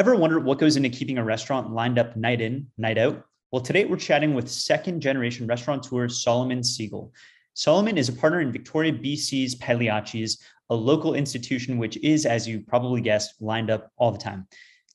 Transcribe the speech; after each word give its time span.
Ever 0.00 0.16
wondered 0.16 0.46
what 0.46 0.58
goes 0.58 0.76
into 0.76 0.88
keeping 0.88 1.18
a 1.18 1.22
restaurant 1.22 1.74
lined 1.74 1.98
up 1.98 2.16
night 2.16 2.40
in, 2.40 2.68
night 2.78 2.96
out? 2.96 3.22
Well, 3.52 3.60
today 3.60 3.84
we're 3.84 3.98
chatting 3.98 4.32
with 4.32 4.48
second 4.48 5.02
generation 5.02 5.46
restaurateur 5.46 6.08
Solomon 6.08 6.64
Siegel. 6.64 7.12
Solomon 7.52 7.98
is 7.98 8.08
a 8.08 8.14
partner 8.14 8.40
in 8.40 8.50
Victoria 8.50 8.94
BC's 8.94 9.56
Pagliacci's, 9.56 10.40
a 10.70 10.74
local 10.74 11.12
institution 11.12 11.76
which 11.76 11.98
is, 11.98 12.24
as 12.24 12.48
you 12.48 12.60
probably 12.60 13.02
guessed, 13.02 13.34
lined 13.42 13.70
up 13.70 13.92
all 13.98 14.10
the 14.10 14.16
time. 14.16 14.46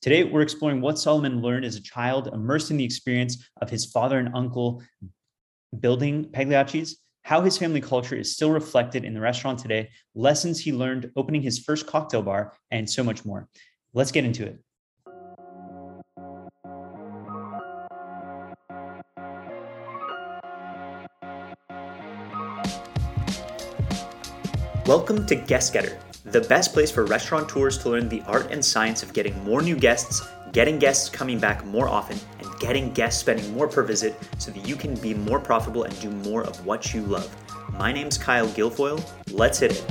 Today, 0.02 0.24
we're 0.24 0.40
exploring 0.40 0.80
what 0.80 0.98
Solomon 0.98 1.40
learned 1.40 1.64
as 1.64 1.76
a 1.76 1.82
child, 1.82 2.26
immersed 2.32 2.72
in 2.72 2.76
the 2.76 2.84
experience 2.84 3.48
of 3.62 3.70
his 3.70 3.84
father 3.84 4.18
and 4.18 4.34
uncle 4.34 4.82
building 5.78 6.24
Pagliacci's, 6.32 6.98
how 7.22 7.42
his 7.42 7.56
family 7.56 7.80
culture 7.80 8.16
is 8.16 8.32
still 8.32 8.50
reflected 8.50 9.04
in 9.04 9.14
the 9.14 9.20
restaurant 9.20 9.60
today, 9.60 9.88
lessons 10.16 10.58
he 10.58 10.72
learned 10.72 11.12
opening 11.14 11.42
his 11.42 11.60
first 11.60 11.86
cocktail 11.86 12.22
bar, 12.22 12.54
and 12.72 12.90
so 12.90 13.04
much 13.04 13.24
more. 13.24 13.48
Let's 13.94 14.10
get 14.10 14.24
into 14.24 14.44
it. 14.44 14.58
Welcome 24.86 25.26
to 25.26 25.34
Guest 25.34 25.72
Getter, 25.72 25.98
the 26.26 26.42
best 26.42 26.72
place 26.72 26.92
for 26.92 27.04
restaurateurs 27.06 27.76
to 27.78 27.88
learn 27.90 28.08
the 28.08 28.22
art 28.28 28.52
and 28.52 28.64
science 28.64 29.02
of 29.02 29.12
getting 29.12 29.36
more 29.42 29.60
new 29.60 29.74
guests, 29.74 30.22
getting 30.52 30.78
guests 30.78 31.08
coming 31.08 31.40
back 31.40 31.64
more 31.64 31.88
often, 31.88 32.16
and 32.38 32.60
getting 32.60 32.92
guests 32.92 33.20
spending 33.20 33.52
more 33.52 33.66
per 33.66 33.82
visit 33.82 34.16
so 34.38 34.52
that 34.52 34.64
you 34.64 34.76
can 34.76 34.94
be 34.94 35.12
more 35.12 35.40
profitable 35.40 35.82
and 35.82 36.00
do 36.00 36.08
more 36.08 36.44
of 36.44 36.64
what 36.64 36.94
you 36.94 37.02
love. 37.02 37.28
My 37.72 37.92
name's 37.92 38.16
Kyle 38.16 38.46
Guilfoyle. 38.46 39.04
Let's 39.32 39.58
hit 39.58 39.72
it. 39.72 39.84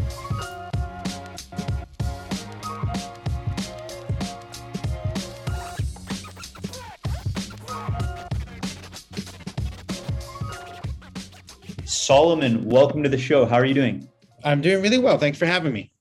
Solomon, 11.83 12.63
welcome 12.63 13.03
to 13.03 13.09
the 13.09 13.17
show. 13.17 13.45
How 13.45 13.57
are 13.57 13.65
you 13.65 13.73
doing? 13.73 14.07
I'm 14.45 14.61
doing 14.61 14.81
really 14.81 14.99
well. 14.99 15.17
Thanks 15.17 15.39
for 15.39 15.47
having 15.47 15.73
me. 15.73 15.91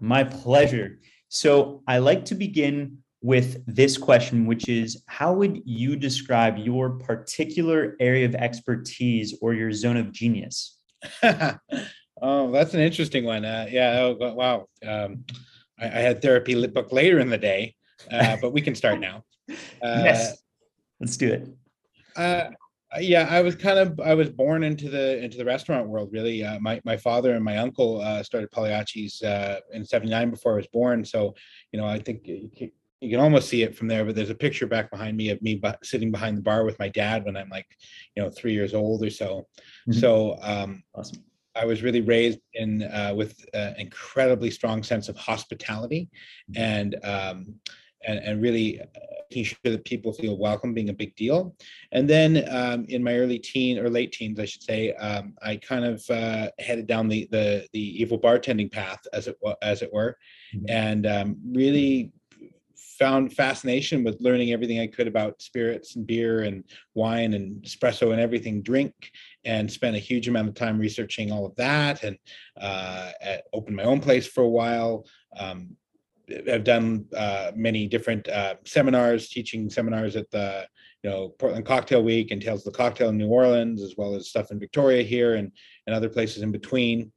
My 0.00 0.24
pleasure. 0.24 0.98
So, 1.28 1.82
I 1.86 1.98
like 1.98 2.24
to 2.26 2.34
begin 2.34 2.98
with 3.20 3.62
this 3.66 3.98
question, 3.98 4.46
which 4.46 4.68
is 4.68 5.02
How 5.06 5.34
would 5.34 5.60
you 5.64 5.94
describe 5.94 6.56
your 6.56 6.98
particular 6.98 7.96
area 8.00 8.24
of 8.24 8.34
expertise 8.34 9.36
or 9.42 9.52
your 9.52 9.70
zone 9.70 9.98
of 9.98 10.12
genius? 10.12 10.78
oh, 11.22 12.50
that's 12.50 12.74
an 12.74 12.80
interesting 12.80 13.24
one. 13.24 13.44
Uh, 13.44 13.66
yeah. 13.70 13.98
Oh, 14.00 14.32
wow. 14.32 14.66
Um, 14.86 15.24
I, 15.78 15.86
I, 15.86 16.00
had 16.00 16.22
therapy 16.22 16.66
book 16.66 16.92
later 16.92 17.18
in 17.18 17.28
the 17.28 17.38
day, 17.38 17.74
uh, 18.10 18.36
but 18.40 18.52
we 18.52 18.62
can 18.62 18.74
start 18.74 18.98
now. 19.08 19.24
Uh, 19.50 20.02
yes. 20.04 20.38
Let's 21.00 21.16
do 21.18 21.32
it. 21.32 22.58
Uh, 22.94 22.98
uh, 22.98 23.00
yeah 23.00 23.26
i 23.30 23.40
was 23.40 23.54
kind 23.54 23.78
of 23.78 23.98
i 24.00 24.14
was 24.14 24.30
born 24.30 24.62
into 24.62 24.88
the 24.88 25.22
into 25.22 25.36
the 25.36 25.44
restaurant 25.44 25.88
world 25.88 26.10
really. 26.12 26.44
Uh, 26.44 26.58
my 26.60 26.80
my 26.84 26.96
father 26.96 27.34
and 27.34 27.44
my 27.44 27.58
uncle 27.58 28.00
uh, 28.00 28.22
started 28.22 28.50
Pagliacci's 28.50 29.22
uh, 29.22 29.60
in 29.72 29.84
79 29.84 30.30
before 30.30 30.52
i 30.52 30.56
was 30.56 30.66
born. 30.68 31.04
So 31.04 31.34
you 31.72 31.80
know 31.80 31.86
i 31.86 31.98
think 31.98 32.26
you 32.26 32.50
can, 32.56 32.70
you 33.00 33.10
can 33.10 33.20
almost 33.20 33.48
see 33.48 33.62
it 33.62 33.76
from 33.76 33.88
there 33.88 34.04
but 34.04 34.14
there's 34.14 34.30
a 34.30 34.34
picture 34.34 34.66
back 34.66 34.90
behind 34.90 35.16
me 35.16 35.30
of 35.30 35.40
me 35.42 35.60
sitting 35.82 36.10
behind 36.10 36.38
the 36.38 36.42
bar 36.42 36.64
with 36.64 36.78
my 36.78 36.88
dad 36.88 37.24
when 37.24 37.36
i'm 37.36 37.50
like 37.50 37.66
you 38.16 38.22
know 38.22 38.30
three 38.30 38.52
years 38.52 38.74
old 38.74 39.04
or 39.04 39.10
so. 39.10 39.46
Mm-hmm. 39.88 40.00
so 40.00 40.38
um 40.42 40.82
awesome. 40.94 41.22
I 41.56 41.66
was 41.66 41.82
really 41.82 42.00
raised 42.00 42.40
in 42.54 42.82
uh, 42.82 43.12
with 43.14 43.44
an 43.54 43.76
incredibly 43.78 44.50
strong 44.50 44.82
sense 44.82 45.08
of 45.08 45.16
hospitality, 45.16 46.10
and 46.56 46.96
um, 47.04 47.54
and, 48.06 48.18
and 48.18 48.42
really 48.42 48.80
making 49.30 49.44
sure 49.44 49.72
that 49.72 49.84
people 49.84 50.12
feel 50.12 50.38
welcome 50.38 50.74
being 50.74 50.90
a 50.90 50.94
big 50.94 51.14
deal. 51.16 51.56
And 51.92 52.08
then 52.08 52.46
um, 52.50 52.84
in 52.88 53.02
my 53.02 53.14
early 53.16 53.38
teen 53.38 53.78
or 53.78 53.90
late 53.90 54.12
teens, 54.12 54.38
I 54.38 54.44
should 54.44 54.62
say, 54.62 54.92
um, 54.94 55.34
I 55.42 55.56
kind 55.56 55.84
of 55.84 56.04
uh, 56.08 56.50
headed 56.58 56.86
down 56.86 57.08
the, 57.08 57.26
the 57.30 57.66
the 57.72 58.02
evil 58.02 58.18
bartending 58.18 58.70
path, 58.70 59.00
as 59.12 59.26
it 59.26 59.36
as 59.62 59.82
it 59.82 59.92
were, 59.92 60.16
mm-hmm. 60.54 60.66
and 60.68 61.06
um, 61.06 61.36
really 61.52 62.12
found 62.76 63.32
fascination 63.32 64.04
with 64.04 64.20
learning 64.20 64.52
everything 64.52 64.78
I 64.78 64.86
could 64.86 65.08
about 65.08 65.42
spirits 65.42 65.96
and 65.96 66.06
beer 66.06 66.42
and 66.42 66.62
wine 66.94 67.34
and 67.34 67.60
espresso 67.64 68.12
and 68.12 68.20
everything 68.20 68.62
drink, 68.62 68.94
and 69.44 69.70
spent 69.70 69.96
a 69.96 69.98
huge 70.10 70.28
amount 70.28 70.48
of 70.48 70.54
time 70.54 70.78
researching 70.78 71.32
all 71.32 71.44
of 71.44 71.56
that, 71.56 72.04
and 72.04 72.16
uh, 72.60 73.10
opened 73.52 73.76
my 73.76 73.84
own 73.84 74.00
place 74.00 74.26
for 74.26 74.44
a 74.44 74.48
while. 74.48 75.06
Um, 75.36 75.76
have 76.46 76.64
done 76.64 77.06
uh, 77.16 77.52
many 77.54 77.86
different 77.86 78.28
uh, 78.28 78.54
seminars, 78.64 79.28
teaching 79.28 79.68
seminars 79.68 80.16
at 80.16 80.30
the 80.30 80.66
you 81.02 81.10
know 81.10 81.28
Portland 81.38 81.66
Cocktail 81.66 82.02
Week 82.02 82.30
and 82.30 82.40
Tales 82.40 82.66
of 82.66 82.72
the 82.72 82.76
Cocktail 82.76 83.10
in 83.10 83.18
New 83.18 83.28
Orleans, 83.28 83.82
as 83.82 83.94
well 83.96 84.14
as 84.14 84.28
stuff 84.28 84.50
in 84.50 84.58
Victoria 84.58 85.02
here 85.02 85.34
and 85.34 85.52
and 85.86 85.94
other 85.94 86.08
places 86.08 86.42
in 86.42 86.52
between. 86.52 87.12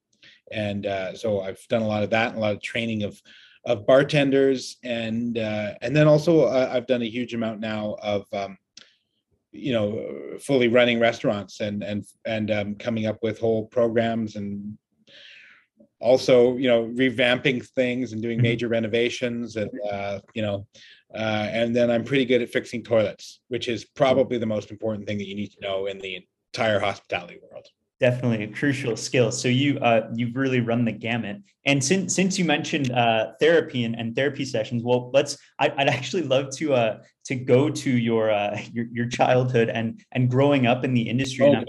And 0.52 0.86
uh, 0.86 1.16
so 1.16 1.42
I've 1.42 1.66
done 1.70 1.82
a 1.82 1.88
lot 1.88 2.04
of 2.04 2.10
that, 2.12 2.30
and 2.30 2.38
a 2.38 2.42
lot 2.42 2.56
of 2.56 2.62
training 2.62 3.04
of 3.04 3.22
of 3.66 3.86
bartenders, 3.86 4.78
and 4.84 5.38
uh, 5.38 5.74
and 5.82 5.96
then 5.96 6.08
also 6.08 6.46
uh, 6.46 6.70
I've 6.72 6.88
done 6.88 7.02
a 7.02 7.10
huge 7.10 7.34
amount 7.34 7.60
now 7.60 7.98
of 8.02 8.26
um, 8.34 8.58
you 9.52 9.74
know 9.74 10.38
fully 10.40 10.68
running 10.68 11.00
restaurants 11.00 11.60
and 11.62 11.84
and 11.84 12.06
and 12.26 12.52
um, 12.52 12.76
coming 12.76 13.06
up 13.06 13.18
with 13.22 13.40
whole 13.40 13.66
programs 13.66 14.36
and 14.36 14.78
also 16.00 16.56
you 16.58 16.68
know 16.68 16.86
revamping 16.90 17.66
things 17.70 18.14
and 18.14 18.22
doing 18.22 18.38
mm-hmm. 18.38 18.44
major 18.44 18.68
renovations 18.68 19.56
and 19.56 19.70
uh, 19.92 20.20
you 20.34 20.42
know 20.42 20.68
uh, 21.16 21.48
and 21.52 21.76
then 21.76 21.90
i'm 21.90 22.04
pretty 22.04 22.26
good 22.26 22.42
at 22.42 22.50
fixing 22.50 22.84
toilets 22.84 23.40
which 23.48 23.68
is 23.68 23.84
probably 23.84 24.38
the 24.38 24.46
most 24.46 24.70
important 24.70 25.08
thing 25.08 25.18
that 25.18 25.28
you 25.28 25.36
need 25.36 25.52
to 25.52 25.60
know 25.60 25.88
in 25.88 25.98
the 26.00 26.24
entire 26.58 26.80
hospitality 26.80 27.40
world. 27.50 27.68
Definitely 28.00 28.44
a 28.44 28.48
crucial 28.48 28.96
skill. 28.96 29.32
So 29.32 29.48
you 29.48 29.80
uh, 29.80 30.10
you've 30.14 30.36
really 30.36 30.62
run 30.62 30.86
the 30.86 30.92
gamut. 30.92 31.38
And 31.66 31.84
since 31.84 32.14
since 32.14 32.38
you 32.38 32.46
mentioned 32.46 32.92
uh, 32.92 33.32
therapy 33.40 33.86
and, 33.86 33.96
and 33.96 34.16
therapy 34.16 34.46
sessions 34.46 34.84
well 34.84 35.10
let's 35.14 35.38
I, 35.58 35.70
would 35.70 35.90
actually 35.90 36.24
love 36.24 36.56
to 36.58 36.74
uh 36.76 37.00
to 37.26 37.36
go 37.36 37.70
to 37.70 37.90
your 37.90 38.30
uh 38.30 38.60
your, 38.72 38.86
your 38.92 39.08
childhood 39.08 39.70
and 39.70 40.00
and 40.12 40.30
growing 40.30 40.68
up 40.68 40.86
in 40.86 40.94
the 40.94 41.10
industry. 41.10 41.48
Oh, 41.48 41.64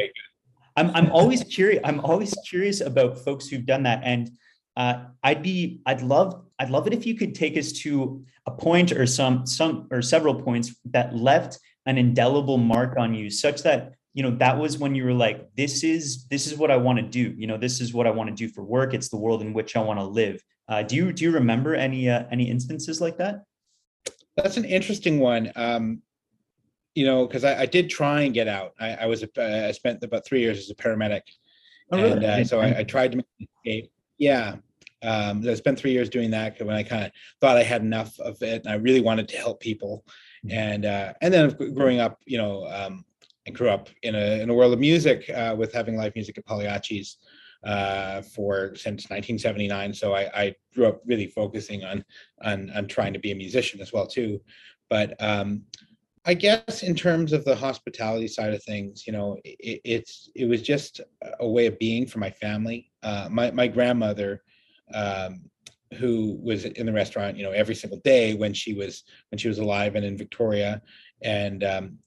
I'm 0.79 0.91
I'm 0.95 1.11
always 1.11 1.43
curious. 1.43 1.81
I'm 1.85 2.01
always 2.01 2.33
curious 2.49 2.81
about 2.81 3.19
folks 3.19 3.49
who've 3.49 3.67
done 3.67 3.83
that, 3.83 4.01
and 4.05 4.31
uh, 4.77 5.07
I'd 5.25 5.43
be 5.43 5.81
I'd 5.87 6.03
love 6.03 6.45
I'd 6.61 6.71
love 6.71 6.87
it 6.87 6.93
if 6.93 7.05
you 7.05 7.17
could 7.17 7.35
take 7.35 7.57
us 7.57 7.73
to 7.85 8.25
a 8.47 8.53
point 8.53 8.93
or 8.93 9.05
some 9.05 9.45
some 9.45 9.89
or 9.91 10.01
several 10.03 10.41
points 10.41 10.77
that 10.87 11.17
left 11.17 11.59
an 11.87 11.99
indelible 11.99 12.59
mark 12.59 12.97
on 12.97 13.13
you, 13.13 13.29
such 13.29 13.63
that 13.65 13.95
you 14.15 14.23
know 14.23 14.31
that 14.37 14.57
was 14.57 14.79
when 14.79 14.95
you 14.95 15.05
were 15.05 15.13
like, 15.13 15.49
this 15.57 15.83
is 15.83 16.27
this 16.29 16.47
is 16.47 16.57
what 16.57 16.71
I 16.71 16.77
want 16.77 16.99
to 17.01 17.05
do. 17.05 17.35
You 17.37 17.49
know, 17.49 17.57
this 17.57 17.81
is 17.81 17.93
what 17.93 18.07
I 18.07 18.11
want 18.11 18.31
to 18.31 18.37
do 18.37 18.49
for 18.49 18.63
work. 18.63 18.95
It's 18.95 19.09
the 19.09 19.17
world 19.17 19.43
in 19.43 19.53
which 19.53 19.75
I 19.75 19.81
want 19.81 19.99
to 19.99 20.05
live. 20.05 20.41
Uh, 20.69 20.85
do 20.85 20.95
you 20.95 21.13
do 21.13 21.25
you 21.25 21.33
remember 21.33 21.75
any 21.75 22.09
uh, 22.09 22.23
any 22.31 22.49
instances 22.49 23.01
like 23.01 23.19
that? 23.19 23.43
That's 24.37 24.57
an 24.57 24.65
interesting 24.65 25.19
one. 25.19 25.51
Um, 25.57 26.03
you 26.99 27.05
know, 27.05 27.29
because 27.29 27.45
I, 27.45 27.61
I, 27.61 27.67
did 27.67 27.89
try 27.89 28.23
and 28.23 28.35
get 28.35 28.49
out. 28.49 28.75
I, 28.81 28.95
I 28.95 29.07
was 29.07 29.23
a, 29.23 29.69
I 29.69 29.71
spent 29.71 30.03
about 30.03 30.27
three 30.27 30.41
years 30.41 30.59
as 30.59 30.71
a 30.71 30.75
paramedic, 30.75 31.21
oh, 31.93 32.03
really? 32.03 32.13
and 32.13 32.25
uh, 32.25 32.45
so 32.45 32.59
I, 32.59 32.79
I, 32.79 32.83
tried 32.83 33.13
to 33.13 33.19
make 33.19 33.27
an 33.39 33.47
escape. 33.57 33.93
Yeah, 34.19 34.57
um, 35.05 35.49
I 35.49 35.55
spent 35.55 35.79
three 35.79 35.93
years 35.93 36.09
doing 36.09 36.33
that 36.33 36.61
when 36.61 36.75
I 36.75 36.83
kind 36.83 37.05
of 37.05 37.13
thought 37.41 37.57
I 37.57 37.63
had 37.63 37.83
enough 37.83 38.19
of 38.19 38.43
it, 38.43 38.65
and 38.65 38.73
I 38.73 38.79
really 38.79 39.01
wanted 39.01 39.29
to 39.29 39.37
help 39.37 39.61
people. 39.61 40.05
Mm-hmm. 40.45 40.59
And 40.59 40.87
uh, 40.87 41.13
and 41.23 41.33
then 41.33 41.73
growing 41.73 42.01
up, 42.01 42.21
you 42.27 42.37
know, 42.37 42.67
um, 42.67 43.05
I 43.47 43.53
grew 43.53 43.71
up 43.71 43.91
in 44.03 44.17
a 44.17 44.43
in 44.43 44.51
a 44.51 44.55
world 44.55 44.73
of 44.73 44.81
music 44.81 45.31
uh, 45.31 45.55
with 45.57 45.73
having 45.73 45.97
live 45.97 46.17
music 46.17 46.37
at 46.37 46.47
Pagliacci's 46.47 47.19
uh, 47.63 48.23
for 48.23 48.75
since 48.75 49.05
1979. 49.05 49.95
So 49.95 50.15
I, 50.17 50.31
I, 50.35 50.55
grew 50.75 50.87
up 50.87 51.03
really 51.07 51.27
focusing 51.27 51.85
on 51.85 52.05
on 52.43 52.71
on 52.71 52.87
trying 52.87 53.13
to 53.13 53.19
be 53.19 53.33
a 53.33 53.37
musician 53.37 53.81
as 53.81 53.93
well 53.93 54.07
too. 54.07 54.41
But 54.91 55.15
um, 55.23 55.63
I 56.29 56.35
guess 56.35 56.83
in 56.83 56.95
terms 56.95 57.33
of 57.33 57.47
the 57.47 57.57
hospitality 57.57 58.29
side 58.29 58.53
of 58.53 58.63
things, 58.63 59.07
you 59.07 59.15
know, 59.15 59.39
it, 59.45 59.81
it's 59.83 60.31
it 60.35 60.45
was 60.45 60.61
just 60.61 61.01
a 61.41 61.49
way 61.49 61.65
of 61.65 61.79
being 61.79 62.07
for 62.07 62.19
my 62.19 62.31
family. 62.31 62.91
Uh, 63.03 63.29
my 63.31 63.51
my 63.51 63.67
grandmother, 63.67 64.43
um, 64.93 65.41
who 65.95 66.39
was 66.43 66.67
in 66.67 66.85
the 66.85 66.93
restaurant, 66.93 67.39
you 67.39 67.45
know, 67.45 67.53
every 67.53 67.75
single 67.75 67.99
day 68.01 68.35
when 68.35 68.53
she 68.53 68.75
was 68.75 69.05
when 69.31 69.39
she 69.39 69.49
was 69.49 69.59
alive 69.59 69.97
and 69.97 70.05
in 70.05 70.19
Victoria, 70.19 70.83
and 71.23 71.65
um, 71.65 71.99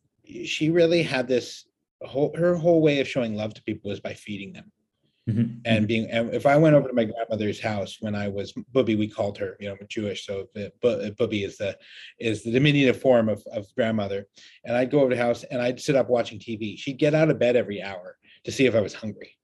she 0.45 0.69
really 0.69 1.01
had 1.01 1.27
this 1.27 1.65
whole 2.03 2.31
her 2.37 2.55
whole 2.55 2.83
way 2.83 2.99
of 2.99 3.07
showing 3.07 3.33
love 3.33 3.55
to 3.55 3.63
people 3.63 3.89
was 3.89 3.99
by 3.99 4.13
feeding 4.13 4.53
them. 4.53 4.71
Mm-hmm. 5.31 5.59
And 5.65 5.79
mm-hmm. 5.79 5.85
being, 5.85 6.09
if 6.33 6.45
I 6.45 6.57
went 6.57 6.75
over 6.75 6.87
to 6.87 6.93
my 6.93 7.05
grandmother's 7.05 7.59
house 7.59 7.97
when 7.99 8.15
I 8.15 8.27
was 8.27 8.53
Bubby, 8.73 8.95
we 8.95 9.07
called 9.07 9.37
her, 9.37 9.57
you 9.59 9.69
know, 9.69 9.77
Jewish, 9.87 10.25
so 10.25 10.47
Bubby 10.81 11.43
is 11.43 11.57
the 11.57 11.77
is 12.19 12.43
the 12.43 12.51
diminutive 12.51 13.01
form 13.01 13.29
of 13.29 13.43
of 13.51 13.67
grandmother. 13.75 14.27
And 14.65 14.75
I'd 14.75 14.91
go 14.91 14.99
over 15.01 15.09
to 15.09 15.15
the 15.15 15.21
house 15.21 15.43
and 15.43 15.61
I'd 15.61 15.79
sit 15.79 15.95
up 15.95 16.09
watching 16.09 16.39
TV. 16.39 16.77
She'd 16.77 16.99
get 16.99 17.15
out 17.15 17.29
of 17.29 17.39
bed 17.39 17.55
every 17.55 17.81
hour 17.81 18.17
to 18.43 18.51
see 18.51 18.65
if 18.65 18.75
I 18.75 18.81
was 18.81 18.93
hungry, 18.93 19.37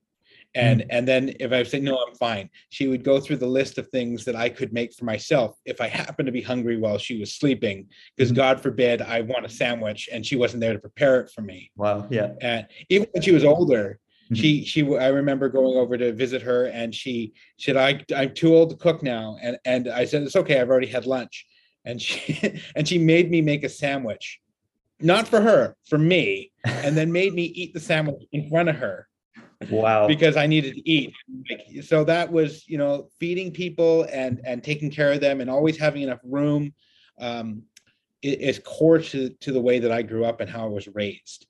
and 0.56 0.86
and 0.90 1.08
then 1.08 1.34
if 1.40 1.52
i 1.52 1.64
say 1.64 1.80
no 1.80 1.98
i'm 1.98 2.16
fine 2.16 2.50
she 2.70 2.88
would 2.88 3.04
go 3.04 3.20
through 3.20 3.38
the 3.38 3.48
list 3.48 3.78
of 3.78 3.88
things 3.90 4.26
that 4.26 4.36
i 4.36 4.50
could 4.50 4.74
make 4.74 4.94
for 4.94 5.06
myself 5.06 5.58
if 5.66 5.80
i 5.82 5.88
happened 5.88 6.26
to 6.26 6.32
be 6.32 6.42
hungry 6.42 6.78
while 6.78 6.98
she 6.98 7.20
was 7.20 7.34
sleeping 7.34 7.88
because 8.16 8.32
Mhm. 8.32 8.36
god 8.36 8.62
forbid 8.62 9.02
i 9.02 9.22
want 9.22 9.46
a 9.46 9.50
sandwich 9.50 10.10
and 10.12 10.26
she 10.26 10.36
wasn't 10.36 10.62
there 10.62 10.74
to 10.74 10.80
prepare 10.80 11.22
it 11.22 11.30
for 11.30 11.42
me 11.42 11.72
Wow. 11.76 12.08
Yeah. 12.10 12.34
and 12.42 12.68
even 12.90 13.08
when 13.12 13.22
she 13.22 13.32
was 13.32 13.44
older 13.44 14.00
Mhm. 14.32 14.36
she 14.36 14.66
she 14.66 14.98
I 14.98 15.08
remember 15.08 15.50
going 15.50 15.78
over 15.78 15.98
to 15.98 16.12
visit 16.12 16.42
her 16.42 16.66
and 16.66 16.94
she 16.94 17.34
said 17.58 17.78
i 17.78 18.04
i'm 18.16 18.34
too 18.34 18.54
old 18.54 18.72
to 18.72 18.76
cook 18.76 19.02
now 19.02 19.38
and 19.42 19.58
and 19.64 19.88
i 19.88 20.04
said 20.06 20.24
it's 20.24 20.36
okay 20.36 20.60
i've 20.60 20.70
already 20.70 20.88
had 20.88 21.06
lunch 21.06 21.46
and 21.86 22.02
she 22.02 22.62
and 22.76 22.88
she 22.88 22.98
made 22.98 23.32
me 23.32 23.42
make 23.42 23.64
a 23.64 23.70
sandwich 23.70 24.40
not 25.00 25.28
for 25.28 25.40
her 25.40 25.76
for 25.88 25.98
me 25.98 26.52
and 26.66 26.98
then 26.98 27.12
made 27.12 27.34
me 27.34 27.44
eat 27.44 27.74
the 27.74 27.80
sandwich 27.80 28.24
in 28.32 28.50
front 28.50 28.70
of 28.70 28.76
her 28.76 29.08
Wow. 29.70 30.08
because 30.08 30.38
I 30.38 30.48
needed 30.48 30.76
to 30.76 30.90
eat. 30.90 31.14
Like, 31.50 31.84
so 31.84 32.04
that 32.06 32.32
was, 32.32 32.68
you 32.68 32.78
know, 32.78 33.10
feeding 33.20 33.52
people 33.52 34.04
and 34.12 34.40
and 34.46 34.64
taking 34.64 34.92
care 34.92 35.12
of 35.12 35.20
them 35.20 35.42
and 35.42 35.50
always 35.50 35.78
having 35.78 36.04
enough 36.04 36.20
room 36.24 36.74
um, 37.20 37.64
is 38.22 38.60
core 38.60 39.00
to 39.00 39.30
to 39.30 39.52
the 39.52 39.62
way 39.62 39.80
that 39.80 39.92
I 39.92 40.02
grew 40.04 40.26
up 40.26 40.42
and 40.42 40.50
how 40.50 40.66
I 40.66 40.70
was 40.70 40.88
raised. 40.88 41.48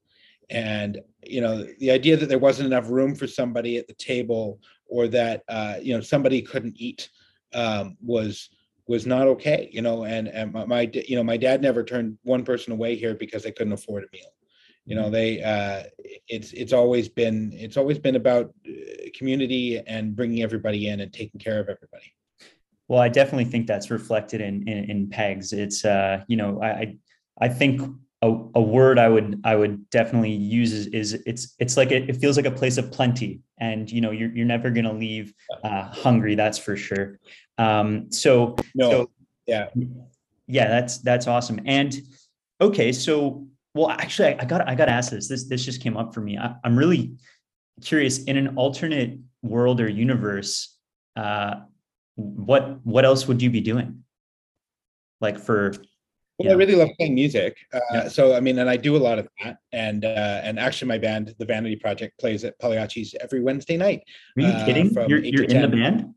And 0.49 1.01
you 1.25 1.41
know, 1.41 1.65
the 1.79 1.91
idea 1.91 2.17
that 2.17 2.29
there 2.29 2.39
wasn't 2.39 2.67
enough 2.67 2.89
room 2.89 3.15
for 3.15 3.27
somebody 3.27 3.77
at 3.77 3.87
the 3.87 3.93
table 3.93 4.59
or 4.87 5.07
that 5.09 5.43
uh, 5.49 5.75
you 5.81 5.93
know 5.93 6.01
somebody 6.01 6.41
couldn't 6.41 6.75
eat 6.77 7.09
um, 7.53 7.97
was 8.01 8.49
was 8.87 9.05
not 9.05 9.27
okay. 9.27 9.69
You 9.71 9.81
know, 9.81 10.05
and 10.05 10.27
and 10.27 10.53
my, 10.53 10.65
my 10.65 10.91
you 10.93 11.15
know 11.15 11.23
my 11.23 11.37
dad 11.37 11.61
never 11.61 11.83
turned 11.83 12.17
one 12.23 12.43
person 12.43 12.73
away 12.73 12.95
here 12.95 13.15
because 13.15 13.43
they 13.43 13.51
couldn't 13.51 13.73
afford 13.73 14.03
a 14.03 14.07
meal 14.13 14.31
you 14.85 14.95
know 14.95 15.09
they 15.09 15.43
uh 15.43 15.83
it's 16.29 16.53
it's 16.53 16.71
always 16.71 17.09
been 17.09 17.51
it's 17.53 17.75
always 17.75 17.99
been 17.99 18.15
about 18.15 18.53
uh, 18.65 18.71
community 19.13 19.81
and 19.85 20.15
bringing 20.15 20.41
everybody 20.41 20.87
in 20.87 21.01
and 21.01 21.11
taking 21.11 21.41
care 21.41 21.59
of 21.59 21.67
everybody 21.67 22.13
Well, 22.87 23.01
I 23.01 23.09
definitely 23.09 23.45
think 23.45 23.67
that's 23.67 23.91
reflected 23.91 24.41
in 24.41 24.67
in, 24.67 24.89
in 24.89 25.09
pegs. 25.09 25.51
It's 25.53 25.83
uh, 25.83 26.23
you 26.27 26.37
know, 26.37 26.61
I, 26.61 26.97
I 27.39 27.49
think 27.49 27.81
a, 28.21 28.27
a 28.55 28.61
word 28.61 28.97
I 28.97 29.09
would 29.09 29.41
I 29.43 29.55
would 29.55 29.89
definitely 29.89 30.31
use 30.31 30.73
is, 30.73 30.87
is 30.87 31.13
it's 31.25 31.55
it's 31.59 31.77
like 31.77 31.91
it, 31.91 32.09
it 32.09 32.17
feels 32.17 32.35
like 32.37 32.45
a 32.45 32.51
place 32.51 32.77
of 32.77 32.91
plenty, 32.91 33.41
and 33.59 33.89
you 33.91 34.01
know, 34.01 34.11
you're 34.11 34.31
you're 34.31 34.45
never 34.45 34.69
gonna 34.69 34.93
leave 34.93 35.33
uh, 35.63 35.83
hungry. 35.83 36.35
That's 36.35 36.57
for 36.57 36.75
sure. 36.75 37.19
Um, 37.57 38.11
so 38.11 38.55
no 38.75 38.89
so 38.91 39.11
yeah 39.45 39.69
yeah, 40.47 40.69
that's 40.69 40.99
that's 40.99 41.27
awesome. 41.27 41.59
And 41.65 41.95
okay, 42.61 42.91
so 42.91 43.45
well, 43.75 43.89
actually, 43.89 44.29
I, 44.29 44.37
I 44.39 44.45
got 44.45 44.67
I 44.67 44.75
got 44.75 44.85
to 44.85 44.91
ask 44.91 45.11
this. 45.11 45.27
This 45.27 45.47
this 45.47 45.63
just 45.63 45.81
came 45.81 45.97
up 45.97 46.13
for 46.13 46.21
me. 46.21 46.37
I, 46.37 46.55
I'm 46.63 46.77
really 46.77 47.17
curious. 47.83 48.23
In 48.23 48.37
an 48.37 48.55
alternate 48.55 49.19
world 49.43 49.81
or 49.81 49.89
universe, 49.89 50.75
uh, 51.15 51.55
what 52.15 52.85
what 52.85 53.05
else 53.05 53.27
would 53.27 53.41
you 53.41 53.49
be 53.49 53.61
doing? 53.61 54.03
Like 55.19 55.37
for 55.37 55.73
well, 56.37 56.47
Yeah. 56.47 56.51
I 56.53 56.55
really 56.55 56.75
love 56.75 56.89
playing 56.97 57.15
music. 57.15 57.57
Uh, 57.73 57.79
Yeah. 57.93 58.07
So 58.07 58.35
I 58.35 58.39
mean, 58.39 58.59
and 58.59 58.69
I 58.69 58.77
do 58.77 58.95
a 58.95 58.99
lot 58.99 59.19
of 59.19 59.27
that. 59.43 59.57
And 59.71 60.05
uh, 60.05 60.41
and 60.43 60.59
actually, 60.59 60.87
my 60.89 60.97
band, 60.97 61.33
the 61.39 61.45
Vanity 61.45 61.75
Project, 61.75 62.19
plays 62.19 62.43
at 62.43 62.57
Pagliacci's 62.59 63.15
every 63.19 63.41
Wednesday 63.41 63.77
night. 63.77 64.01
are 64.37 64.41
you 64.41 64.47
uh, 64.47 64.65
kidding? 64.65 64.93
You're 65.07 65.19
you're 65.19 65.43
in 65.43 65.61
the 65.61 65.67
10. 65.67 65.71
band? 65.71 66.13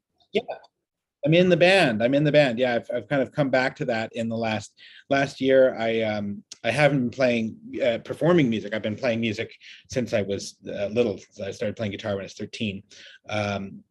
I'm 1.24 1.34
in 1.34 1.50
the 1.50 1.56
band. 1.56 2.02
I'm 2.02 2.14
in 2.14 2.24
the 2.24 2.32
band. 2.32 2.58
Yeah, 2.58 2.76
I've, 2.76 2.90
I've 2.94 3.08
kind 3.08 3.20
of 3.20 3.30
come 3.32 3.50
back 3.50 3.76
to 3.76 3.84
that 3.86 4.10
in 4.14 4.28
the 4.28 4.36
last 4.36 4.72
last 5.10 5.40
year. 5.40 5.74
I 5.78 6.00
um 6.02 6.42
I 6.64 6.70
haven't 6.70 7.00
been 7.00 7.10
playing 7.10 7.56
uh, 7.84 7.98
performing 7.98 8.48
music. 8.48 8.74
I've 8.74 8.82
been 8.82 8.96
playing 8.96 9.20
music 9.20 9.52
since 9.90 10.12
I 10.12 10.22
was 10.22 10.56
uh, 10.66 10.86
little. 10.86 11.18
Since 11.18 11.40
I 11.40 11.50
started 11.50 11.76
playing 11.76 11.92
guitar 11.92 12.12
when 12.12 12.22
I 12.22 12.24
was 12.24 12.34
13. 12.34 12.82
Um, 13.28 13.82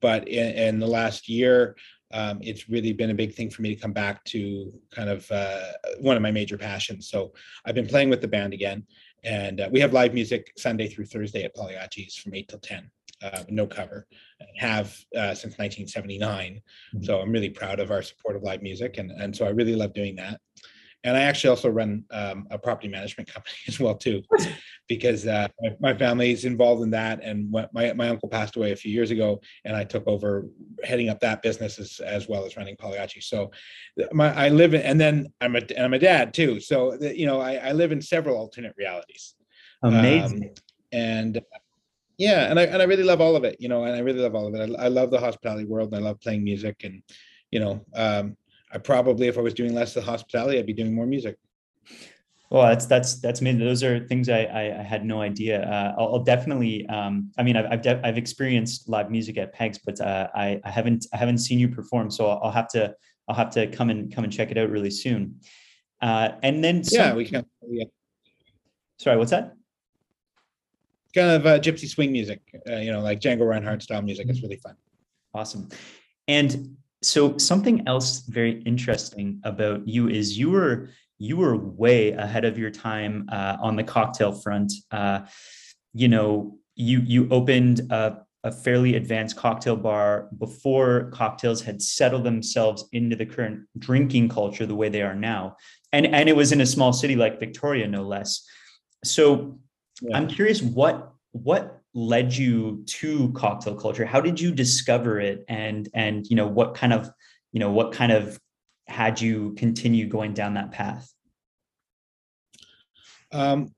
but 0.00 0.28
in, 0.28 0.52
in 0.56 0.78
the 0.80 0.86
last 0.86 1.28
year, 1.28 1.76
um, 2.12 2.38
it's 2.42 2.68
really 2.68 2.92
been 2.92 3.10
a 3.10 3.14
big 3.14 3.34
thing 3.34 3.50
for 3.50 3.62
me 3.62 3.74
to 3.74 3.80
come 3.80 3.92
back 3.92 4.24
to 4.24 4.72
kind 4.90 5.08
of 5.08 5.30
uh, 5.30 5.72
one 6.00 6.16
of 6.16 6.22
my 6.22 6.30
major 6.30 6.58
passions. 6.58 7.08
So 7.08 7.32
I've 7.64 7.74
been 7.74 7.86
playing 7.86 8.10
with 8.10 8.20
the 8.20 8.28
band 8.28 8.52
again, 8.52 8.86
and 9.24 9.60
uh, 9.60 9.68
we 9.72 9.80
have 9.80 9.92
live 9.92 10.14
music 10.14 10.52
Sunday 10.56 10.88
through 10.88 11.06
Thursday 11.06 11.44
at 11.44 11.54
Pagliacci's 11.54 12.16
from 12.16 12.34
eight 12.34 12.48
till 12.48 12.58
ten. 12.58 12.90
Uh, 13.22 13.44
no 13.48 13.68
cover, 13.68 14.08
have 14.56 14.88
uh, 15.16 15.32
since 15.32 15.56
1979. 15.56 16.60
Mhm. 16.94 17.04
So 17.04 17.20
I'm 17.20 17.30
really 17.30 17.50
proud 17.50 17.78
of 17.78 17.92
our 17.92 18.02
support 18.02 18.34
of 18.34 18.42
live 18.42 18.62
music, 18.62 18.98
and 18.98 19.10
and 19.12 19.34
so 19.34 19.46
I 19.46 19.50
really 19.50 19.76
love 19.76 19.92
doing 19.92 20.16
that. 20.16 20.40
And 21.04 21.16
I 21.16 21.22
actually 21.22 21.50
also 21.50 21.68
run 21.68 22.04
um, 22.10 22.46
a 22.50 22.58
property 22.58 22.88
management 22.88 23.28
company 23.34 23.56
as 23.68 23.80
well 23.80 23.94
too, 23.94 24.22
because 24.88 25.26
uh, 25.26 25.48
my, 25.80 25.92
my 25.94 26.22
is 26.22 26.44
involved 26.44 26.82
in 26.82 26.90
that. 26.90 27.22
And 27.22 27.50
my 27.50 27.92
my 27.92 28.08
uncle 28.08 28.28
passed 28.28 28.56
away 28.56 28.72
a 28.72 28.76
few 28.76 28.92
years 28.92 29.10
ago, 29.10 29.40
and 29.64 29.76
I 29.76 29.84
took 29.84 30.06
over 30.06 30.46
heading 30.84 31.08
up 31.08 31.20
that 31.20 31.42
business 31.42 31.78
as, 31.78 32.00
as 32.00 32.28
well 32.28 32.44
as 32.44 32.56
running 32.56 32.76
Pagliacci. 32.76 33.20
So 33.20 33.50
my 34.12 34.34
I 34.34 34.48
live 34.48 34.74
in, 34.74 34.82
and 34.82 35.00
then 35.00 35.32
I'm 35.40 35.56
a 35.56 35.60
and 35.76 35.84
I'm 35.84 35.94
a 35.94 35.98
dad 35.98 36.34
too. 36.34 36.60
So 36.60 36.96
the, 36.96 37.18
you 37.18 37.26
know 37.26 37.40
I, 37.40 37.54
I 37.54 37.72
live 37.72 37.92
in 37.92 38.00
several 38.00 38.36
alternate 38.36 38.74
realities 38.76 39.34
Amazing. 39.82 40.44
Um, 40.44 40.50
and 40.92 41.40
yeah 42.18 42.50
and 42.50 42.58
i 42.58 42.64
and 42.64 42.80
i 42.80 42.84
really 42.84 43.02
love 43.02 43.20
all 43.20 43.36
of 43.36 43.44
it 43.44 43.56
you 43.58 43.68
know 43.68 43.84
and 43.84 43.96
i 43.96 43.98
really 43.98 44.20
love 44.20 44.34
all 44.34 44.46
of 44.46 44.54
it 44.54 44.76
i, 44.78 44.84
I 44.84 44.88
love 44.88 45.10
the 45.10 45.20
hospitality 45.20 45.64
world 45.64 45.92
and 45.92 46.04
i 46.04 46.06
love 46.06 46.20
playing 46.20 46.44
music 46.44 46.82
and 46.84 47.02
you 47.50 47.60
know 47.60 47.84
um 47.94 48.36
i 48.72 48.78
probably 48.78 49.28
if 49.28 49.38
i 49.38 49.40
was 49.40 49.54
doing 49.54 49.74
less 49.74 49.96
of 49.96 50.04
the 50.04 50.10
hospitality 50.10 50.58
i'd 50.58 50.66
be 50.66 50.72
doing 50.72 50.94
more 50.94 51.06
music 51.06 51.36
Well, 52.50 52.68
that's 52.68 52.84
that's 52.84 53.18
that's 53.18 53.40
amazing. 53.40 53.60
Those 53.60 53.82
are 53.82 54.06
things 54.06 54.28
I 54.28 54.42
I, 54.44 54.64
I 54.80 54.82
had 54.82 55.06
no 55.06 55.22
idea. 55.22 55.62
Uh, 55.62 55.94
I'll, 55.98 56.08
I'll 56.12 56.24
definitely. 56.34 56.86
Um, 56.88 57.32
I 57.38 57.42
mean, 57.42 57.56
I've 57.56 57.68
I've, 57.72 57.80
de- 57.80 58.06
I've 58.06 58.18
experienced 58.18 58.90
live 58.90 59.10
music 59.10 59.38
at 59.38 59.54
Pegs, 59.54 59.78
but 59.78 59.98
uh, 60.02 60.28
I 60.34 60.60
I 60.62 60.70
haven't 60.70 61.06
I 61.14 61.16
haven't 61.16 61.38
seen 61.38 61.58
you 61.58 61.68
perform. 61.70 62.10
So 62.10 62.26
I'll, 62.28 62.40
I'll 62.44 62.50
have 62.60 62.68
to 62.76 62.94
I'll 63.26 63.34
have 63.34 63.48
to 63.52 63.68
come 63.68 63.88
and 63.88 64.14
come 64.14 64.24
and 64.24 64.30
check 64.30 64.50
it 64.50 64.58
out 64.58 64.68
really 64.68 64.90
soon. 64.90 65.40
Uh, 66.02 66.32
and 66.42 66.62
then 66.62 66.84
some, 66.84 67.00
yeah 67.00 67.14
we 67.14 67.24
can 67.24 67.46
yeah, 67.66 67.88
sorry, 68.98 69.16
what's 69.16 69.30
that? 69.30 69.54
kind 71.14 71.30
of 71.30 71.46
uh, 71.46 71.58
gypsy 71.58 71.88
swing 71.88 72.12
music 72.12 72.40
uh, 72.68 72.76
you 72.84 72.92
know 72.92 73.00
like 73.00 73.18
django 73.20 73.48
reinhardt 73.48 73.82
style 73.82 74.02
music 74.02 74.26
it's 74.28 74.42
really 74.42 74.56
fun 74.56 74.76
Awesome. 75.34 75.68
And 76.28 76.76
so 77.02 77.36
something 77.38 77.86
else 77.86 78.20
very 78.20 78.62
interesting 78.62 79.40
about 79.44 79.86
you 79.86 80.08
is 80.08 80.38
you 80.38 80.50
were 80.50 80.90
you 81.18 81.36
were 81.36 81.56
way 81.56 82.12
ahead 82.12 82.44
of 82.44 82.58
your 82.58 82.70
time 82.70 83.28
uh, 83.30 83.56
on 83.60 83.76
the 83.76 83.84
cocktail 83.84 84.32
front. 84.32 84.72
Uh, 84.90 85.20
you 85.92 86.08
know, 86.08 86.58
you 86.74 87.00
you 87.00 87.28
opened 87.30 87.80
a, 87.90 88.18
a 88.44 88.50
fairly 88.50 88.96
advanced 88.96 89.36
cocktail 89.36 89.76
bar 89.76 90.28
before 90.38 91.10
cocktails 91.12 91.62
had 91.62 91.82
settled 91.82 92.24
themselves 92.24 92.84
into 92.92 93.14
the 93.14 93.26
current 93.26 93.66
drinking 93.78 94.28
culture 94.28 94.66
the 94.66 94.74
way 94.74 94.88
they 94.88 95.02
are 95.02 95.14
now, 95.14 95.56
and 95.92 96.06
and 96.06 96.28
it 96.28 96.36
was 96.36 96.52
in 96.52 96.60
a 96.60 96.66
small 96.66 96.92
city 96.92 97.16
like 97.16 97.38
Victoria, 97.38 97.86
no 97.86 98.02
less. 98.02 98.44
So 99.04 99.58
Yeah. 100.00 100.16
I'm 100.16 100.28
curious 100.28 100.62
what 100.62 101.12
what 101.32 101.81
led 101.94 102.34
you 102.34 102.82
to 102.86 103.32
cocktail 103.32 103.74
culture? 103.74 104.04
How 104.04 104.20
did 104.20 104.40
you 104.40 104.52
discover 104.52 105.20
it 105.20 105.44
and 105.48 105.88
and 105.94 106.26
you 106.28 106.36
know 106.36 106.46
what 106.46 106.74
kind 106.74 106.92
of 106.92 107.10
you 107.52 107.60
know 107.60 107.70
what 107.70 107.92
kind 107.92 108.12
of 108.12 108.40
had 108.86 109.20
you 109.20 109.54
continue 109.54 110.06
going 110.06 110.34
down 110.34 110.54
that 110.54 110.72
path? 110.72 111.12
Um, 113.32 113.72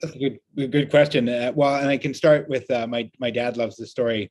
that's 0.00 0.14
a 0.14 0.18
good, 0.18 0.70
good 0.70 0.90
question. 0.90 1.28
Uh, 1.28 1.52
well, 1.54 1.74
and 1.76 1.88
I 1.88 1.98
can 1.98 2.14
start 2.14 2.48
with 2.48 2.70
uh, 2.70 2.86
my 2.86 3.10
my 3.18 3.30
dad 3.30 3.56
loves 3.56 3.76
the 3.76 3.86
story 3.86 4.30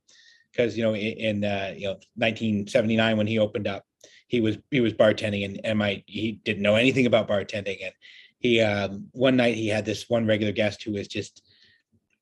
because 0.52 0.78
you 0.78 0.84
know 0.84 0.96
in, 0.96 1.18
in 1.18 1.44
uh, 1.44 1.74
you 1.76 1.88
know 1.88 2.00
1979 2.16 3.18
when 3.18 3.28
he 3.28 3.40
opened 3.40 3.68
up, 3.68 3.84
he 4.28 4.42
was 4.42 4.58
he 4.72 4.80
was 4.80 4.94
bartending 4.94 5.46
and 5.46 5.60
and 5.64 5.80
my 5.80 6.04
he 6.08 6.40
didn't 6.44 6.64
know 6.64 6.76
anything 6.76 7.06
about 7.06 7.28
bartending 7.28 7.78
and 7.84 7.94
he 8.40 8.62
um, 8.62 9.08
one 9.12 9.36
night 9.36 9.56
he 9.56 9.68
had 9.68 9.86
this 9.86 10.10
one 10.10 10.26
regular 10.26 10.54
guest 10.54 10.84
who 10.84 10.94
was 10.94 11.08
just 11.08 11.42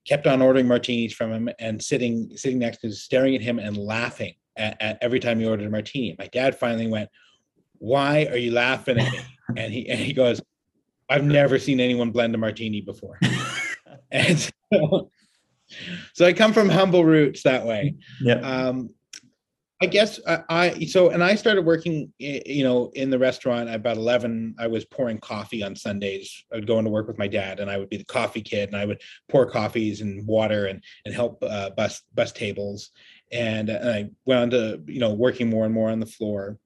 kept 0.07 0.27
on 0.27 0.41
ordering 0.41 0.67
martinis 0.67 1.13
from 1.13 1.31
him 1.31 1.49
and 1.59 1.81
sitting 1.81 2.29
sitting 2.35 2.59
next 2.59 2.79
to 2.79 2.87
him, 2.87 2.93
staring 2.93 3.35
at 3.35 3.41
him 3.41 3.59
and 3.59 3.77
laughing 3.77 4.33
at, 4.55 4.81
at 4.81 4.97
every 5.01 5.19
time 5.19 5.39
he 5.39 5.45
ordered 5.45 5.67
a 5.67 5.69
martini. 5.69 6.15
My 6.17 6.27
dad 6.27 6.57
finally 6.57 6.87
went, 6.87 7.09
"Why 7.77 8.25
are 8.25 8.37
you 8.37 8.51
laughing 8.51 8.99
at 8.99 9.11
me?" 9.11 9.19
And 9.57 9.71
he 9.71 9.87
and 9.89 9.99
he 9.99 10.11
goes, 10.11 10.41
"I've 11.07 11.23
never 11.23 11.59
seen 11.59 11.79
anyone 11.79 12.09
blend 12.09 12.33
a 12.33 12.37
martini 12.37 12.81
before." 12.81 13.19
and 14.11 14.39
so, 14.73 15.09
so 16.13 16.25
I 16.25 16.33
come 16.33 16.53
from 16.53 16.69
humble 16.69 17.05
roots 17.05 17.43
that 17.43 17.65
way. 17.65 17.95
yeah. 18.21 18.35
Um, 18.35 18.91
I 19.81 19.87
guess 19.87 20.19
I, 20.25 20.39
I 20.49 20.85
so 20.85 21.09
and 21.09 21.21
I 21.21 21.35
started 21.35 21.63
working, 21.63 22.11
you 22.17 22.63
know, 22.63 22.91
in 22.95 23.09
the 23.09 23.19
restaurant 23.19 23.69
about 23.69 23.97
eleven. 23.97 24.55
I 24.57 24.67
was 24.67 24.85
pouring 24.85 25.17
coffee 25.17 25.63
on 25.63 25.75
Sundays. 25.75 26.45
I 26.51 26.55
would 26.55 26.67
go 26.67 26.79
into 26.79 26.91
work 26.91 27.07
with 27.07 27.17
my 27.17 27.27
dad, 27.27 27.59
and 27.59 27.69
I 27.69 27.77
would 27.77 27.89
be 27.89 27.97
the 27.97 28.05
coffee 28.05 28.41
kid, 28.41 28.69
and 28.69 28.77
I 28.77 28.85
would 28.85 29.01
pour 29.27 29.49
coffees 29.49 29.99
and 29.99 30.25
water 30.25 30.67
and 30.67 30.81
and 31.05 31.13
help 31.13 31.43
uh, 31.43 31.71
bus 31.71 32.01
bus 32.13 32.31
tables. 32.31 32.91
And, 33.31 33.69
and 33.69 33.89
I 33.89 34.09
went 34.25 34.41
on 34.41 34.49
to 34.51 34.81
you 34.87 34.99
know 34.99 35.13
working 35.13 35.49
more 35.49 35.65
and 35.65 35.73
more 35.73 35.89
on 35.89 35.99
the 35.99 36.05
floor. 36.05 36.57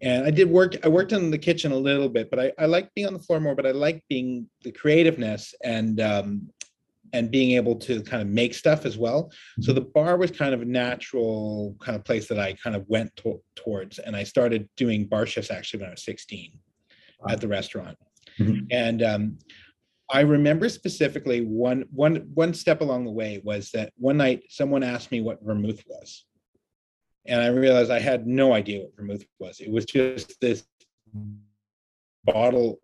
And 0.00 0.24
I 0.24 0.30
did 0.30 0.48
work. 0.48 0.76
I 0.84 0.88
worked 0.88 1.12
in 1.12 1.30
the 1.30 1.38
kitchen 1.38 1.72
a 1.72 1.76
little 1.76 2.08
bit, 2.08 2.30
but 2.30 2.38
I, 2.38 2.52
I 2.58 2.66
liked 2.66 2.94
being 2.94 3.06
on 3.06 3.14
the 3.14 3.18
floor 3.18 3.38
more. 3.38 3.54
But 3.54 3.66
I 3.66 3.72
liked 3.72 4.08
being 4.08 4.48
the 4.62 4.72
creativeness 4.72 5.54
and 5.62 6.00
um, 6.00 6.48
and 7.12 7.30
being 7.30 7.52
able 7.52 7.76
to 7.76 8.02
kind 8.02 8.22
of 8.22 8.28
make 8.28 8.54
stuff 8.54 8.84
as 8.84 8.96
well. 8.98 9.30
So 9.60 9.72
the 9.72 9.80
bar 9.80 10.16
was 10.16 10.30
kind 10.30 10.52
of 10.54 10.62
a 10.62 10.64
natural 10.64 11.76
kind 11.80 11.96
of 11.96 12.04
place 12.04 12.26
that 12.28 12.38
I 12.38 12.54
kind 12.54 12.74
of 12.76 12.84
went 12.88 13.14
to- 13.16 13.42
towards. 13.54 13.98
And 13.98 14.16
I 14.16 14.24
started 14.24 14.68
doing 14.76 15.06
bar 15.06 15.26
shifts 15.26 15.50
actually 15.50 15.80
when 15.80 15.88
I 15.88 15.92
was 15.92 16.04
16 16.04 16.58
Wow. 17.20 17.32
at 17.32 17.40
the 17.40 17.48
restaurant. 17.48 17.96
Mhm. 18.38 18.66
And 18.70 19.02
um, 19.02 19.38
I 20.10 20.20
remember 20.20 20.68
specifically 20.68 21.40
one 21.40 21.84
one 21.90 22.16
one 22.34 22.54
step 22.54 22.80
along 22.80 23.04
the 23.04 23.10
way 23.10 23.40
was 23.42 23.70
that 23.72 23.92
one 23.96 24.18
night 24.18 24.44
someone 24.50 24.82
asked 24.82 25.10
me 25.10 25.20
what 25.20 25.42
vermouth 25.42 25.82
was. 25.88 26.24
And 27.26 27.40
I 27.40 27.48
realized 27.48 27.90
I 27.90 27.98
had 27.98 28.26
no 28.26 28.52
idea 28.52 28.82
what 28.82 28.94
vermouth 28.96 29.24
was. 29.40 29.60
It 29.60 29.70
was 29.70 29.84
just 29.84 30.38
this 30.40 30.64
bottle 32.24 32.80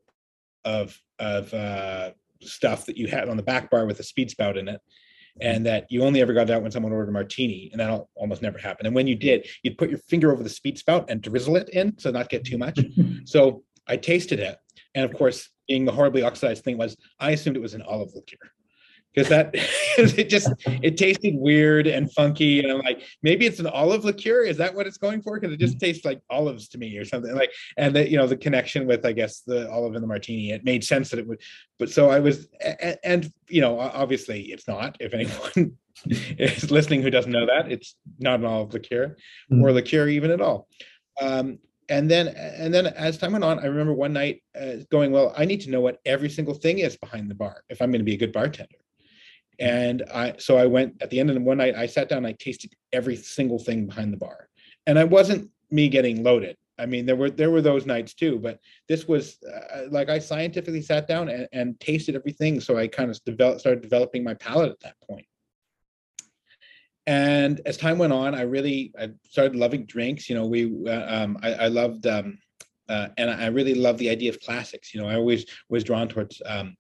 of 0.65 0.99
of 1.19 1.53
uh, 1.55 2.11
stuff 2.49 2.87
that 2.87 2.97
you 2.97 3.07
had 3.07 3.29
on 3.29 3.37
the 3.37 3.43
back 3.43 3.71
bar 3.71 3.87
with 3.87 4.01
a 4.01 4.03
speed 4.03 4.31
spout 4.31 4.57
in 4.57 4.69
it, 4.69 4.81
and 5.41 5.57
mm-hmm. 5.57 5.65
that 5.65 5.87
you 5.91 6.03
only 6.03 6.21
ever 6.21 6.33
got 6.33 6.51
out 6.51 6.63
when 6.63 6.71
someone 6.71 6.93
ordered 6.93 7.11
a 7.11 7.13
martini, 7.13 7.69
and 7.73 7.81
that 7.81 7.91
al- 7.91 8.09
almost 8.15 8.43
never 8.43 8.59
happened. 8.59 8.87
And 8.87 8.95
when 8.95 9.07
you 9.07 9.15
did, 9.15 9.47
you'd 9.63 9.79
put 9.79 9.91
your 9.91 9.99
finger 10.01 10.33
over 10.33 10.43
the 10.43 10.49
speed 10.49 10.79
spout 10.79 11.11
and 11.11 11.21
drizzle 11.21 11.57
it 11.57 11.69
in, 11.71 11.99
so 11.99 12.11
not 12.11 12.29
get 12.29 12.45
too 12.45 12.59
much. 12.59 12.79
So 13.25 13.63
I 13.87 13.97
tasted 13.97 14.41
it, 14.41 14.57
and 14.95 15.05
of 15.05 15.17
course, 15.17 15.49
being 15.69 15.85
the 15.85 15.93
horribly 15.93 16.23
oxidized 16.23 16.65
thing 16.65 16.77
was, 16.77 16.97
I 17.21 17.31
assumed 17.31 17.57
it 17.57 17.63
was 17.63 17.75
an 17.75 17.83
olive 17.83 18.15
liqueur 18.15 18.51
because 19.15 19.29
that 19.29 19.55
it 20.19 20.29
just 20.29 20.53
it 20.67 20.97
tasted 20.97 21.35
weird 21.37 21.87
and 21.87 22.13
funky, 22.13 22.61
and 22.61 22.71
I'm 22.73 22.79
like, 22.81 23.03
maybe 23.23 23.47
it's 23.47 23.59
an 23.61 23.67
olive 23.67 24.05
liqueur. 24.05 24.43
Is 24.43 24.57
that 24.59 24.75
what 24.75 24.87
it's 24.87 24.99
going 24.99 25.23
for? 25.23 25.39
Because 25.39 25.55
it 25.55 25.61
just 25.61 25.79
tastes 25.81 26.05
like 26.05 26.21
olives 26.31 26.69
to 26.69 26.79
me 26.79 26.97
or 26.99 27.05
something 27.05 27.35
like. 27.35 27.53
And 27.77 27.95
the, 27.97 28.09
you 28.11 28.17
know 28.17 28.27
the 28.27 28.37
connection 28.37 28.87
with 28.87 29.05
I 29.05 29.13
guess 29.13 29.41
the 29.41 29.71
olive 29.71 29.95
and 29.95 30.03
the 30.03 30.07
martini, 30.07 30.51
it 30.53 30.65
made 30.65 30.85
sense 30.85 31.11
that 31.11 31.19
it 31.19 31.27
would. 31.27 31.41
But 31.79 31.91
so 31.91 32.11
I 32.11 32.21
was, 32.21 32.49
a- 32.61 32.89
a- 32.91 33.07
and 33.07 33.33
you 33.49 33.61
know, 33.61 33.79
obviously 33.81 34.43
it's 34.53 34.67
not. 34.69 34.97
If 35.01 35.15
anyone 35.15 35.77
is 36.07 36.71
listening 36.71 37.03
who 37.03 37.11
doesn't 37.11 37.33
know 37.33 37.47
that, 37.47 37.71
it's 37.71 37.97
not 38.19 38.41
an 38.41 38.47
olive 38.47 38.73
liqueur 38.73 39.17
or 39.51 39.57
Mm. 39.57 39.75
liqueur 39.75 40.09
even 40.09 40.31
at 40.31 40.41
all. 40.41 40.69
Um, 41.21 41.59
and 41.89 42.11
then 42.11 42.29
and 42.29 42.73
then 42.73 42.87
as 42.87 43.19
time 43.19 43.33
went 43.33 43.45
on, 43.45 43.59
I 43.59 43.67
remember 43.67 43.93
one 43.93 44.13
night 44.13 44.43
uh, 44.59 44.77
going, 44.91 45.11
well, 45.13 45.35
I 45.37 45.45
need 45.45 45.61
to 45.63 45.71
know 45.71 45.81
what 45.81 45.99
every 46.07 46.31
single 46.31 46.55
thing 46.55 46.79
is 46.79 46.97
behind 46.97 47.31
the 47.31 47.35
bar 47.35 47.65
if 47.69 47.83
I'm 47.83 47.91
going 47.91 48.01
to 48.01 48.05
be 48.05 48.15
a 48.15 48.19
good 48.19 48.33
bartender. 48.33 48.77
And 49.59 50.03
I 50.13 50.35
so 50.39 50.57
I 50.57 50.67
went 50.67 51.01
at 51.03 51.11
the 51.11 51.21
end 51.21 51.31
of 51.31 51.35
the 51.35 51.43
one 51.43 51.59
night, 51.59 51.75
I 51.75 51.87
sat 51.87 52.09
down, 52.09 52.27
I 52.27 52.33
tasted 52.33 52.75
every 52.93 53.17
single 53.17 53.59
thing 53.59 53.87
behind 53.87 54.13
the 54.13 54.17
bar, 54.17 54.49
and 54.87 54.99
I 54.99 55.05
wasn't 55.05 55.51
me 55.71 55.89
getting 55.89 56.23
loaded. 56.23 56.57
I 56.79 56.87
mean, 56.87 57.07
there 57.07 57.17
were 57.17 57.31
there 57.31 57.51
were 57.51 57.63
those 57.63 57.87
nights 57.87 58.15
too, 58.15 58.39
but 58.39 58.59
this 58.89 59.07
was 59.07 59.39
uh, 59.45 59.83
like 59.91 60.09
I 60.09 60.19
scientifically 60.19 60.83
sat 60.83 61.07
down 61.07 61.29
and, 61.29 61.49
and 61.53 61.79
tasted 61.81 62.17
everything. 62.17 62.61
So 62.61 62.77
I 62.77 62.89
kind 62.89 63.11
of 63.11 63.23
developed 63.25 63.61
started 63.61 63.83
developing 63.83 64.25
my 64.25 64.35
palate 64.35 64.71
at 64.71 64.81
that 64.81 64.97
point. 65.09 65.27
And 67.07 67.61
as 67.67 67.77
time 67.77 67.99
went 67.99 68.13
on, 68.13 68.35
I 68.35 68.43
really 68.43 68.93
I 68.99 69.11
started 69.25 69.55
loving 69.55 69.85
drinks. 69.87 70.29
You 70.31 70.37
know, 70.37 70.47
we 70.47 70.73
uh, 70.89 71.23
um, 71.23 71.39
I, 71.43 71.55
I 71.55 71.69
loved 71.69 72.07
um, 72.07 72.39
uh, 72.89 73.09
and 73.17 73.31
I 73.31 73.47
really 73.47 73.75
love 73.75 73.99
the 73.99 74.11
idea 74.11 74.31
of 74.31 74.41
classics. 74.41 74.95
You 74.95 75.03
know, 75.03 75.09
I 75.09 75.15
always 75.15 75.47
was 75.69 75.85
drawn 75.85 76.09
towards 76.09 76.41
um, 76.47 76.77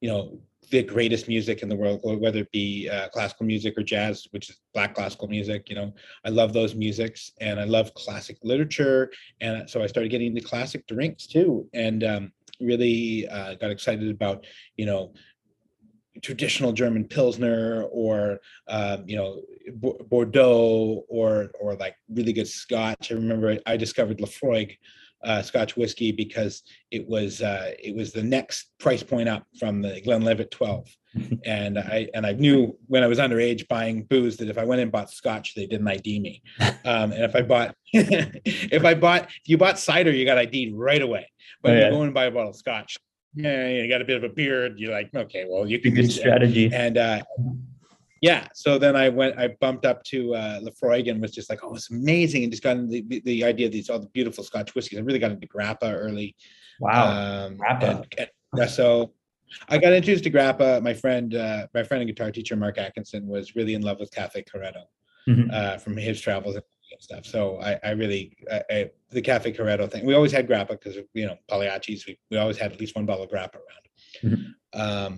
you 0.00 0.08
know 0.08 0.40
the 0.70 0.82
greatest 0.82 1.28
music 1.28 1.62
in 1.62 1.68
the 1.68 1.76
world, 1.76 2.00
or 2.02 2.16
whether 2.16 2.40
it 2.40 2.52
be 2.52 2.88
uh, 2.88 3.08
classical 3.08 3.46
music 3.46 3.76
or 3.76 3.82
jazz, 3.82 4.26
which 4.30 4.50
is 4.50 4.60
black 4.72 4.94
classical 4.94 5.28
music. 5.28 5.68
You 5.68 5.76
know, 5.76 5.94
I 6.24 6.30
love 6.30 6.52
those 6.52 6.74
musics, 6.74 7.32
and 7.40 7.60
I 7.60 7.64
love 7.64 7.94
classic 7.94 8.38
literature, 8.42 9.10
and 9.40 9.68
so 9.68 9.82
I 9.82 9.86
started 9.86 10.10
getting 10.10 10.28
into 10.28 10.46
classic 10.46 10.86
drinks 10.86 11.26
too, 11.26 11.68
and 11.72 12.04
um, 12.04 12.32
really 12.60 13.28
uh, 13.28 13.54
got 13.54 13.70
excited 13.70 14.10
about 14.10 14.46
you 14.76 14.86
know 14.86 15.12
traditional 16.22 16.72
German 16.72 17.04
Pilsner 17.04 17.84
or 17.90 18.40
um, 18.68 19.04
you 19.06 19.16
know 19.16 19.42
Bo- 19.74 19.98
Bordeaux 20.08 21.04
or 21.08 21.50
or 21.60 21.74
like 21.74 21.96
really 22.08 22.32
good 22.32 22.48
Scotch. 22.48 23.10
I 23.10 23.14
remember 23.14 23.58
I 23.66 23.76
discovered 23.76 24.18
Laphroaig 24.18 24.76
uh, 25.24 25.42
Scotch 25.42 25.76
whiskey 25.76 26.12
because 26.12 26.62
it 26.90 27.06
was 27.08 27.42
uh, 27.42 27.72
it 27.82 27.94
was 27.94 28.12
the 28.12 28.22
next 28.22 28.70
price 28.78 29.02
point 29.02 29.28
up 29.28 29.44
from 29.58 29.82
the 29.82 30.00
Glenlivet 30.02 30.50
12. 30.50 30.88
and 31.44 31.78
I 31.78 32.08
and 32.12 32.26
I 32.26 32.32
knew 32.32 32.76
when 32.88 33.02
I 33.04 33.06
was 33.06 33.18
underage 33.20 33.68
buying 33.68 34.02
booze 34.02 34.36
that 34.38 34.48
if 34.48 34.58
I 34.58 34.64
went 34.64 34.80
and 34.80 34.90
bought 34.90 35.10
Scotch, 35.10 35.54
they 35.54 35.66
didn't 35.66 35.88
ID 35.88 36.20
me. 36.20 36.42
Um, 36.86 37.12
and 37.12 37.24
if 37.24 37.34
I 37.34 37.40
bought 37.40 37.74
if 37.94 38.84
I 38.84 38.92
bought 38.94 39.24
if 39.24 39.48
you 39.48 39.56
bought 39.56 39.78
cider, 39.78 40.10
you 40.10 40.26
got 40.26 40.36
ID'd 40.36 40.74
right 40.74 41.00
away. 41.00 41.30
But 41.62 41.70
Oh, 41.72 41.74
if 41.74 41.80
yeah. 41.80 41.86
you 41.86 41.92
go 41.92 42.02
and 42.02 42.12
buy 42.12 42.24
a 42.26 42.30
bottle 42.30 42.50
of 42.50 42.56
Scotch, 42.56 42.98
yeah, 43.34 43.68
you 43.70 43.88
got 43.88 44.02
a 44.02 44.04
bit 44.04 44.18
of 44.18 44.24
a 44.24 44.28
beard. 44.28 44.78
You're 44.78 44.92
like, 44.92 45.08
okay, 45.14 45.46
well, 45.48 45.66
you 45.66 45.78
can 45.80 45.94
good 45.94 46.12
strategy. 46.12 46.70
and 46.74 46.98
uh 46.98 47.22
yeah 48.28 48.42
so 48.62 48.70
then 48.84 48.94
i 49.04 49.06
went 49.20 49.32
i 49.42 49.46
bumped 49.64 49.84
up 49.90 49.98
to 50.10 50.18
uh 50.42 50.58
Laphroaig 50.64 51.04
and 51.10 51.16
was 51.24 51.32
just 51.38 51.48
like 51.50 51.60
oh 51.64 51.74
it's 51.78 51.90
amazing 51.90 52.40
and 52.44 52.50
just 52.54 52.62
got 52.68 52.76
the, 52.94 53.00
the 53.30 53.38
idea 53.52 53.66
of 53.68 53.72
these 53.76 53.88
all 53.90 53.98
the 54.06 54.12
beautiful 54.18 54.42
scotch 54.50 54.70
whiskeys 54.74 54.98
i 54.98 55.02
really 55.08 55.22
got 55.24 55.30
into 55.36 55.48
grappa 55.56 55.88
early. 56.06 56.28
Wow. 56.80 57.04
um 57.46 57.58
Grappa. 57.62 57.86
and, 57.90 58.00
and 58.20 58.28
espresso 58.54 59.10
i 59.68 59.74
got 59.84 59.92
introduced 59.98 60.24
to 60.24 60.30
grappa. 60.36 60.68
My 60.88 60.94
friend 61.02 61.28
uh 61.46 61.62
my 61.78 61.82
friend 61.86 62.00
and 62.02 62.08
guitar 62.12 62.30
teacher 62.36 62.56
mark 62.64 62.76
atkinson 62.78 63.22
was 63.34 63.44
really 63.58 63.74
in 63.78 63.82
love 63.88 63.98
with 64.00 64.10
cafe 64.20 64.40
corretto 64.50 64.84
Mhm. 65.32 65.46
uh 65.58 65.76
from 65.84 65.94
his 65.96 66.16
travels 66.26 66.54
and 66.56 66.64
stuff. 67.08 67.24
So 67.34 67.40
i 67.68 67.72
i 67.88 67.90
really 68.02 68.22
I, 68.56 68.60
I, 68.76 68.78
the 69.16 69.22
cafe 69.30 69.48
corretto 69.58 69.84
thing 69.90 70.02
we 70.10 70.14
always 70.18 70.32
had 70.36 70.44
grappa 70.50 70.72
because 70.78 70.96
you 71.20 71.26
know 71.28 71.36
Pagliacci's. 71.50 72.02
We, 72.06 72.12
we 72.30 72.36
always 72.42 72.58
had 72.62 72.70
at 72.74 72.78
least 72.82 72.94
one 72.98 73.06
bottle 73.10 73.24
of 73.26 73.30
grappa 73.34 73.58
around. 73.64 73.84
Um 74.84 75.12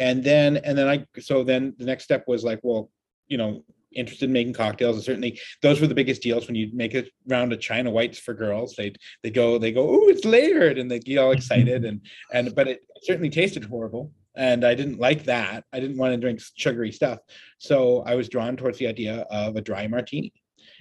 and 0.00 0.22
then 0.22 0.56
and 0.58 0.76
then 0.76 0.88
i 0.88 1.04
so 1.20 1.44
then 1.44 1.74
the 1.78 1.84
next 1.84 2.04
step 2.04 2.24
was 2.26 2.44
like 2.44 2.60
well 2.62 2.90
you 3.26 3.38
know 3.38 3.64
interested 3.92 4.26
in 4.26 4.32
making 4.32 4.52
cocktails. 4.52 4.96
And 4.96 5.04
certainly 5.04 5.40
those 5.62 5.80
were 5.80 5.86
the 5.86 5.94
biggest 5.94 6.22
deals. 6.22 6.46
When 6.46 6.54
you 6.54 6.70
make 6.72 6.94
a 6.94 7.04
round 7.26 7.52
of 7.52 7.60
china 7.60 7.90
whites 7.90 8.18
for 8.18 8.34
girls 8.34 8.74
they'd 8.76 8.98
they 9.22 9.30
go 9.30 9.58
they 9.58 9.72
go 9.72 9.88
oh 9.88 10.08
it's 10.08 10.24
layered 10.24 10.78
and 10.78 10.90
they 10.90 10.98
get 10.98 11.18
all 11.18 11.32
excited. 11.32 11.84
And 11.84 12.00
and 12.32 12.54
but 12.54 12.68
it 12.68 12.80
certainly 13.02 13.30
tasted 13.30 13.64
horrible. 13.64 14.12
And 14.36 14.64
i 14.64 14.74
didn't 14.74 15.00
like 15.00 15.24
that. 15.24 15.64
I 15.72 15.80
didn't 15.80 15.98
want 15.98 16.12
to 16.12 16.20
drink 16.20 16.40
sugary 16.56 16.92
stuff. 16.92 17.18
So 17.58 18.02
i 18.06 18.14
was 18.14 18.28
drawn 18.28 18.56
towards 18.56 18.78
the 18.78 18.86
idea 18.86 19.26
of 19.30 19.56
a 19.56 19.60
dry 19.60 19.86
martini. 19.86 20.32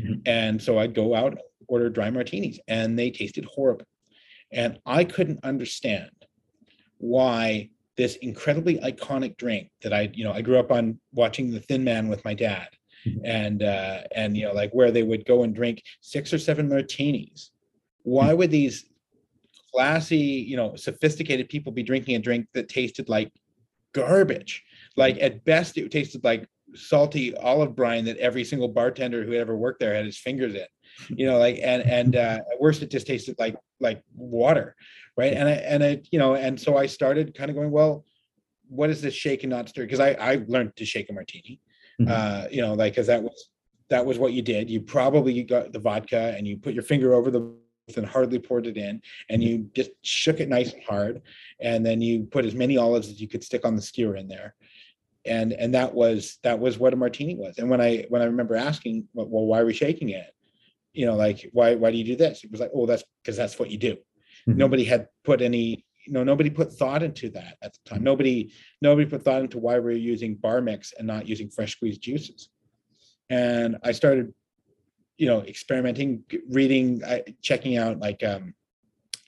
Mhm. 0.02 0.22
and 0.28 0.62
so 0.62 0.78
i'd 0.78 0.94
go 0.94 1.16
out 1.16 1.40
order 1.68 1.90
dry 1.90 2.10
martinis 2.12 2.60
and 2.68 2.98
they 3.00 3.10
tasted 3.10 3.46
horrible. 3.46 3.86
And 4.52 4.80
i 4.86 5.04
couldn't 5.04 5.40
understand 5.44 6.12
why 7.00 7.70
this 7.98 8.16
incredibly 8.18 8.78
iconic 8.80 9.36
drink 9.38 9.70
that 9.82 9.92
I, 9.92 10.12
you 10.14 10.24
know, 10.24 10.32
I 10.32 10.42
grew 10.42 10.60
up 10.60 10.72
on 10.72 11.00
watching 11.14 11.52
The 11.52 11.60
Thin 11.60 11.84
Man 11.84 12.08
with 12.08 12.24
my 12.24 12.34
dad, 12.34 12.68
Mhm. 13.06 13.22
and 13.24 13.64
uh, 13.64 14.04
and 14.16 14.38
you 14.38 14.44
know, 14.46 14.54
like 14.54 14.72
where 14.72 14.92
they 14.92 15.04
would 15.04 15.26
go 15.26 15.44
and 15.44 15.54
drink 15.54 15.84
six 16.02 16.34
or 16.34 16.38
seven 16.40 16.70
martinis. 16.70 17.52
Why 18.04 18.34
would 18.34 18.52
these 18.52 18.86
classy, 19.74 20.18
you 20.18 20.56
know, 20.58 20.76
sophisticated 20.76 21.50
people 21.50 21.72
be 21.72 21.84
drinking 21.84 22.16
a 22.16 22.20
drink 22.20 22.48
that 22.54 22.70
tasted 22.70 23.10
like 23.10 23.32
garbage? 23.94 24.64
Like 24.96 25.18
at 25.20 25.44
best, 25.44 25.78
it 25.78 25.92
tasted 25.92 26.24
like 26.24 26.48
salty 26.74 27.36
olive 27.38 27.76
brine 27.76 28.06
that 28.06 28.18
every 28.18 28.44
single 28.44 28.68
bartender 28.68 29.24
who 29.24 29.32
had 29.32 29.42
ever 29.42 29.56
worked 29.56 29.80
there 29.80 29.94
had 29.96 30.06
his 30.06 30.18
fingers 30.18 30.54
in. 30.56 30.66
You 31.10 31.26
know, 31.28 31.38
like 31.38 31.60
and 31.64 31.82
and 31.84 32.16
uh, 32.16 32.40
at 32.52 32.60
worst, 32.60 32.82
it 32.82 32.90
just 32.92 33.08
tasted 33.08 33.36
like 33.40 33.56
like 33.80 34.04
water 34.16 34.76
right? 35.18 35.34
And 35.34 35.50
i 35.50 35.52
and 35.54 35.84
i 35.84 36.02
you 36.12 36.20
know 36.20 36.36
and 36.36 36.60
so 36.60 36.78
i 36.78 36.86
started 36.86 37.36
kind 37.36 37.50
of 37.50 37.56
going 37.56 37.72
well 37.72 38.06
what 38.70 38.90
is 38.90 39.02
this 39.02 39.14
shake 39.14 39.44
and 39.44 39.50
not 39.52 39.70
stir? 39.70 39.84
Because 39.84 40.00
i 40.00 40.12
i 40.14 40.44
learned 40.48 40.76
to 40.76 40.86
shake 40.86 41.10
a 41.10 41.14
martini 41.14 41.60
Mhm. 42.00 42.10
uh 42.10 42.48
you 42.52 42.62
know 42.62 42.74
like 42.76 42.94
because 42.94 43.08
that 43.08 43.24
was 43.24 43.50
that 43.90 44.06
was 44.06 44.20
what 44.20 44.34
you 44.34 44.42
did. 44.42 44.70
You 44.70 44.82
probably 44.82 45.42
got 45.44 45.72
the 45.72 45.80
vodka 45.80 46.34
and 46.38 46.46
you 46.48 46.58
put 46.58 46.74
your 46.74 46.84
finger 46.84 47.14
over 47.14 47.32
the 47.32 47.42
and 47.96 48.06
hardly 48.06 48.38
poured 48.38 48.68
it 48.68 48.76
in 48.76 49.02
and 49.30 49.42
you 49.42 49.70
just 49.74 49.92
shook 50.04 50.42
it 50.42 50.50
nice 50.50 50.74
and 50.74 50.84
hard 50.84 51.22
and 51.62 51.86
then 51.86 52.02
you 52.02 52.26
put 52.26 52.44
as 52.46 52.54
many 52.54 52.78
olives 52.78 53.08
as 53.08 53.22
you 53.22 53.30
could 53.30 53.44
stick 53.44 53.64
on 53.66 53.76
the 53.78 53.82
skewer 53.82 54.18
in 54.18 54.28
there. 54.28 54.56
And 55.26 55.54
and 55.54 55.74
that 55.74 55.94
was 55.94 56.38
that 56.44 56.60
was 56.60 56.78
what 56.78 56.94
a 56.94 56.98
martini 56.98 57.36
was. 57.36 57.58
And 57.60 57.70
when 57.70 57.80
i 57.82 58.06
when 58.10 58.22
i 58.22 58.26
remember 58.26 58.56
asking 58.56 59.08
well, 59.14 59.46
why 59.46 59.62
are 59.62 59.66
we 59.66 59.74
shaking 59.74 60.10
it 60.10 60.30
you 60.98 61.06
know 61.06 61.16
like 61.16 61.50
why 61.54 61.76
why 61.76 61.92
do 61.92 61.98
you 61.98 62.04
do 62.04 62.16
this? 62.16 62.44
It 62.44 62.52
was 62.52 62.60
like 62.60 62.72
oh 62.74 62.86
that's 62.86 63.04
because 63.22 63.38
that's 63.38 63.60
what 63.60 63.70
you 63.70 63.78
do. 63.78 63.96
Mhm. 64.48 64.56
nobody 64.64 64.84
had 64.84 65.08
put 65.24 65.42
any 65.42 65.86
you 66.06 66.14
know 66.14 66.24
nobody 66.24 66.50
put 66.50 66.74
thought 66.74 67.04
into 67.04 67.30
that 67.32 67.58
at 67.62 67.74
the 67.74 67.90
time. 67.90 68.04
Nobody 68.04 68.52
nobody 68.82 69.08
put 69.08 69.24
thought 69.24 69.44
into 69.44 69.60
why 69.60 69.78
we're 69.80 69.92
using 70.14 70.36
bar 70.36 70.60
mix 70.62 70.94
and 70.98 71.06
not 71.06 71.28
using 71.28 71.50
fresh 71.50 71.74
squeezed 71.74 72.02
juices. 72.02 72.50
And 73.30 73.78
i 73.84 73.92
started 73.92 74.34
you 75.18 75.28
know 75.28 75.42
experimenting 75.42 76.24
reading 76.50 77.02
checking 77.42 77.78
out 77.78 78.00
like 78.00 78.24
um 78.24 78.54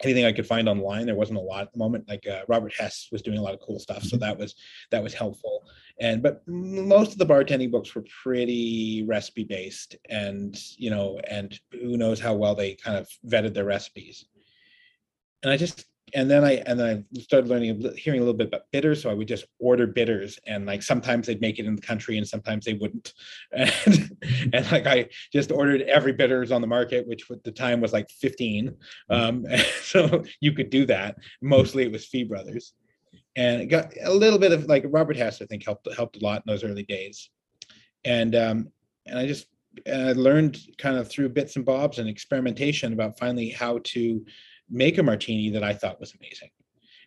anything 0.04 0.26
i 0.26 0.32
could 0.32 0.48
find 0.48 0.70
online 0.70 1.06
there 1.06 1.16
wasn't 1.16 1.38
a 1.38 1.42
lot 1.42 1.62
at 1.62 1.72
the 1.72 1.80
moment. 1.80 2.08
Like 2.08 2.26
uh, 2.28 2.42
robert 2.48 2.74
hess 2.78 3.08
was 3.12 3.22
doing 3.22 3.38
a 3.38 3.42
lot 3.42 3.54
of 3.54 3.60
cool 3.60 3.80
stuff 3.80 4.04
so 4.04 4.18
that 4.18 4.38
was 4.38 4.56
that 4.92 5.04
was 5.04 5.14
helpful. 5.14 5.64
And 6.02 6.24
but 6.24 6.42
most 6.48 7.12
of 7.12 7.18
the 7.18 7.26
bartending 7.26 7.72
books 7.72 7.94
were 7.94 8.06
pretty 8.24 9.04
recipe 9.08 9.44
based 9.44 9.96
and 10.10 10.58
you 10.78 10.90
know 10.90 11.20
and 11.30 11.60
who 11.72 11.98
knows 11.98 12.20
how 12.20 12.34
well 12.34 12.56
they 12.56 12.76
kind 12.76 12.98
of 12.98 13.10
vetted 13.28 13.54
their 13.54 13.66
recipes. 13.66 14.26
And 15.44 15.52
I 15.52 15.58
just 15.58 15.86
and 16.14 16.30
then 16.30 16.44
I 16.44 16.56
and 16.66 16.80
then 16.80 17.06
I 17.16 17.20
started 17.22 17.50
learning 17.50 17.94
hearing 17.98 18.20
a 18.20 18.24
little 18.24 18.38
bit 18.38 18.48
about 18.48 18.64
bitters. 18.72 19.02
So 19.02 19.10
I 19.10 19.14
would 19.14 19.28
just 19.28 19.46
order 19.60 19.88
bitters, 19.88 20.40
and 20.48 20.66
like 20.66 20.84
sometimes 20.84 21.28
they'd 21.28 21.42
make 21.42 21.60
it 21.60 21.66
in 21.66 21.76
the 21.76 21.82
country, 21.82 22.18
and 22.18 22.28
sometimes 22.28 22.66
they 22.66 22.74
wouldn't. 22.74 23.14
And, 23.52 24.18
and 24.54 24.72
like 24.72 24.88
I 24.88 25.10
just 25.34 25.52
ordered 25.52 25.82
every 25.82 26.14
bitters 26.14 26.52
on 26.52 26.62
the 26.62 26.68
market, 26.68 27.08
which 27.08 27.30
at 27.32 27.44
the 27.44 27.52
time 27.52 27.82
was 27.82 27.94
like 27.94 28.10
15. 28.10 28.76
Um, 29.10 29.46
so 29.82 30.24
you 30.40 30.54
could 30.54 30.70
do 30.70 30.86
that. 30.86 31.18
Mostly 31.42 31.84
it 31.84 31.92
was 31.92 32.06
Fee 32.06 32.24
Brothers, 32.24 32.74
and 33.36 33.62
it 33.62 33.66
got 33.68 33.94
a 34.04 34.14
little 34.14 34.40
bit 34.40 34.52
of 34.52 34.66
like 34.66 34.86
Robert 34.88 35.18
Hess. 35.18 35.42
I 35.42 35.46
think 35.46 35.66
helped 35.66 35.88
helped 35.96 36.18
a 36.18 36.24
lot 36.24 36.44
in 36.46 36.52
those 36.52 36.64
early 36.64 36.84
days, 36.84 37.30
and 38.06 38.36
um, 38.36 38.72
and 39.06 39.20
I 39.20 39.28
just 39.28 39.48
and 39.86 40.10
I 40.10 40.12
learned 40.14 40.60
kind 40.78 40.98
of 40.98 41.10
through 41.10 41.30
bits 41.30 41.56
and 41.56 41.66
bobs 41.66 42.00
and 42.00 42.10
experimentation 42.10 42.94
about 42.94 43.20
finally 43.20 43.50
how 43.50 43.80
to 43.84 44.26
make 44.70 44.98
a 44.98 45.04
martini 45.04 45.50
that 45.52 45.64
I 45.64 45.74
thought 45.74 46.00
was 46.00 46.14
amazing. 46.20 46.50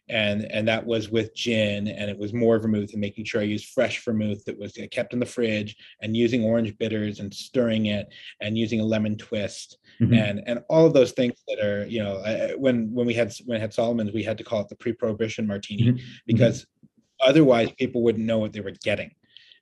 And, 0.08 0.50
and 0.50 0.66
that 0.66 0.84
was 0.84 1.10
with 1.10 1.34
gin 1.34 1.86
and 1.86 2.10
it 2.10 2.18
was 2.18 2.34
more 2.34 2.58
vermouth 2.58 2.90
and 2.92 3.00
making 3.00 3.24
sure 3.24 3.40
I 3.40 3.44
used 3.44 3.68
fresh 3.68 4.04
vermouth 4.04 4.44
that 4.44 4.58
was 4.58 4.76
kept 4.90 5.12
in 5.12 5.20
the 5.20 5.26
fridge 5.26 5.76
and 6.00 6.16
using 6.16 6.44
orange 6.44 6.76
bitters 6.76 7.20
and 7.20 7.32
stirring 7.32 7.86
it 7.86 8.08
and 8.40 8.58
using 8.58 8.80
a 8.80 8.84
lemon 8.84 9.16
twist 9.16 9.78
mm-hmm. 10.00 10.12
and 10.12 10.42
and 10.46 10.60
all 10.68 10.86
of 10.86 10.92
those 10.92 11.12
things 11.12 11.34
that 11.46 11.64
are 11.64 11.86
you 11.86 12.02
know 12.02 12.20
when 12.58 12.92
when 12.92 13.06
we 13.06 13.14
had 13.14 13.32
when 13.46 13.56
we 13.58 13.60
had 13.60 13.72
Solomon's 13.72 14.12
we 14.12 14.24
had 14.24 14.38
to 14.38 14.44
call 14.44 14.60
it 14.60 14.68
the 14.68 14.76
pre-prohibition 14.76 15.46
martini 15.46 15.84
mm-hmm. 15.84 16.04
because 16.26 16.62
mm-hmm. 16.62 17.30
otherwise 17.30 17.70
people 17.72 18.02
wouldn't 18.02 18.26
know 18.26 18.38
what 18.38 18.52
they 18.52 18.60
were 18.60 18.74
getting 18.82 19.12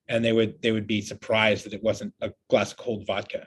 and 0.08 0.24
they 0.24 0.32
would 0.32 0.60
they 0.62 0.72
would 0.72 0.86
be 0.86 1.00
surprised 1.00 1.64
that 1.64 1.74
it 1.74 1.82
wasn't 1.82 2.12
a 2.20 2.32
glass 2.48 2.72
of 2.72 2.78
cold 2.78 3.06
vodka 3.06 3.46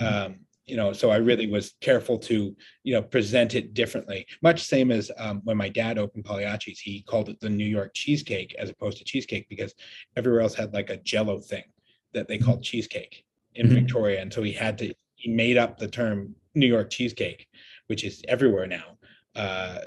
mm-hmm. 0.00 0.26
um, 0.26 0.36
you 0.66 0.76
know 0.76 0.92
so 0.92 1.10
i 1.10 1.16
really 1.16 1.46
was 1.46 1.74
careful 1.80 2.18
to 2.18 2.54
you 2.82 2.92
know 2.92 3.02
present 3.02 3.54
it 3.54 3.74
differently 3.74 4.26
much 4.42 4.62
same 4.62 4.90
as 4.90 5.10
um, 5.18 5.40
when 5.44 5.56
my 5.56 5.68
dad 5.68 5.98
opened 5.98 6.24
pagliacci's 6.24 6.80
he 6.80 7.02
called 7.02 7.28
it 7.28 7.38
the 7.40 7.48
new 7.48 7.64
york 7.64 7.92
cheesecake 7.94 8.54
as 8.58 8.70
opposed 8.70 8.98
to 8.98 9.04
cheesecake 9.04 9.48
because 9.48 9.74
everywhere 10.16 10.40
else 10.40 10.54
had 10.54 10.72
like 10.74 10.90
a 10.90 10.96
jello 10.98 11.40
thing 11.40 11.64
that 12.12 12.28
they 12.28 12.38
called 12.38 12.62
cheesecake 12.62 13.24
in 13.54 13.66
mm-hmm. 13.66 13.76
victoria 13.76 14.20
and 14.20 14.32
so 14.32 14.42
he 14.42 14.52
had 14.52 14.76
to 14.76 14.92
he 15.14 15.30
made 15.30 15.56
up 15.56 15.78
the 15.78 15.88
term 15.88 16.34
new 16.54 16.66
york 16.66 16.90
cheesecake 16.90 17.46
which 17.86 18.04
is 18.04 18.22
everywhere 18.28 18.66
now 18.66 18.96
uh, 19.36 19.80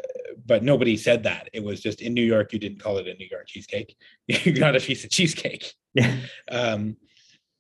but 0.46 0.64
nobody 0.64 0.96
said 0.96 1.24
that. 1.24 1.50
It 1.54 1.64
was 1.64 1.82
just 1.82 2.02
in 2.02 2.14
new 2.14 2.24
york 2.24 2.54
you 2.54 2.60
didn't 2.60 2.80
call 2.80 3.00
it 3.00 3.08
a 3.08 3.14
new 3.16 3.28
york 3.30 3.48
cheesecake. 3.48 3.96
You 4.28 4.54
got 4.54 4.76
a 4.76 4.80
piece 4.80 5.04
of 5.04 5.10
cheesecake. 5.10 5.74
Yeah. 5.96 6.16
Um, 6.52 6.98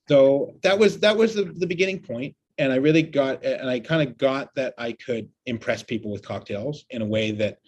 so 0.07 0.55
that 0.61 0.77
was 0.77 0.99
that 0.99 1.17
was 1.17 1.33
the, 1.35 1.45
the 1.45 1.67
beginning 1.67 1.99
point 1.99 2.35
and 2.59 2.73
I 2.73 2.75
really 2.75 3.01
got 3.01 3.43
and 3.43 3.69
I 3.69 3.79
kind 3.79 4.07
of 4.07 4.17
got 4.17 4.53
that 4.55 4.73
I 4.77 4.91
could 4.91 5.29
impress 5.45 5.81
people 5.81 6.11
with 6.11 6.21
cocktails 6.21 6.85
in 6.91 7.01
a 7.01 7.05
way 7.05 7.31
that 7.31 7.59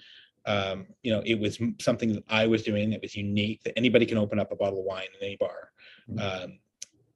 um, 0.46 0.86
you 1.02 1.12
know 1.12 1.24
it 1.26 1.40
was 1.40 1.60
something 1.80 2.14
that 2.14 2.24
I 2.30 2.46
was 2.46 2.62
doing 2.62 2.92
that 2.92 3.02
was 3.02 3.16
unique 3.16 3.64
that 3.64 3.78
anybody 3.78 4.06
can 4.06 4.18
open 4.18 4.40
up 4.40 4.52
a 4.52 4.56
bottle 4.56 4.80
of 4.80 4.86
wine 4.86 5.08
in 5.20 5.26
any 5.26 5.38
bar, 5.38 5.72
mm-hmm. 6.10 6.44
um, 6.44 6.60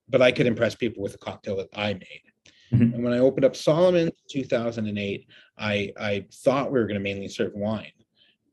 but 0.09 0.21
I 0.21 0.31
could 0.31 0.47
impress 0.47 0.73
people 0.73 1.03
with 1.03 1.15
a 1.15 1.19
cocktail 1.19 1.57
that 1.57 1.69
I 1.75 1.93
made. 1.93 2.21
Mm-hmm. 2.73 2.95
And 2.95 3.03
when 3.03 3.13
I 3.13 3.19
opened 3.19 3.45
up 3.45 3.55
Solomon 3.55 4.09
2008, 4.29 5.27
I 5.57 5.91
I 5.99 6.25
thought 6.33 6.71
we 6.71 6.79
were 6.79 6.87
going 6.87 6.99
to 6.99 7.03
mainly 7.03 7.27
serve 7.27 7.53
wine, 7.53 7.91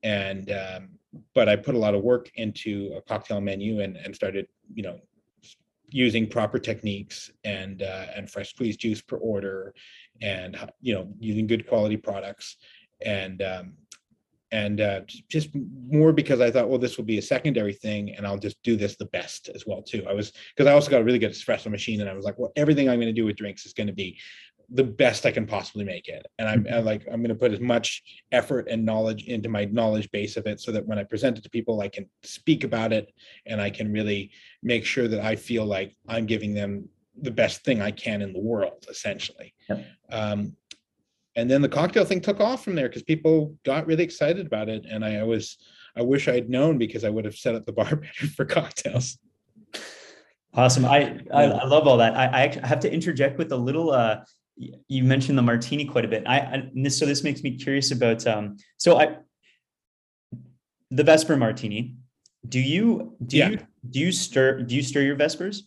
and 0.03 0.51
um, 0.51 0.89
but 1.35 1.49
I 1.49 1.57
put 1.57 1.77
a 1.77 1.79
lot 1.79 1.95
of 1.95 2.03
work 2.03 2.31
into 2.35 2.93
a 2.97 3.03
cocktail 3.03 3.41
menu 3.41 3.81
and 3.81 3.97
and 3.97 4.15
started 4.15 4.49
you 4.75 4.83
know 4.83 4.99
using 5.93 6.27
proper 6.27 6.59
techniques 6.59 7.31
and 7.45 7.83
uh, 7.83 8.07
and 8.15 8.31
fresh 8.31 8.51
squeezed 8.51 8.81
juice 8.81 9.01
per 9.01 9.17
order 9.17 9.75
and 10.21 10.57
you 10.81 10.95
know 10.95 11.13
using 11.19 11.47
good 11.47 11.67
quality 11.67 11.97
products 11.97 12.57
and 13.05 13.43
um, 13.43 13.75
and 14.53 14.83
uh, 14.83 15.01
just 15.31 15.49
more 15.89 16.13
because 16.13 16.43
I 16.43 16.51
thought, 16.51 16.69
well, 16.69 16.79
this 16.79 16.99
will 16.99 17.07
be 17.07 17.17
a 17.17 17.23
secondary 17.23 17.73
thing, 17.73 18.15
and 18.15 18.27
I'll 18.27 18.39
just 18.39 18.63
do 18.63 18.77
this 18.77 18.97
the 18.97 19.07
best 19.07 19.49
as 19.55 19.67
well 19.67 19.81
too. 19.81 20.05
I 20.07 20.13
was 20.13 20.33
because 20.55 20.69
I 20.71 20.75
also 20.75 20.91
got 20.91 21.01
a 21.01 21.05
really 21.05 21.19
good 21.19 21.33
espresso 21.33 21.71
machine, 21.71 22.03
and 22.03 22.11
I 22.11 22.13
was 22.13 22.27
like, 22.27 22.39
well, 22.39 22.53
everything 22.55 22.89
I'm 22.89 22.99
going 22.99 23.13
to 23.13 23.19
do 23.19 23.25
with 23.25 23.37
drinks 23.37 23.65
is 23.65 23.73
going 23.73 23.87
to 23.87 23.95
be 23.95 24.19
the 24.75 24.85
best 24.85 25.27
I 25.27 25.33
can 25.33 25.47
possibly 25.47 25.85
make 25.85 26.09
it. 26.09 26.27
And 26.39 26.49
I'm, 26.49 26.67
I'm 26.73 26.85
like, 26.85 27.07
I'm 27.07 27.21
going 27.21 27.29
to 27.29 27.35
put 27.35 27.53
as 27.53 27.61
much 27.61 28.03
effort 28.33 28.69
and 28.71 28.85
knowledge 28.85 29.25
into 29.25 29.49
my 29.49 29.67
knowledge 29.67 30.11
base 30.11 30.37
of 30.37 30.47
it 30.47 30.61
so 30.61 30.73
that 30.73 30.87
when 30.87 30.99
I 30.99 31.05
present 31.05 31.37
it 31.37 31.45
to 31.45 31.51
people, 31.51 31.81
I 31.81 31.89
can 31.89 32.09
speak 32.23 32.65
about 32.65 32.93
it 32.93 33.13
and 33.45 33.61
I 33.61 33.69
can 33.69 33.93
really 33.93 34.31
make 34.63 34.87
sure 34.87 35.09
that 35.09 35.21
I 35.21 35.37
feel 35.37 35.67
like 35.67 35.95
I'm 36.09 36.25
giving 36.25 36.55
them 36.55 36.89
the 37.21 37.31
best 37.31 37.65
thing 37.65 37.83
I 37.83 37.91
can 37.91 38.23
in 38.23 38.33
the 38.33 38.41
world, 38.41 38.87
essentially. 38.89 39.55
Yep. 39.69 39.87
Um, 40.11 40.57
and 41.37 41.51
then 41.51 41.61
the 41.61 41.69
cocktail 41.69 42.07
thing 42.07 42.21
took 42.21 42.41
off 42.41 42.65
from 42.65 42.75
there 42.75 42.89
because 42.89 43.03
people 43.03 43.55
got 43.65 43.87
really 43.87 44.05
excited 44.05 44.47
about 44.47 44.71
it. 44.71 44.87
And 44.89 45.05
I, 45.05 45.17
I 45.17 45.23
was, 45.23 45.59
I 45.97 46.03
wish 46.03 46.29
I'd 46.29 46.49
known 46.49 46.79
because 46.79 47.05
I 47.05 47.11
would 47.11 47.27
have 47.27 47.37
set 47.37 47.55
up 47.55 47.67
the 47.67 47.73
bar 47.75 47.97
better 47.97 48.27
for 48.35 48.47
cocktails. 48.47 49.19
Awesome. 50.55 50.85
I, 50.87 51.19
I, 51.33 51.45
I 51.45 51.65
love 51.65 51.87
all 51.87 51.99
that. 51.99 52.15
I, 52.15 52.45
I 52.45 52.67
have 52.67 52.81
to 52.81 52.93
interject 52.93 53.39
with 53.39 53.53
a 53.53 53.57
little 53.57 53.91
uh, 53.91 54.21
you 54.89 55.05
mentioned 55.05 55.37
the 55.37 55.43
martini 55.43 55.85
quite 55.85 56.05
a 56.05 56.09
bit. 56.09 56.25
I, 56.27 56.71
I 56.77 56.89
so 56.89 57.07
this 57.07 57.25
makes 57.25 57.43
me 57.43 57.57
curious 57.57 57.91
about 57.91 58.27
um, 58.27 58.57
so 58.77 58.99
I 58.99 59.17
the 60.91 61.05
Vesper 61.05 61.37
martini. 61.37 61.97
Do 62.49 62.61
you 62.61 63.17
do 63.25 63.37
yeah. 63.37 63.49
you 63.51 63.59
do 63.89 64.01
you 64.01 64.13
stir 64.13 64.63
do 64.63 64.75
you 64.75 64.83
stir 64.83 65.03
your 65.03 65.17
Vespers? 65.17 65.63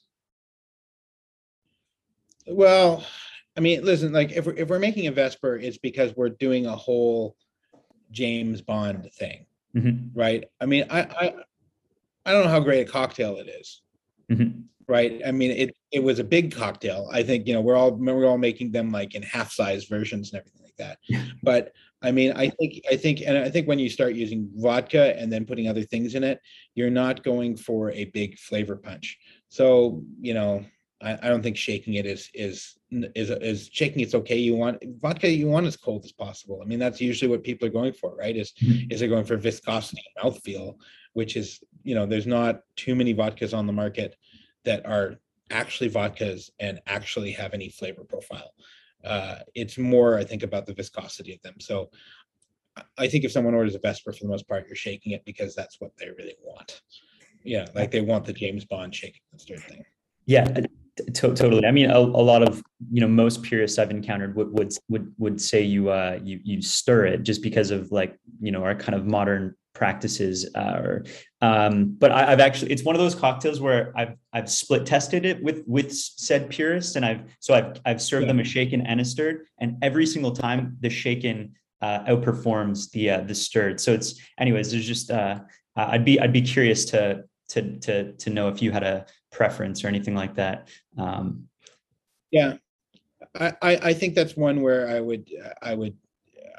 Well, 2.47 3.03
I 3.57 3.61
mean, 3.61 3.83
listen, 3.83 4.13
like 4.13 4.31
if 4.31 4.45
we're 4.45 4.53
if 4.53 4.69
we're 4.69 4.79
making 4.79 5.07
a 5.07 5.11
Vesper, 5.11 5.57
it's 5.57 5.77
because 5.77 6.15
we're 6.15 6.29
doing 6.29 6.65
a 6.65 6.75
whole 6.75 7.35
James 8.11 8.61
Bond 8.61 9.09
thing, 9.13 9.45
mm-hmm. 9.75 10.17
right? 10.17 10.45
I 10.61 10.65
mean, 10.65 10.85
I 10.89 11.01
I 11.01 11.33
I 12.25 12.31
don't 12.31 12.45
know 12.45 12.51
how 12.51 12.59
great 12.59 12.87
a 12.87 12.91
cocktail 12.91 13.37
it 13.37 13.47
is. 13.47 13.81
Mm-hmm 14.31 14.61
right? 14.87 15.21
I 15.25 15.31
mean, 15.31 15.51
it 15.51 15.75
it 15.91 16.03
was 16.03 16.19
a 16.19 16.23
big 16.23 16.53
cocktail. 16.53 17.09
I 17.11 17.23
think 17.23 17.47
you 17.47 17.53
know 17.53 17.61
we're 17.61 17.75
all 17.75 17.91
we're 17.91 18.25
all 18.25 18.37
making 18.37 18.71
them 18.71 18.91
like 18.91 19.15
in 19.15 19.23
half 19.23 19.51
size 19.51 19.85
versions 19.85 20.31
and 20.31 20.39
everything 20.39 20.61
like 20.63 20.75
that. 20.77 20.99
But 21.43 21.73
I 22.01 22.11
mean, 22.11 22.33
I 22.33 22.49
think 22.49 22.81
I 22.89 22.95
think 22.95 23.21
and 23.21 23.37
I 23.37 23.49
think 23.49 23.67
when 23.67 23.79
you 23.79 23.89
start 23.89 24.15
using 24.15 24.49
vodka 24.55 25.17
and 25.19 25.31
then 25.31 25.45
putting 25.45 25.67
other 25.67 25.83
things 25.83 26.15
in 26.15 26.23
it, 26.23 26.39
you're 26.75 26.89
not 26.89 27.23
going 27.23 27.55
for 27.55 27.91
a 27.91 28.05
big 28.05 28.37
flavor 28.37 28.75
punch. 28.75 29.17
So 29.49 30.03
you 30.21 30.33
know, 30.33 30.65
I, 31.01 31.13
I 31.13 31.29
don't 31.29 31.41
think 31.41 31.57
shaking 31.57 31.95
it 31.95 32.05
is 32.05 32.29
is 32.33 32.77
is 32.91 33.29
is 33.29 33.69
shaking 33.71 34.01
it's 34.01 34.15
okay. 34.15 34.37
You 34.37 34.55
want 34.55 34.83
vodka, 35.01 35.29
you 35.29 35.47
want 35.47 35.65
as 35.65 35.77
cold 35.77 36.05
as 36.05 36.11
possible. 36.11 36.61
I 36.61 36.65
mean, 36.65 36.79
that's 36.79 37.01
usually 37.01 37.29
what 37.29 37.43
people 37.43 37.67
are 37.67 37.71
going 37.71 37.93
for, 37.93 38.15
right? 38.15 38.35
Is 38.35 38.53
mm-hmm. 38.61 38.91
is 38.91 38.99
they're 38.99 39.09
going 39.09 39.25
for 39.25 39.37
viscosity 39.37 40.03
mouthfeel, 40.21 40.75
which 41.13 41.35
is 41.35 41.59
you 41.85 41.95
know, 41.95 42.05
there's 42.05 42.27
not 42.27 42.61
too 42.75 42.95
many 42.95 43.13
vodkas 43.13 43.57
on 43.57 43.67
the 43.67 43.73
market 43.73 44.15
that 44.65 44.85
are 44.85 45.15
actually 45.51 45.89
vodkas 45.89 46.49
and 46.59 46.81
actually 46.87 47.31
have 47.31 47.53
any 47.53 47.69
flavor 47.69 48.03
profile. 48.03 48.51
Uh, 49.03 49.37
it's 49.53 49.77
more, 49.77 50.17
I 50.17 50.23
think, 50.23 50.41
about 50.41 50.65
the 50.65 50.73
viscosity 50.73 51.33
of 51.33 51.41
them. 51.43 51.53
So 51.59 51.91
I 52.97 53.07
think 53.07 53.23
if 53.23 53.31
someone 53.31 53.53
orders 53.53 53.75
a 53.75 53.79
Vesper, 53.79 54.11
for 54.11 54.23
the 54.23 54.29
most 54.29 54.47
part, 54.47 54.65
you're 54.67 54.75
shaking 54.75 55.11
it 55.11 55.23
because 55.25 55.55
that's 55.55 55.79
what 55.79 55.91
they 55.97 56.07
really 56.09 56.35
want. 56.43 56.81
Yeah, 57.43 57.67
like 57.75 57.91
they 57.91 58.01
want 58.01 58.25
the 58.25 58.33
James 58.33 58.65
Bond 58.65 58.93
shaking 58.93 59.21
of 59.33 59.41
thing. 59.41 59.85
Yeah, 60.25 60.61
totally. 61.13 61.65
I 61.65 61.71
mean, 61.71 61.91
a, 61.91 61.99
a, 61.99 61.99
lot 61.99 62.41
of 62.41 62.63
you 62.91 63.01
know 63.01 63.07
most 63.07 63.43
purists 63.43 63.77
I've 63.77 63.91
encountered 63.91 64.35
would 64.35 64.51
would 64.57 64.73
would 64.89 65.13
would 65.19 65.39
say 65.39 65.61
you 65.61 65.89
uh 65.89 66.19
you 66.23 66.39
you 66.43 66.63
stir 66.63 67.05
it 67.05 67.21
just 67.21 67.43
because 67.43 67.69
of 67.69 67.91
like 67.91 68.17
you 68.41 68.51
know 68.51 68.63
our 68.63 68.73
kind 68.73 68.95
of 68.95 69.05
modern 69.05 69.55
practices 69.75 70.49
uh, 70.55 70.79
or 70.81 71.05
um, 71.41 71.95
but 71.99 72.11
I, 72.11 72.31
have 72.31 72.39
actually 72.39 72.71
it's 72.71 72.83
one 72.83 72.95
of 72.95 73.01
those 73.01 73.13
cocktails 73.13 73.61
where 73.61 73.93
I've 73.95 74.15
I've 74.33 74.49
split 74.49 74.85
tested 74.87 75.25
it 75.25 75.43
with 75.43 75.63
with 75.67 75.91
said 75.93 76.49
purists 76.49 76.95
and 76.95 77.05
I've 77.05 77.21
so 77.39 77.53
I've 77.53 77.79
I've 77.85 78.01
served 78.01 78.23
yeah. 78.23 78.29
them 78.29 78.39
a 78.39 78.43
shaken 78.43 78.81
and 78.81 78.99
a 78.99 79.05
stirred 79.05 79.45
and 79.59 79.77
every 79.83 80.07
single 80.07 80.31
time 80.31 80.77
the 80.79 80.89
shaken 80.89 81.53
uh, 81.81 81.99
outperforms 82.05 82.89
the 82.91 83.11
uh, 83.11 83.21
the 83.21 83.35
stirred. 83.35 83.79
So 83.79 83.93
it's 83.93 84.19
anyways 84.39 84.71
there's 84.71 84.87
just 84.87 85.11
uh, 85.11 85.41
I'd 85.75 86.05
be 86.05 86.19
I'd 86.19 86.33
be 86.33 86.41
curious 86.41 86.85
to 86.85 87.25
to 87.49 87.77
to 87.79 88.13
to 88.13 88.29
know 88.31 88.47
if 88.47 88.61
you 88.63 88.71
had 88.71 88.83
a 88.83 89.05
preference 89.31 89.83
or 89.83 89.89
anything 89.89 90.15
like 90.15 90.33
that 90.35 90.69
um, 90.97 91.47
yeah. 92.31 92.55
I, 93.39 93.55
I 93.61 93.93
think 93.93 94.15
that's 94.15 94.35
one 94.35 94.61
where 94.61 94.89
I 94.89 94.99
would 94.99 95.29
I 95.61 95.73
would 95.73 95.95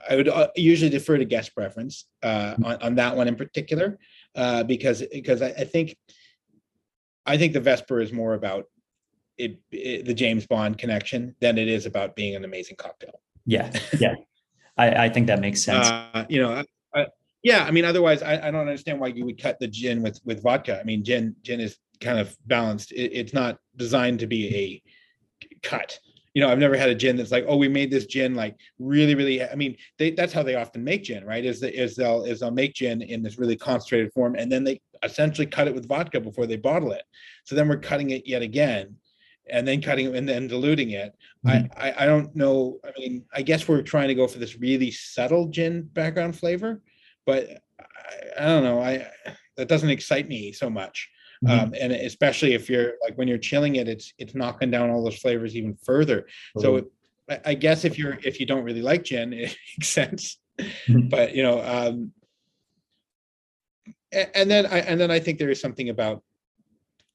I 0.09 0.17
would 0.17 0.29
uh, 0.29 0.49
usually 0.57 0.91
defer 0.91 1.19
to 1.19 1.25
guest 1.25 1.55
preference 1.55 2.07
uh, 2.23 2.53
mm-hmm. 2.53 2.65
on, 2.65 2.83
on 2.83 2.95
that 2.97 3.17
one 3.17 3.29
in 3.29 3.37
particular, 3.37 3.99
uh, 4.35 4.63
because 4.65 5.03
because 5.13 5.43
I, 5.43 5.49
I, 5.49 5.65
think 5.65 5.97
I 7.25 7.37
think 7.37 7.53
the 7.53 7.61
Vesper 7.61 8.01
is 8.01 8.13
more 8.13 8.35
about 8.35 8.67
it, 9.39 9.61
it, 9.71 10.05
the 10.05 10.15
James 10.15 10.47
Bond 10.47 10.79
connection 10.79 11.35
than 11.41 11.59
it 11.59 11.69
is 11.69 11.87
about 11.87 12.17
being 12.17 12.37
an 12.37 12.45
amazing 12.45 12.77
cocktail. 12.77 13.21
Yeah, 13.45 13.71
yeah, 13.99 14.15
I, 14.77 15.07
I 15.07 15.09
think 15.09 15.27
that 15.29 15.41
makes 15.41 15.63
sense. 15.63 15.87
Uh, 15.87 16.25
you 16.29 16.43
know, 16.43 16.65
I, 16.95 17.07
yeah, 17.43 17.65
I 17.65 17.71
mean, 17.71 17.85
otherwise, 17.85 18.23
I, 18.23 18.49
I 18.49 18.51
don't 18.51 18.63
understand 18.63 18.99
why 18.99 19.09
you 19.09 19.25
would 19.25 19.41
cut 19.41 19.59
the 19.61 19.69
gin 19.69 20.03
with 20.03 20.21
with 20.25 20.43
vodka. 20.43 20.81
I 20.81 20.85
mean, 20.85 21.05
gin 21.05 21.37
gin 21.43 21.61
is 21.61 21.79
kind 22.01 22.19
of 22.19 22.37
balanced. 22.47 22.93
It, 22.93 23.13
it's 23.13 23.33
not 23.33 23.59
designed 23.77 24.21
to 24.21 24.27
be 24.27 24.83
a 25.45 25.57
cut 25.63 25.99
you 26.37 26.43
know, 26.43 26.51
I've 26.51 26.59
never 26.59 26.77
had 26.77 26.91
a 26.91 26.95
gin 26.95 27.17
that's 27.17 27.31
like, 27.31 27.47
oh, 27.49 27.57
we 27.57 27.67
made 27.67 27.91
this 27.91 28.05
gin 28.05 28.35
like 28.35 28.59
really, 28.79 29.15
really. 29.15 29.43
I 29.43 29.55
mean, 29.55 29.75
they, 29.99 30.11
that's 30.11 30.35
how 30.35 30.43
they 30.43 30.55
often 30.55 30.85
make 30.85 31.05
gin, 31.05 31.25
right? 31.25 31.43
Is 31.43 31.61
that 31.61 31.73
is 31.73 31.97
they'll 31.97 32.25
is 32.25 32.41
they'll 32.41 32.51
make 32.51 32.75
gin 32.75 33.01
in 33.01 33.23
this 33.23 33.39
really 33.39 33.57
concentrated 33.57 34.13
form, 34.13 34.35
and 34.35 34.53
then 34.53 34.63
they 34.63 34.83
essentially 35.03 35.47
cut 35.47 35.67
it 35.67 35.75
with 35.75 35.89
vodka 35.89 36.21
before 36.21 36.47
they 36.47 36.57
bottle 36.57 36.93
it. 36.93 37.05
So 37.45 37.55
then 37.55 37.67
we're 37.69 37.79
cutting 37.79 38.11
it 38.11 38.27
yet 38.27 38.43
again, 38.43 38.97
and 39.49 39.67
then 39.67 39.81
cutting 39.81 40.15
and 40.15 40.29
then 40.29 40.47
diluting 40.47 40.91
it. 40.91 41.15
Mm-hmm. 41.47 41.73
I, 41.75 41.93
I 41.93 42.03
I 42.03 42.07
don't 42.07 42.37
know. 42.37 42.81
I 42.85 42.91
mean, 42.99 43.25
I 43.35 43.41
guess 43.41 43.67
we're 43.67 43.81
trying 43.81 44.09
to 44.09 44.15
go 44.15 44.29
for 44.29 44.39
this 44.39 44.59
really 44.59 44.91
subtle 44.91 45.49
gin 45.49 45.85
background 45.85 46.39
flavor, 46.39 46.83
but 47.25 47.49
I, 47.81 48.43
I 48.43 48.45
don't 48.45 48.63
know. 48.63 48.83
I 48.83 49.07
that 49.57 49.69
doesn't 49.69 49.89
excite 49.89 50.29
me 50.29 50.53
so 50.53 50.69
much. 50.69 51.09
Mm-hmm. 51.45 51.61
Um, 51.61 51.75
and 51.81 51.93
especially 51.93 52.55
if 52.55 52.71
you're 52.71 52.95
like 53.03 53.17
when 53.17 53.29
you're 53.29 53.39
chilling 53.39 53.77
it, 53.77 53.89
it's 53.89 54.13
it's 54.19 54.35
knocking 54.35 54.71
down 54.71 54.91
all 54.91 55.03
those 55.03 55.19
flavors 55.19 55.57
even 55.57 55.77
further. 55.85 56.23
Mm-hmm. 56.57 56.61
So 56.61 56.83
I, 57.29 57.41
I 57.51 57.55
guess 57.55 57.85
if 57.85 57.99
you're 57.99 58.19
if 58.25 58.41
you 58.41 58.47
don't 58.47 58.65
really 58.65 58.83
like 58.83 59.05
gin, 59.05 59.33
it 59.33 59.57
makes 59.79 59.89
sense. 59.89 60.39
Mm-hmm. 60.59 61.09
But 61.09 61.35
you 61.35 61.43
know, 61.43 61.61
um, 61.63 62.13
and, 64.13 64.31
and 64.35 64.51
then 64.51 64.67
I 64.67 64.79
and 64.79 65.01
then 65.01 65.11
I 65.11 65.21
think 65.21 65.39
there 65.39 65.51
is 65.51 65.61
something 65.61 65.91
about 65.91 66.23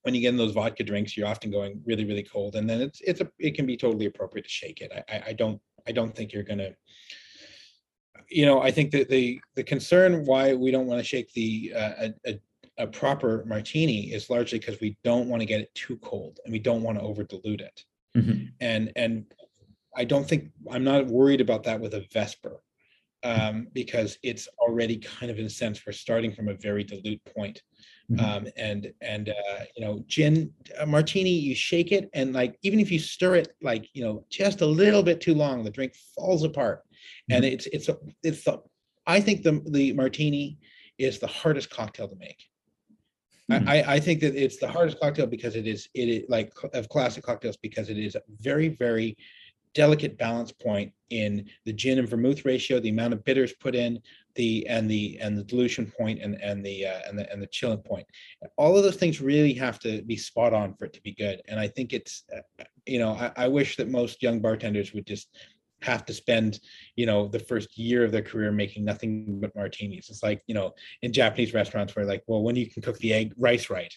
when 0.03 0.15
you 0.15 0.21
get 0.21 0.29
in 0.29 0.37
those 0.37 0.53
vodka 0.53 0.83
drinks, 0.83 1.15
you're 1.15 1.27
often 1.27 1.51
going 1.51 1.81
really 1.85 2.05
really 2.05 2.23
cold, 2.23 2.55
and 2.55 2.69
then 2.69 2.81
it's 2.81 3.01
it's 3.01 3.21
a 3.21 3.29
it 3.39 3.55
can 3.55 3.65
be 3.65 3.77
totally 3.77 4.05
appropriate 4.05 4.43
to 4.43 4.49
shake 4.49 4.81
it. 4.81 4.91
I 5.09 5.23
I 5.27 5.33
don't 5.33 5.59
I 5.87 5.91
don't 5.91 6.15
think 6.15 6.33
you're 6.33 6.43
gonna 6.43 6.71
you 8.31 8.45
know, 8.45 8.61
I 8.61 8.71
think 8.71 8.91
that 8.91 9.09
the 9.09 9.39
the 9.55 9.63
concern 9.63 10.25
why 10.25 10.53
we 10.53 10.71
don't 10.71 10.87
want 10.87 10.99
to 10.99 11.03
shake 11.03 11.31
the 11.33 11.73
uh, 11.75 11.91
a, 11.97 12.13
a 12.25 12.39
proper 12.87 13.43
martini 13.45 14.11
is 14.11 14.29
largely 14.29 14.59
because 14.59 14.79
we 14.79 14.97
don't 15.03 15.27
want 15.27 15.41
to 15.41 15.45
get 15.45 15.61
it 15.61 15.73
too 15.75 15.97
cold 15.97 16.39
and 16.43 16.51
we 16.51 16.59
don't 16.59 16.83
want 16.83 16.97
to 16.97 17.03
over 17.03 17.23
dilute 17.23 17.61
it. 17.61 17.83
Mm-hmm. 18.17 18.45
And 18.59 18.91
and 18.95 19.25
I 19.95 20.05
don't 20.05 20.27
think 20.27 20.49
I'm 20.71 20.83
not 20.83 21.07
worried 21.07 21.41
about 21.41 21.63
that 21.63 21.79
with 21.79 21.93
a 21.93 22.05
Vesper 22.13 22.63
um, 23.23 23.67
because 23.73 24.17
it's 24.23 24.47
already 24.59 24.97
kind 24.97 25.31
of 25.31 25.37
in 25.37 25.45
a 25.45 25.49
sense 25.49 25.81
we're 25.85 25.93
starting 25.93 26.33
from 26.33 26.47
a 26.47 26.55
very 26.55 26.83
dilute 26.83 27.23
point. 27.25 27.61
Mm-hmm. 28.11 28.25
Um, 28.25 28.47
and 28.57 28.91
and 29.01 29.29
uh, 29.29 29.63
you 29.75 29.85
know 29.85 30.03
gin 30.07 30.51
a 30.79 30.85
martini 30.85 31.29
you 31.29 31.55
shake 31.55 31.93
it 31.93 32.09
and 32.13 32.33
like 32.33 32.57
even 32.61 32.79
if 32.79 32.91
you 32.91 32.99
stir 32.99 33.35
it 33.35 33.49
like 33.61 33.87
you 33.93 34.03
know 34.03 34.25
just 34.29 34.59
a 34.59 34.65
little 34.65 35.01
bit 35.01 35.21
too 35.21 35.33
long 35.33 35.63
the 35.63 35.69
drink 35.69 35.93
falls 36.15 36.43
apart 36.43 36.79
mm-hmm. 36.79 37.35
and 37.35 37.45
it's 37.45 37.67
it's 37.67 37.87
a, 37.87 37.97
it's 38.21 38.43
the 38.43 38.61
I 39.07 39.21
think 39.21 39.43
the 39.43 39.61
the 39.65 39.93
martini 39.93 40.57
is 40.97 41.19
the 41.19 41.27
hardest 41.27 41.69
cocktail 41.69 42.09
to 42.09 42.15
make 42.17 42.43
Mm-hmm. 43.51 43.69
I, 43.69 43.93
I 43.95 43.99
think 43.99 44.21
that 44.21 44.35
it's 44.35 44.57
the 44.57 44.67
hardest 44.67 44.99
cocktail 44.99 45.27
because 45.27 45.55
it 45.55 45.67
is 45.67 45.89
it 45.93 46.09
is 46.09 46.23
like 46.29 46.53
of 46.73 46.89
classic 46.89 47.23
cocktails 47.23 47.57
because 47.57 47.89
it 47.89 47.97
is 47.97 48.15
a 48.15 48.21
very 48.39 48.69
very 48.69 49.17
delicate 49.73 50.17
balance 50.17 50.51
point 50.51 50.91
in 51.09 51.49
the 51.65 51.73
gin 51.73 51.99
and 51.99 52.07
vermouth 52.07 52.45
ratio, 52.45 52.79
the 52.79 52.89
amount 52.89 53.13
of 53.13 53.23
bitters 53.23 53.53
put 53.53 53.75
in, 53.75 54.01
the 54.35 54.65
and 54.67 54.89
the 54.89 55.17
and 55.19 55.37
the 55.37 55.43
dilution 55.43 55.85
point 55.85 56.21
and 56.21 56.35
and 56.41 56.65
the 56.65 56.85
uh, 56.85 56.99
and 57.07 57.19
the 57.19 57.31
and 57.31 57.41
the 57.41 57.47
chilling 57.47 57.79
point. 57.79 58.05
All 58.57 58.77
of 58.77 58.83
those 58.83 58.95
things 58.95 59.21
really 59.21 59.53
have 59.53 59.79
to 59.79 60.01
be 60.03 60.15
spot 60.15 60.53
on 60.53 60.73
for 60.75 60.85
it 60.85 60.93
to 60.93 61.01
be 61.01 61.13
good. 61.13 61.41
And 61.47 61.59
I 61.59 61.67
think 61.67 61.93
it's 61.93 62.23
uh, 62.35 62.63
you 62.85 62.99
know 62.99 63.11
I, 63.13 63.45
I 63.45 63.47
wish 63.47 63.75
that 63.77 63.89
most 63.89 64.23
young 64.23 64.39
bartenders 64.39 64.93
would 64.93 65.05
just 65.05 65.35
have 65.81 66.05
to 66.05 66.13
spend 66.13 66.59
you 66.95 67.05
know 67.05 67.27
the 67.27 67.39
first 67.39 67.77
year 67.77 68.03
of 68.03 68.11
their 68.11 68.21
career 68.21 68.51
making 68.51 68.85
nothing 68.85 69.39
but 69.39 69.55
martinis 69.55 70.09
it's 70.09 70.23
like 70.23 70.41
you 70.47 70.55
know 70.55 70.73
in 71.01 71.11
japanese 71.11 71.53
restaurants 71.53 71.95
where 71.95 72.05
like 72.05 72.23
well 72.27 72.43
when 72.43 72.55
you 72.55 72.69
can 72.69 72.81
cook 72.81 72.97
the 72.99 73.13
egg 73.13 73.33
rice 73.37 73.69
right 73.69 73.93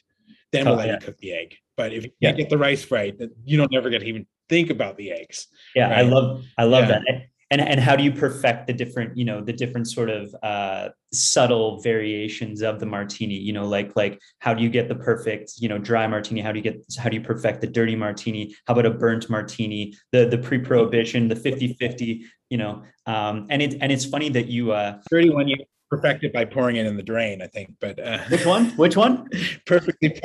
then 0.53 0.64
we'll 0.64 0.75
oh, 0.75 0.79
let 0.79 0.87
yeah. 0.87 0.94
you 0.94 0.99
cook 1.01 1.18
the 1.18 1.33
egg 1.33 1.57
but 1.77 1.92
if 1.92 2.05
you 2.05 2.11
yeah. 2.20 2.29
can't 2.29 2.38
get 2.38 2.51
the 2.51 2.59
rice 2.59 2.90
right 2.90 3.14
you 3.44 3.57
don't 3.57 3.75
ever 3.75 3.90
get 3.90 4.01
to 4.01 4.07
even 4.07 4.27
think 4.49 4.70
about 4.70 4.97
the 4.97 5.11
eggs 5.11 5.49
yeah 5.75 5.90
right? 5.90 5.99
i 5.99 6.03
love 6.03 6.42
i 6.59 6.64
love 6.64 6.88
yeah. 6.88 7.01
that 7.07 7.23
and 7.51 7.61
and 7.61 7.81
how 7.81 7.97
do 7.97 8.03
you 8.03 8.13
perfect 8.13 8.67
the 8.67 8.73
different 8.73 9.17
you 9.17 9.25
know 9.25 9.41
the 9.43 9.53
different 9.53 9.89
sort 9.89 10.11
of 10.11 10.35
uh, 10.43 10.89
subtle 11.13 11.81
variations 11.81 12.63
of 12.63 12.81
the 12.81 12.87
martini? 12.87 13.35
You 13.35 13.53
know 13.53 13.67
like 13.67 13.95
like 13.97 14.21
how 14.39 14.55
do 14.55 14.63
you 14.63 14.69
get 14.69 14.89
the 14.89 14.95
perfect 14.95 15.53
you 15.59 15.69
know 15.69 15.79
dry 15.79 16.07
martini? 16.07 16.41
How 16.41 16.53
do 16.53 16.59
you 16.59 16.65
get 16.65 16.85
how 16.99 17.09
do 17.09 17.17
you 17.17 17.23
perfect 17.23 17.61
the 17.61 17.67
dirty 17.67 17.97
martini? 17.97 18.55
How 18.67 18.73
about 18.75 18.87
a 18.87 18.91
burnt 18.91 19.29
martini? 19.31 19.95
The 20.13 20.27
the 20.27 20.39
pre-prohibition 20.39 21.29
the 21.29 21.37
50 21.37 21.75
50 21.75 22.25
you 22.51 22.59
know 22.59 22.83
um 23.07 23.47
and 23.51 23.63
it 23.63 23.77
and 23.81 23.91
it's 23.91 24.05
funny 24.05 24.29
that 24.29 24.47
you 24.47 24.73
uh 24.73 24.99
31 25.11 25.49
you 25.49 25.57
perfect 25.91 26.25
it 26.25 26.33
by 26.33 26.45
pouring 26.45 26.77
it 26.77 26.87
in 26.87 26.97
the 26.97 27.03
drain 27.03 27.41
i 27.41 27.47
think 27.47 27.75
but 27.81 27.99
uh, 27.99 28.19
which 28.29 28.45
one? 28.45 28.71
Which 28.71 28.97
one? 28.97 29.29
Perfectly 29.67 30.21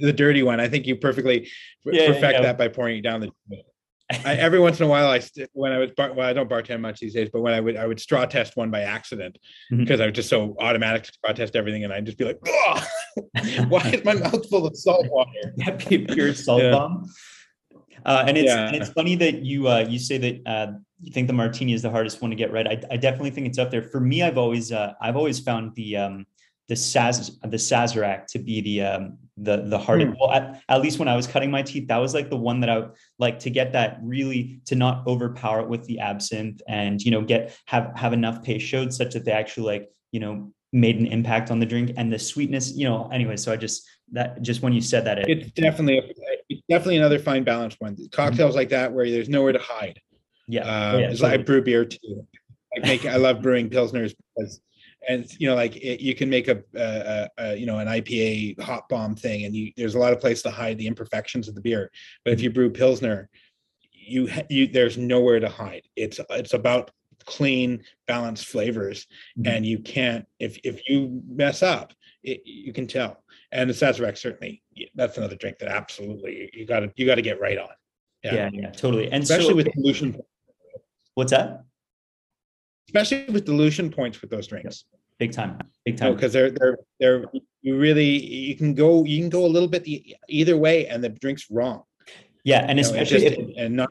the 0.00 0.12
dirty 0.12 0.42
one. 0.42 0.60
I 0.60 0.68
think 0.68 0.86
you 0.86 0.96
perfectly 0.96 1.48
yeah, 1.84 2.06
perfect 2.06 2.34
yeah. 2.34 2.42
that 2.42 2.58
by 2.58 2.68
pouring 2.68 2.98
it 2.98 3.02
down 3.02 3.20
the 3.20 3.30
I, 4.10 4.34
every 4.34 4.60
once 4.60 4.80
in 4.80 4.86
a 4.86 4.88
while, 4.88 5.08
I 5.08 5.20
when 5.54 5.72
I 5.72 5.78
was 5.78 5.90
bar, 5.92 6.12
well, 6.12 6.28
I 6.28 6.34
don't 6.34 6.48
bartend 6.48 6.80
much 6.80 7.00
these 7.00 7.14
days, 7.14 7.30
but 7.32 7.40
when 7.40 7.54
I 7.54 7.60
would 7.60 7.76
I 7.76 7.86
would 7.86 7.98
straw 7.98 8.26
test 8.26 8.54
one 8.54 8.70
by 8.70 8.80
accident 8.80 9.38
mm-hmm. 9.72 9.82
because 9.82 10.00
I 10.00 10.06
was 10.06 10.14
just 10.14 10.28
so 10.28 10.54
automatic 10.60 11.04
to 11.04 11.12
straw 11.12 11.32
test 11.32 11.56
everything, 11.56 11.84
and 11.84 11.92
I'd 11.92 12.04
just 12.04 12.18
be 12.18 12.24
like, 12.26 12.38
"Why 13.68 13.80
is 13.90 14.04
my 14.04 14.14
mouth 14.14 14.48
full 14.50 14.66
of 14.66 14.76
salt 14.76 15.06
water?" 15.10 15.30
That'd 15.56 15.88
be 15.88 15.98
pure 15.98 16.34
salt 16.34 16.62
yeah. 16.62 16.72
bomb. 16.72 17.10
Uh, 18.04 18.24
and 18.28 18.36
it's 18.36 18.46
yeah. 18.46 18.66
and 18.66 18.76
it's 18.76 18.90
funny 18.90 19.14
that 19.14 19.42
you 19.42 19.68
uh, 19.68 19.86
you 19.88 19.98
say 19.98 20.18
that 20.18 20.42
uh, 20.46 20.72
you 21.00 21.10
think 21.10 21.26
the 21.26 21.32
martini 21.32 21.72
is 21.72 21.80
the 21.80 21.90
hardest 21.90 22.20
one 22.20 22.30
to 22.30 22.36
get 22.36 22.52
right. 22.52 22.66
I, 22.66 22.82
I 22.90 22.96
definitely 22.98 23.30
think 23.30 23.46
it's 23.46 23.58
up 23.58 23.70
there. 23.70 23.82
For 23.82 24.00
me, 24.00 24.22
I've 24.22 24.36
always 24.36 24.70
uh, 24.70 24.92
I've 25.00 25.16
always 25.16 25.40
found 25.40 25.74
the 25.76 25.96
um, 25.96 26.26
the 26.68 26.74
Saz 26.74 27.30
the 27.40 27.56
Sazerac 27.56 28.26
to 28.26 28.38
be 28.38 28.60
the 28.60 28.82
um 28.82 29.18
the 29.36 29.62
the 29.62 29.78
hardest. 29.78 30.12
Mm. 30.12 30.16
Well, 30.20 30.30
at, 30.30 30.62
at, 30.68 30.80
least 30.80 30.98
when 30.98 31.08
I 31.08 31.16
was 31.16 31.26
cutting 31.26 31.50
my 31.50 31.62
teeth, 31.62 31.88
that 31.88 31.98
was 31.98 32.14
like 32.14 32.30
the 32.30 32.36
one 32.36 32.60
that 32.60 32.70
I 32.70 32.84
like 33.18 33.40
to 33.40 33.50
get 33.50 33.72
that 33.72 33.98
really 34.02 34.60
to 34.66 34.76
not 34.76 35.06
overpower 35.06 35.60
it 35.60 35.68
with 35.68 35.84
the 35.86 36.00
absinthe 36.00 36.62
and 36.68 37.02
you 37.02 37.10
know 37.10 37.22
get 37.22 37.56
have 37.66 37.92
have 37.96 38.12
enough 38.12 38.42
Peychaud's 38.42 38.96
such 38.96 39.14
that 39.14 39.24
they 39.24 39.32
actually 39.32 39.66
like 39.66 39.90
you 40.12 40.20
know 40.20 40.52
made 40.74 40.98
an 40.98 41.06
impact 41.06 41.52
on 41.52 41.60
the 41.60 41.66
drink 41.66 41.92
and 41.96 42.12
the 42.12 42.18
sweetness 42.18 42.76
you 42.76 42.84
know 42.84 43.08
anyway 43.12 43.36
so 43.36 43.52
i 43.52 43.56
just 43.56 43.88
that 44.10 44.42
just 44.42 44.60
when 44.60 44.72
you 44.72 44.80
said 44.80 45.04
that 45.04 45.20
it, 45.20 45.28
it's 45.28 45.50
definitely 45.52 46.02
it's 46.48 46.62
definitely 46.68 46.96
another 46.96 47.18
fine 47.18 47.44
balance 47.44 47.76
one 47.78 47.96
cocktails 48.10 48.50
mm-hmm. 48.50 48.58
like 48.58 48.68
that 48.70 48.92
where 48.92 49.08
there's 49.08 49.28
nowhere 49.28 49.52
to 49.52 49.58
hide 49.60 50.00
yeah, 50.48 50.62
um, 50.62 50.98
yeah 50.98 51.06
totally. 51.10 51.30
like 51.30 51.40
i 51.40 51.42
brew 51.42 51.62
beer 51.62 51.84
too 51.84 52.26
I 52.76 52.80
make 52.80 53.06
i 53.06 53.16
love 53.16 53.40
brewing 53.40 53.70
pilsners 53.70 54.14
because 54.36 54.60
and 55.08 55.26
you 55.38 55.48
know 55.48 55.54
like 55.54 55.76
it, 55.76 56.00
you 56.00 56.14
can 56.14 56.30
make 56.30 56.48
a, 56.48 56.62
a, 56.74 57.28
a, 57.38 57.54
you 57.56 57.66
know 57.66 57.78
an 57.78 57.88
ipa 57.88 58.60
hop 58.60 58.88
bomb 58.88 59.14
thing 59.14 59.44
and 59.44 59.54
you 59.54 59.72
there's 59.76 59.94
a 59.94 59.98
lot 59.98 60.12
of 60.12 60.20
place 60.20 60.42
to 60.42 60.50
hide 60.50 60.78
the 60.78 60.86
imperfections 60.86 61.48
of 61.48 61.54
the 61.54 61.60
beer. 61.60 61.90
But 62.24 62.32
if 62.32 62.40
you 62.40 62.50
brew 62.50 62.70
pilsner 62.70 63.28
you 64.06 64.28
you 64.48 64.66
there's 64.66 64.98
nowhere 64.98 65.40
to 65.40 65.48
hide. 65.48 65.82
It's 65.96 66.20
it's 66.30 66.54
about 66.54 66.90
clean 67.24 67.82
balanced 68.06 68.46
flavors 68.46 69.06
mm-hmm. 69.38 69.48
and 69.48 69.66
you 69.66 69.78
can't 69.78 70.26
if 70.38 70.58
if 70.62 70.80
you 70.88 71.22
mess 71.26 71.62
up 71.62 71.92
it, 72.22 72.42
you 72.44 72.72
can 72.72 72.86
tell. 72.86 73.22
And 73.52 73.68
the 73.68 73.74
sazerac 73.74 74.18
certainly 74.18 74.62
that's 74.94 75.16
another 75.16 75.36
drink 75.36 75.58
that 75.58 75.68
absolutely 75.68 76.50
you 76.52 76.66
got 76.66 76.80
to 76.80 76.92
you 76.96 77.06
got 77.06 77.16
to 77.16 77.22
get 77.22 77.40
right 77.40 77.58
on. 77.58 77.68
Yeah. 78.22 78.34
Yeah, 78.34 78.50
yeah 78.52 78.70
totally. 78.70 79.10
And 79.10 79.22
especially 79.22 79.50
so, 79.50 79.56
with 79.56 79.72
dilution 79.72 80.20
what's 81.14 81.30
that 81.30 81.64
especially 82.88 83.24
with 83.32 83.44
dilution 83.44 83.90
points 83.90 84.20
with 84.20 84.30
those 84.30 84.46
drinks. 84.46 84.84
Big 85.18 85.32
time, 85.32 85.58
big 85.84 85.96
time. 85.96 86.14
Because 86.14 86.32
they're 86.32 86.50
they're 86.50 86.78
they're 86.98 87.24
you 87.62 87.78
really 87.78 88.24
you 88.24 88.56
can 88.56 88.74
go 88.74 89.04
you 89.04 89.20
can 89.20 89.30
go 89.30 89.46
a 89.46 89.48
little 89.48 89.68
bit 89.68 89.84
the, 89.84 90.16
either 90.28 90.56
way, 90.56 90.86
and 90.88 91.02
the 91.02 91.08
drink's 91.08 91.50
wrong. 91.50 91.82
Yeah, 92.42 92.64
and 92.68 92.78
you 92.78 92.84
especially 92.84 93.24
know, 93.24 93.30
just, 93.30 93.40
if, 93.40 93.56
and 93.56 93.76
not 93.76 93.90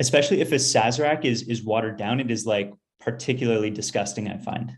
especially 0.00 0.40
if 0.40 0.50
a 0.50 0.56
sazerac 0.56 1.24
is 1.24 1.42
is 1.42 1.62
watered 1.62 1.96
down, 1.96 2.18
it 2.18 2.30
is 2.30 2.44
like 2.44 2.72
particularly 2.98 3.70
disgusting. 3.70 4.28
I 4.28 4.38
find. 4.38 4.76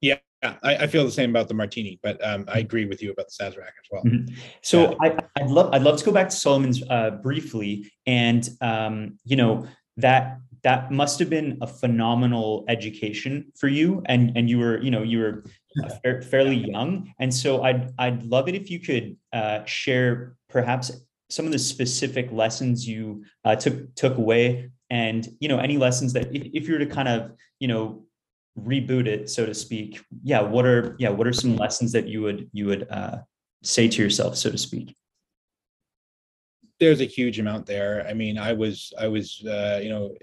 Yeah, 0.00 0.16
I, 0.42 0.76
I, 0.76 0.86
feel 0.86 1.04
the 1.04 1.10
same 1.10 1.28
about 1.28 1.48
the 1.48 1.54
martini, 1.54 2.00
but 2.02 2.24
um, 2.26 2.46
I 2.48 2.60
agree 2.60 2.86
with 2.86 3.02
you 3.02 3.12
about 3.12 3.26
the 3.26 3.44
Sazerac 3.44 3.58
as 3.58 3.88
well. 3.90 4.02
Mm-hmm. 4.04 4.34
So 4.62 4.96
yeah. 5.02 5.18
I, 5.36 5.42
would 5.42 5.50
love 5.50 5.74
I'd 5.74 5.82
love 5.82 5.98
to 5.98 6.04
go 6.04 6.12
back 6.12 6.30
to 6.30 6.36
Solomon's 6.36 6.82
uh, 6.88 7.10
briefly, 7.10 7.92
and 8.06 8.48
um, 8.62 9.18
you 9.24 9.36
know 9.36 9.66
that 9.98 10.38
that 10.62 10.90
must 10.90 11.18
have 11.18 11.30
been 11.30 11.58
a 11.60 11.66
phenomenal 11.66 12.64
education 12.68 13.52
for 13.58 13.68
you. 13.68 14.02
And 14.06 14.36
and 14.36 14.48
you 14.48 14.58
were 14.58 14.80
you 14.82 14.90
know 14.90 15.02
you 15.02 15.18
were 15.18 15.44
fairly 16.22 16.56
young. 16.56 17.12
And 17.18 17.32
so 17.32 17.62
i'd 17.62 17.92
i'd 17.98 18.22
love 18.24 18.48
it 18.48 18.54
if 18.54 18.70
you 18.70 18.80
could 18.80 19.16
uh, 19.32 19.64
share 19.64 20.36
perhaps 20.48 20.90
some 21.28 21.46
of 21.46 21.52
the 21.52 21.58
specific 21.58 22.30
lessons 22.32 22.86
you 22.86 23.24
uh, 23.44 23.56
took 23.56 23.94
took 23.94 24.18
away 24.18 24.70
and 24.90 25.28
you 25.40 25.48
know 25.48 25.58
any 25.58 25.78
lessons 25.78 26.12
that 26.12 26.34
if, 26.34 26.42
if 26.52 26.68
you 26.68 26.74
were 26.74 26.80
to 26.80 26.86
kind 26.86 27.08
of 27.08 27.32
you 27.60 27.68
know 27.68 28.04
reboot 28.58 29.06
it 29.06 29.30
so 29.30 29.46
to 29.46 29.54
speak 29.54 30.04
yeah 30.24 30.40
what 30.40 30.66
are 30.66 30.96
yeah 30.98 31.08
what 31.08 31.26
are 31.26 31.32
some 31.32 31.56
lessons 31.56 31.92
that 31.92 32.08
you 32.08 32.20
would 32.20 32.50
you 32.52 32.66
would 32.66 32.86
uh, 32.90 33.18
say 33.62 33.88
to 33.88 34.02
yourself 34.02 34.36
so 34.36 34.50
to 34.50 34.58
speak? 34.58 34.94
There's 36.80 37.00
a 37.00 37.04
huge 37.04 37.38
amount 37.38 37.66
there. 37.66 38.06
I 38.08 38.14
mean 38.14 38.38
i 38.38 38.52
was 38.52 38.92
i 38.98 39.06
was 39.06 39.44
uh, 39.46 39.80
you 39.82 39.88
know 39.88 40.14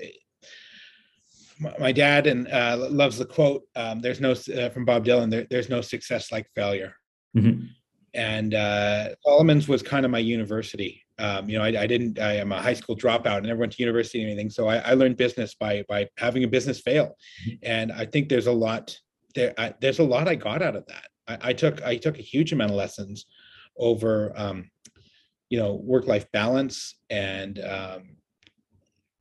my 1.79 1.91
dad 1.91 2.27
and 2.27 2.47
uh, 2.49 2.87
loves 2.89 3.17
the 3.17 3.25
quote. 3.25 3.63
Um, 3.75 3.99
there's 3.99 4.21
no 4.21 4.31
uh, 4.31 4.69
from 4.69 4.85
Bob 4.85 5.05
Dylan. 5.05 5.29
There, 5.29 5.47
there's 5.49 5.69
no 5.69 5.81
success 5.81 6.31
like 6.31 6.47
failure. 6.55 6.95
Mm-hmm. 7.35 7.65
And 8.13 8.53
uh, 8.53 9.15
Solomon's 9.23 9.67
was 9.67 9.81
kind 9.81 10.05
of 10.05 10.11
my 10.11 10.19
university. 10.19 11.03
Um, 11.19 11.49
you 11.49 11.57
know, 11.57 11.63
I, 11.63 11.81
I, 11.81 11.87
didn't. 11.87 12.19
I 12.19 12.33
am 12.33 12.51
a 12.51 12.61
high 12.61 12.73
school 12.73 12.95
dropout. 12.95 13.37
and 13.37 13.47
never 13.47 13.59
went 13.59 13.73
to 13.73 13.81
university 13.81 14.23
or 14.23 14.27
anything. 14.27 14.49
So 14.49 14.67
I, 14.67 14.77
I 14.77 14.93
learned 14.93 15.17
business 15.17 15.55
by 15.55 15.83
by 15.89 16.07
having 16.17 16.43
a 16.43 16.47
business 16.47 16.79
fail, 16.79 17.15
mm-hmm. 17.47 17.55
and 17.63 17.91
I 17.91 18.05
think 18.05 18.29
there's 18.29 18.47
a 18.47 18.51
lot 18.51 18.97
there. 19.35 19.53
I, 19.57 19.73
there's 19.81 19.99
a 19.99 20.03
lot 20.03 20.27
I 20.27 20.35
got 20.35 20.61
out 20.61 20.75
of 20.75 20.85
that. 20.87 21.07
I, 21.27 21.49
I, 21.49 21.53
took 21.53 21.81
I 21.83 21.97
took 21.97 22.17
a 22.19 22.23
huge 22.23 22.53
amount 22.53 22.71
of 22.71 22.77
lessons 22.77 23.25
over, 23.77 24.31
um, 24.35 24.69
you 25.49 25.59
know, 25.59 25.75
work 25.75 26.07
life 26.07 26.31
balance 26.31 26.95
and 27.09 27.59
um, 27.59 28.17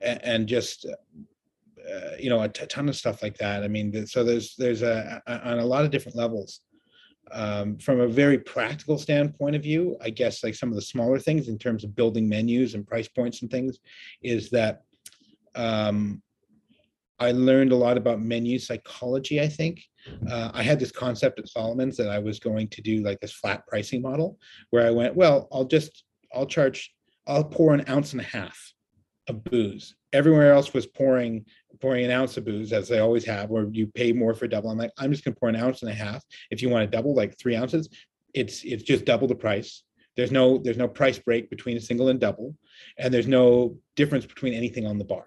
and, 0.00 0.24
and 0.24 0.46
just 0.46 0.86
uh, 1.92 2.16
you 2.18 2.30
know 2.30 2.42
a, 2.42 2.48
t- 2.48 2.66
ton 2.66 2.88
of 2.88 2.96
stuff 2.96 3.22
like 3.22 3.36
that. 3.38 3.62
I 3.62 3.68
mean, 3.68 4.06
so 4.06 4.24
there's 4.24 4.54
there's 4.56 4.82
a, 4.82 5.22
a 5.26 5.50
on 5.50 5.58
a 5.58 5.66
lot 5.66 5.84
of 5.84 5.90
different 5.90 6.16
levels 6.16 6.60
um, 7.32 7.78
from 7.78 8.00
a 8.00 8.08
very 8.08 8.38
practical 8.38 8.98
standpoint 8.98 9.56
of 9.56 9.62
view, 9.62 9.96
I 10.00 10.10
guess 10.10 10.44
like 10.44 10.54
some 10.54 10.68
of 10.68 10.76
the 10.76 10.82
smaller 10.82 11.18
things 11.18 11.48
in 11.48 11.58
terms 11.58 11.84
of 11.84 11.96
building 11.96 12.28
menus 12.28 12.74
and 12.74 12.86
price 12.86 13.08
points 13.08 13.42
and 13.42 13.50
things 13.50 13.78
is 14.22 14.50
that 14.50 14.82
um, 15.54 16.22
I 17.18 17.32
learned 17.32 17.72
a 17.72 17.76
lot 17.76 17.96
about 17.96 18.20
menu 18.20 18.58
psychology. 18.58 19.40
I 19.40 19.48
think 19.48 19.82
uh, 20.30 20.50
I 20.52 20.62
had 20.62 20.78
this 20.78 20.92
concept 20.92 21.38
at 21.38 21.48
Solomon's 21.48 21.96
that 21.96 22.10
I 22.10 22.18
was 22.18 22.38
going 22.38 22.68
to 22.68 22.82
do 22.82 23.02
like 23.02 23.20
this 23.20 23.32
flat 23.32 23.66
pricing 23.66 24.02
model 24.02 24.38
where 24.70 24.86
I 24.86 24.90
went, 24.90 25.16
well, 25.16 25.48
I'll 25.50 25.64
just 25.64 26.04
I'll 26.34 26.46
charge 26.46 26.92
I'll 27.26 27.44
pour 27.44 27.74
an 27.74 27.84
ounce 27.88 28.12
and 28.12 28.20
a 28.20 28.24
half 28.24 28.72
of 29.28 29.42
booze. 29.44 29.96
Everywhere 30.12 30.52
else 30.52 30.72
was 30.72 30.86
pouring 30.86 31.44
pouring 31.80 32.04
an 32.04 32.10
ounce 32.10 32.36
of 32.36 32.44
booze 32.44 32.72
as 32.72 32.88
they 32.88 32.98
always 32.98 33.24
have, 33.24 33.50
where 33.50 33.68
you 33.70 33.86
pay 33.86 34.12
more 34.12 34.34
for 34.34 34.46
double. 34.46 34.70
I'm 34.70 34.78
like, 34.78 34.92
I'm 34.98 35.12
just 35.12 35.24
gonna 35.24 35.36
pour 35.36 35.48
an 35.48 35.56
ounce 35.56 35.82
and 35.82 35.90
a 35.90 35.94
half. 35.94 36.22
If 36.50 36.62
you 36.62 36.68
want 36.68 36.90
to 36.90 36.96
double, 36.96 37.14
like 37.14 37.38
three 37.38 37.56
ounces, 37.56 37.88
it's 38.34 38.62
it's 38.64 38.82
just 38.82 39.04
double 39.04 39.28
the 39.28 39.34
price. 39.34 39.82
There's 40.16 40.32
no 40.32 40.58
there's 40.58 40.76
no 40.76 40.88
price 40.88 41.18
break 41.18 41.50
between 41.50 41.76
a 41.76 41.80
single 41.80 42.08
and 42.08 42.20
double, 42.20 42.54
and 42.98 43.12
there's 43.12 43.26
no 43.26 43.78
difference 43.96 44.26
between 44.26 44.54
anything 44.54 44.86
on 44.86 44.98
the 44.98 45.04
bar 45.04 45.26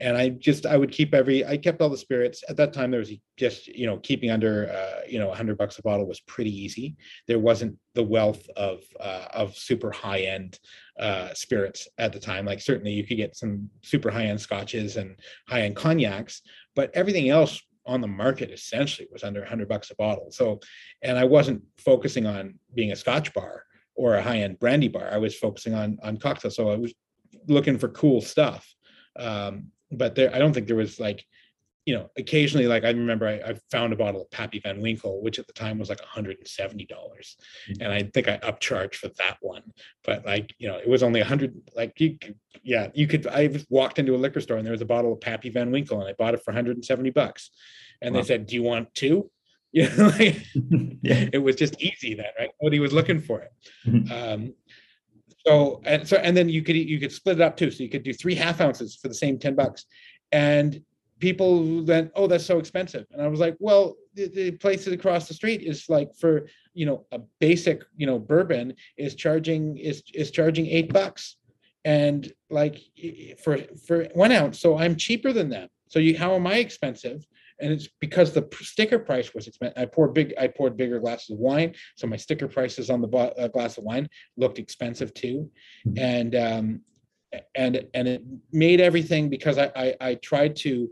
and 0.00 0.16
I 0.16 0.30
just 0.30 0.66
I 0.66 0.76
would 0.76 0.90
keep 0.90 1.14
every 1.14 1.44
I 1.44 1.56
kept 1.56 1.80
all 1.80 1.88
the 1.88 1.96
spirits 1.96 2.42
at 2.48 2.56
that 2.56 2.72
time. 2.72 2.90
There 2.90 3.00
was 3.00 3.12
just 3.36 3.68
you 3.68 3.86
know 3.86 3.98
keeping 3.98 4.30
under 4.30 4.70
uh, 4.70 5.02
you 5.08 5.18
know 5.18 5.28
100 5.28 5.56
bucks 5.56 5.78
a 5.78 5.82
bottle 5.82 6.06
was 6.06 6.20
pretty 6.20 6.50
easy. 6.50 6.96
There 7.28 7.38
wasn't 7.38 7.78
the 7.94 8.02
wealth 8.02 8.48
of 8.56 8.82
uh, 8.98 9.26
of 9.32 9.56
super 9.56 9.92
high 9.92 10.20
end 10.20 10.58
uh, 10.98 11.32
spirits 11.34 11.86
at 11.98 12.12
the 12.12 12.18
time. 12.18 12.44
Like 12.44 12.60
certainly 12.60 12.92
you 12.92 13.06
could 13.06 13.16
get 13.16 13.36
some 13.36 13.70
super 13.82 14.10
high 14.10 14.26
end 14.26 14.40
scotches 14.40 14.96
and 14.96 15.16
high 15.48 15.62
end 15.62 15.76
cognacs, 15.76 16.42
but 16.74 16.90
everything 16.94 17.28
else 17.28 17.60
on 17.86 18.00
the 18.00 18.08
market 18.08 18.50
essentially 18.50 19.06
was 19.12 19.22
under 19.22 19.40
100 19.40 19.68
bucks 19.68 19.90
a 19.90 19.94
bottle. 19.96 20.30
So, 20.30 20.58
and 21.02 21.18
I 21.18 21.24
wasn't 21.24 21.62
focusing 21.76 22.26
on 22.26 22.58
being 22.74 22.92
a 22.92 22.96
Scotch 22.96 23.34
bar 23.34 23.64
or 23.94 24.14
a 24.14 24.22
high 24.22 24.38
end 24.38 24.58
brandy 24.58 24.88
bar. 24.88 25.08
I 25.12 25.18
was 25.18 25.36
focusing 25.36 25.74
on 25.74 25.98
on 26.02 26.16
cocktails. 26.16 26.56
So 26.56 26.70
I 26.70 26.76
was 26.76 26.92
looking 27.46 27.78
for 27.78 27.88
cool 27.88 28.20
stuff. 28.20 28.66
Um, 29.16 29.70
but 29.96 30.14
there, 30.14 30.34
I 30.34 30.38
don't 30.38 30.52
think 30.52 30.66
there 30.66 30.76
was 30.76 31.00
like, 31.00 31.24
you 31.86 31.94
know, 31.94 32.08
occasionally, 32.16 32.66
like 32.66 32.84
I 32.84 32.88
remember 32.88 33.28
I, 33.28 33.50
I 33.50 33.58
found 33.70 33.92
a 33.92 33.96
bottle 33.96 34.22
of 34.22 34.30
Pappy 34.30 34.58
Van 34.58 34.80
Winkle, 34.80 35.22
which 35.22 35.38
at 35.38 35.46
the 35.46 35.52
time 35.52 35.78
was 35.78 35.90
like 35.90 36.00
170. 36.00 36.86
dollars 36.86 37.36
mm-hmm. 37.68 37.82
And 37.82 37.92
I 37.92 38.02
think 38.14 38.26
I 38.26 38.38
upcharged 38.38 38.94
for 38.94 39.08
that 39.18 39.36
one. 39.40 39.62
But 40.02 40.24
like, 40.24 40.54
you 40.58 40.68
know, 40.68 40.78
it 40.78 40.88
was 40.88 41.02
only 41.02 41.20
a 41.20 41.24
hundred, 41.24 41.54
like 41.76 42.00
you 42.00 42.18
yeah, 42.62 42.88
you 42.94 43.06
could 43.06 43.26
I 43.26 43.62
walked 43.68 43.98
into 43.98 44.14
a 44.14 44.16
liquor 44.16 44.40
store 44.40 44.56
and 44.56 44.66
there 44.66 44.72
was 44.72 44.80
a 44.80 44.86
bottle 44.86 45.12
of 45.12 45.20
Pappy 45.20 45.50
Van 45.50 45.70
Winkle 45.70 46.00
and 46.00 46.08
I 46.08 46.14
bought 46.14 46.34
it 46.34 46.42
for 46.42 46.52
170 46.52 47.10
bucks. 47.10 47.50
And 48.00 48.14
wow. 48.14 48.20
they 48.20 48.26
said, 48.26 48.46
Do 48.46 48.54
you 48.54 48.62
want 48.62 48.94
two? 48.94 49.30
You 49.74 49.88
know, 49.88 50.06
like, 50.06 50.40
yeah. 51.02 51.28
it 51.32 51.42
was 51.42 51.56
just 51.56 51.82
easy 51.82 52.14
then, 52.14 52.26
right? 52.38 52.50
He 52.70 52.78
was 52.78 52.92
looking 52.92 53.20
for 53.20 53.40
it. 53.40 53.50
Mm-hmm. 53.84 54.12
Um, 54.12 54.54
so 55.46 55.80
and 55.84 56.06
so 56.08 56.16
and 56.16 56.36
then 56.36 56.48
you 56.48 56.62
could 56.62 56.76
you 56.76 56.98
could 56.98 57.12
split 57.12 57.38
it 57.38 57.42
up 57.42 57.56
too. 57.56 57.70
So 57.70 57.82
you 57.82 57.90
could 57.90 58.02
do 58.02 58.12
three 58.12 58.34
half 58.34 58.60
ounces 58.60 58.96
for 58.96 59.08
the 59.08 59.14
same 59.14 59.38
10 59.38 59.54
bucks. 59.54 59.84
And 60.32 60.82
people 61.20 61.82
then, 61.84 62.10
oh, 62.14 62.26
that's 62.26 62.44
so 62.44 62.58
expensive. 62.58 63.06
And 63.12 63.22
I 63.22 63.28
was 63.28 63.40
like, 63.40 63.56
well, 63.58 63.96
the, 64.14 64.28
the 64.28 64.50
places 64.52 64.92
across 64.92 65.28
the 65.28 65.34
street 65.34 65.62
is 65.62 65.88
like 65.88 66.14
for 66.14 66.46
you 66.72 66.86
know 66.86 67.06
a 67.12 67.20
basic 67.40 67.82
you 67.96 68.06
know 68.06 68.18
bourbon 68.18 68.74
is 68.96 69.14
charging 69.14 69.76
is 69.76 70.02
is 70.12 70.30
charging 70.30 70.66
eight 70.66 70.92
bucks 70.92 71.36
and 71.84 72.32
like 72.50 72.80
for 73.42 73.58
for 73.86 74.04
one 74.14 74.32
ounce 74.32 74.58
so 74.60 74.76
i'm 74.76 74.96
cheaper 74.96 75.32
than 75.32 75.48
them 75.48 75.68
so 75.88 75.98
you 75.98 76.16
how 76.18 76.34
am 76.34 76.46
i 76.46 76.56
expensive 76.56 77.24
and 77.60 77.72
it's 77.72 77.88
because 78.00 78.32
the 78.32 78.48
sticker 78.60 78.98
price 78.98 79.34
was 79.34 79.46
expensive. 79.46 79.78
I 79.78 79.86
poured 79.86 80.14
big, 80.14 80.34
I 80.38 80.48
poured 80.48 80.76
bigger 80.76 80.98
glasses 80.98 81.30
of 81.30 81.38
wine, 81.38 81.74
so 81.96 82.06
my 82.06 82.16
sticker 82.16 82.48
prices 82.48 82.90
on 82.90 83.00
the 83.00 83.08
uh, 83.08 83.48
glass 83.48 83.78
of 83.78 83.84
wine 83.84 84.08
looked 84.36 84.58
expensive 84.58 85.14
too, 85.14 85.50
mm-hmm. 85.86 85.98
and 85.98 86.34
um, 86.34 86.80
and 87.54 87.86
and 87.94 88.08
it 88.08 88.22
made 88.52 88.80
everything 88.80 89.28
because 89.28 89.58
I 89.58 89.70
I, 89.76 89.94
I 90.00 90.14
tried 90.16 90.56
to 90.56 90.90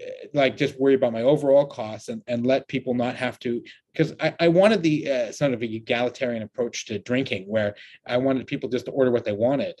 uh, 0.00 0.10
like 0.34 0.56
just 0.56 0.78
worry 0.78 0.94
about 0.94 1.12
my 1.12 1.22
overall 1.22 1.66
costs 1.66 2.08
and, 2.08 2.22
and 2.26 2.46
let 2.46 2.68
people 2.68 2.94
not 2.94 3.16
have 3.16 3.38
to 3.40 3.62
because 3.92 4.14
I, 4.20 4.34
I 4.40 4.48
wanted 4.48 4.82
the 4.82 5.10
uh, 5.10 5.32
sort 5.32 5.54
of 5.54 5.62
a 5.62 5.66
egalitarian 5.66 6.42
approach 6.42 6.86
to 6.86 6.98
drinking 6.98 7.44
where 7.44 7.76
I 8.06 8.16
wanted 8.16 8.46
people 8.46 8.68
just 8.68 8.86
to 8.86 8.92
order 8.92 9.10
what 9.10 9.24
they 9.24 9.32
wanted 9.32 9.80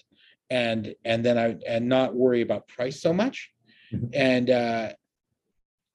and 0.50 0.94
and 1.04 1.24
then 1.24 1.38
I 1.38 1.56
and 1.66 1.88
not 1.88 2.14
worry 2.14 2.42
about 2.42 2.68
price 2.68 3.00
so 3.00 3.12
much 3.12 3.50
mm-hmm. 3.92 4.06
and 4.12 4.50
uh, 4.50 4.92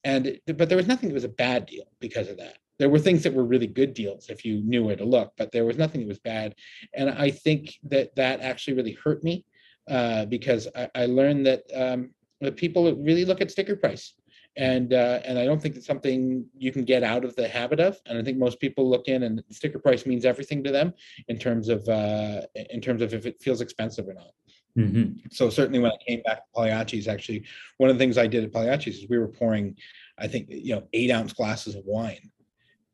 and 0.07 0.39
but 0.57 0.69
there 0.69 0.77
was 0.77 0.87
nothing 0.87 1.09
that 1.09 1.15
was 1.21 1.23
a 1.31 1.39
bad 1.45 1.65
deal 1.65 1.87
because 1.99 2.27
of 2.29 2.37
that 2.37 2.57
there 2.79 2.89
were 2.89 2.99
things 2.99 3.23
that 3.23 3.33
were 3.33 3.43
really 3.53 3.67
good 3.67 3.93
deals 3.93 4.29
if 4.29 4.45
you 4.45 4.61
knew 4.63 4.83
where 4.83 4.95
to 4.95 5.05
look 5.05 5.31
but 5.37 5.51
there 5.51 5.65
was 5.65 5.77
nothing 5.77 6.01
that 6.01 6.07
was 6.07 6.19
bad 6.19 6.55
and 6.93 7.09
i 7.09 7.29
think 7.29 7.77
that 7.83 8.15
that 8.15 8.39
actually 8.41 8.75
really 8.75 8.97
hurt 9.03 9.23
me 9.23 9.45
uh, 9.89 10.25
because 10.25 10.67
I, 10.75 10.89
I, 10.95 11.05
learned 11.05 11.45
that, 11.45 11.63
um, 11.73 12.09
that 12.41 12.57
people 12.57 12.93
really 12.95 13.23
look 13.23 13.39
at 13.39 13.49
sticker 13.49 13.77
price 13.77 14.15
and 14.57 14.91
uh, 14.91 15.19
and 15.23 15.37
I 15.37 15.45
don't 15.45 15.61
think 15.61 15.75
it's 15.75 15.85
something 15.85 16.45
you 16.57 16.71
can 16.71 16.83
get 16.83 17.03
out 17.03 17.23
of 17.23 17.35
the 17.35 17.47
habit 17.47 17.79
of. 17.79 17.99
And 18.07 18.17
I 18.17 18.23
think 18.23 18.39
most 18.39 18.59
people 18.59 18.89
look 18.89 19.07
in 19.07 19.23
and 19.23 19.43
sticker 19.51 19.77
price 19.77 20.05
means 20.05 20.25
everything 20.25 20.63
to 20.63 20.71
them 20.71 20.93
in 21.27 21.37
terms 21.37 21.69
of 21.69 21.87
uh, 21.87 22.41
in 22.71 22.81
terms 22.81 23.01
of 23.03 23.13
if 23.13 23.25
it 23.27 23.39
feels 23.39 23.61
expensive 23.61 24.07
or 24.07 24.15
not. 24.15 24.31
Mm-hmm. 24.77 25.27
So 25.31 25.49
certainly 25.49 25.79
when 25.79 25.91
I 25.91 25.97
came 26.07 26.21
back 26.21 26.37
to 26.37 26.43
Pagliacci's, 26.55 27.07
actually 27.07 27.45
one 27.77 27.89
of 27.89 27.97
the 27.97 27.99
things 27.99 28.17
I 28.17 28.27
did 28.27 28.43
at 28.43 28.53
Pagliacci's 28.53 28.99
is 28.99 29.09
we 29.09 29.17
were 29.17 29.27
pouring, 29.27 29.75
I 30.17 30.27
think 30.27 30.47
you 30.49 30.75
know 30.75 30.87
eight 30.93 31.09
ounce 31.09 31.33
glasses 31.33 31.75
of 31.75 31.83
wine, 31.85 32.31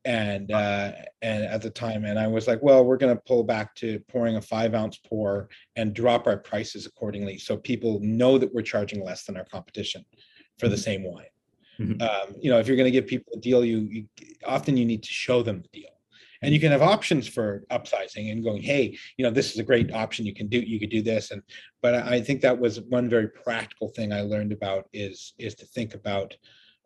and 0.04 0.50
uh, 0.50 0.92
and 1.20 1.44
at 1.44 1.62
the 1.62 1.70
time, 1.70 2.04
and 2.04 2.18
I 2.18 2.26
was 2.26 2.46
like, 2.46 2.62
well, 2.62 2.84
we're 2.84 2.96
going 2.96 3.14
to 3.14 3.22
pull 3.26 3.44
back 3.44 3.74
to 3.76 4.00
pouring 4.08 4.36
a 4.36 4.40
five 4.40 4.74
ounce 4.74 4.98
pour 4.98 5.48
and 5.76 5.94
drop 5.94 6.26
our 6.26 6.38
prices 6.38 6.86
accordingly, 6.86 7.38
so 7.38 7.56
people 7.56 8.00
know 8.00 8.38
that 8.38 8.52
we're 8.52 8.62
charging 8.62 9.04
less 9.04 9.24
than 9.24 9.36
our 9.36 9.44
competition 9.44 10.04
for 10.58 10.68
the 10.68 10.76
mm-hmm. 10.76 10.82
same 10.82 11.04
wine. 11.04 11.26
Mm-hmm. 11.78 12.02
Um, 12.02 12.36
you 12.40 12.50
know, 12.50 12.58
if 12.58 12.68
you're 12.68 12.76
going 12.76 12.92
to 12.92 12.98
give 12.98 13.06
people 13.06 13.32
a 13.34 13.40
deal, 13.40 13.64
you, 13.64 13.78
you 13.90 14.06
often 14.46 14.76
you 14.76 14.84
need 14.84 15.02
to 15.02 15.12
show 15.12 15.42
them 15.42 15.60
the 15.60 15.80
deal 15.80 15.93
and 16.42 16.52
you 16.52 16.60
can 16.60 16.72
have 16.72 16.82
options 16.82 17.26
for 17.26 17.64
upsizing 17.70 18.30
and 18.30 18.44
going 18.44 18.62
hey 18.62 18.96
you 19.16 19.24
know 19.24 19.30
this 19.30 19.52
is 19.52 19.58
a 19.58 19.64
great 19.64 19.92
option. 19.92 20.26
You 20.26 20.34
can 20.34 20.48
do 20.48 20.60
you 20.60 20.78
could 20.78 20.90
do 20.90 21.02
this. 21.02 21.30
And 21.30 21.42
but 21.82 21.94
i 21.94 22.20
think 22.20 22.40
that 22.40 22.58
was 22.58 22.80
one 22.80 23.08
very 23.08 23.28
practical 23.28 23.88
thing 23.88 24.12
i 24.12 24.20
learned 24.20 24.52
about 24.52 24.88
is 24.92 25.34
is 25.38 25.54
to 25.56 25.66
think 25.66 25.94
about 25.94 26.34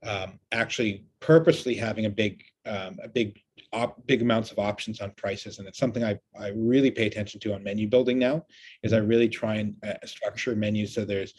um, 0.04 0.38
actually 0.52 1.04
purposely 1.20 1.74
having 1.74 2.06
a 2.06 2.11
big 2.11 2.44
um, 2.66 2.98
a 3.02 3.08
big 3.08 3.40
op, 3.72 4.06
big 4.06 4.22
amounts 4.22 4.52
of 4.52 4.58
options 4.58 5.00
on 5.00 5.11
prices. 5.16 5.58
And 5.58 5.66
it's 5.66 5.78
something 5.78 6.04
i 6.04 6.18
i 6.38 6.48
really 6.54 6.90
pay 6.90 7.06
attention 7.06 7.40
to 7.40 7.54
on 7.54 7.62
menu 7.64 7.88
building 7.88 8.18
now 8.18 8.44
is 8.82 8.92
i 8.92 8.98
really 8.98 9.28
try 9.28 9.56
and 9.56 9.74
uh, 9.84 9.94
structure 10.04 10.54
menus 10.54 10.94
so 10.94 11.04
there's 11.04 11.34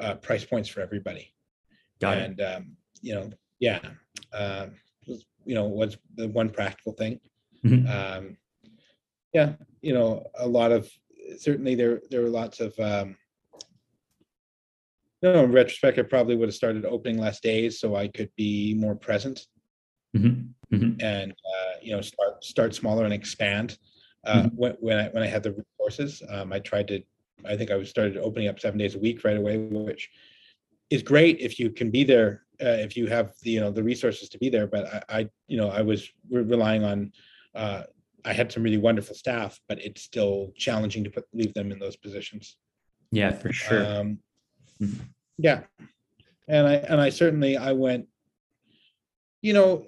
uh, 0.00 0.14
price 0.16 0.44
points 0.44 0.68
for 0.68 0.80
everybody. 0.80 1.32
Got 2.00 2.18
and 2.18 2.40
um, 2.40 2.76
you 3.00 3.14
know 3.14 3.30
yeah 3.60 3.80
um, 4.32 4.74
you 5.44 5.54
know 5.54 5.64
what's 5.64 5.96
the 6.16 6.28
one 6.28 6.50
practical 6.50 6.92
thing 6.92 7.20
Mm-hmm. 7.64 7.86
Um, 7.88 8.36
yeah, 9.32 9.52
you 9.80 9.94
know, 9.94 10.26
a 10.38 10.46
lot 10.46 10.72
of 10.72 10.90
certainly 11.38 11.74
there 11.74 12.00
there 12.10 12.22
were 12.22 12.28
lots 12.28 12.60
of. 12.60 12.78
Um, 12.78 13.16
no, 15.22 15.44
in 15.44 15.52
retrospect, 15.52 15.98
I 15.98 16.02
probably 16.02 16.34
would 16.34 16.48
have 16.48 16.54
started 16.54 16.84
opening 16.84 17.18
less 17.18 17.38
days 17.38 17.78
so 17.78 17.94
I 17.94 18.08
could 18.08 18.30
be 18.36 18.74
more 18.74 18.96
present, 18.96 19.46
mm-hmm. 20.16 20.76
Mm-hmm. 20.76 21.00
and 21.00 21.30
uh, 21.32 21.72
you 21.80 21.94
know, 21.94 22.00
start 22.00 22.44
start 22.44 22.74
smaller 22.74 23.04
and 23.04 23.14
expand. 23.14 23.78
Uh, 24.24 24.42
mm-hmm. 24.42 24.56
when, 24.56 24.76
when 24.80 24.98
I 24.98 25.08
when 25.10 25.22
I 25.22 25.26
had 25.26 25.42
the 25.42 25.64
resources, 25.78 26.22
um, 26.28 26.52
I 26.52 26.58
tried 26.58 26.88
to. 26.88 27.02
I 27.44 27.56
think 27.56 27.72
I 27.72 27.76
was 27.76 27.90
started 27.90 28.18
opening 28.18 28.48
up 28.48 28.60
seven 28.60 28.78
days 28.78 28.94
a 28.94 29.00
week 29.00 29.24
right 29.24 29.36
away, 29.36 29.58
which 29.58 30.10
is 30.90 31.02
great 31.02 31.40
if 31.40 31.58
you 31.58 31.70
can 31.70 31.90
be 31.90 32.04
there 32.04 32.42
uh, 32.62 32.78
if 32.78 32.96
you 32.96 33.06
have 33.06 33.32
the 33.42 33.50
you 33.50 33.60
know 33.60 33.70
the 33.70 33.82
resources 33.82 34.28
to 34.28 34.38
be 34.38 34.48
there. 34.48 34.66
But 34.66 34.86
I, 34.86 35.18
I 35.20 35.28
you 35.48 35.56
know 35.56 35.68
I 35.68 35.82
was 35.82 36.08
relying 36.30 36.84
on 36.84 37.12
uh, 37.54 37.82
I 38.24 38.32
had 38.32 38.52
some 38.52 38.62
really 38.62 38.78
wonderful 38.78 39.14
staff, 39.14 39.58
but 39.68 39.84
it's 39.84 40.02
still 40.02 40.52
challenging 40.56 41.04
to 41.04 41.10
put 41.10 41.24
leave 41.32 41.54
them 41.54 41.72
in 41.72 41.78
those 41.78 41.96
positions. 41.96 42.56
Yeah, 43.10 43.32
for 43.32 43.52
sure. 43.52 43.84
Um, 43.84 44.18
mm-hmm. 44.80 45.02
Yeah, 45.38 45.62
and 46.48 46.66
I 46.66 46.74
and 46.74 47.00
I 47.00 47.10
certainly 47.10 47.56
I 47.56 47.72
went. 47.72 48.06
You 49.42 49.54
know, 49.54 49.86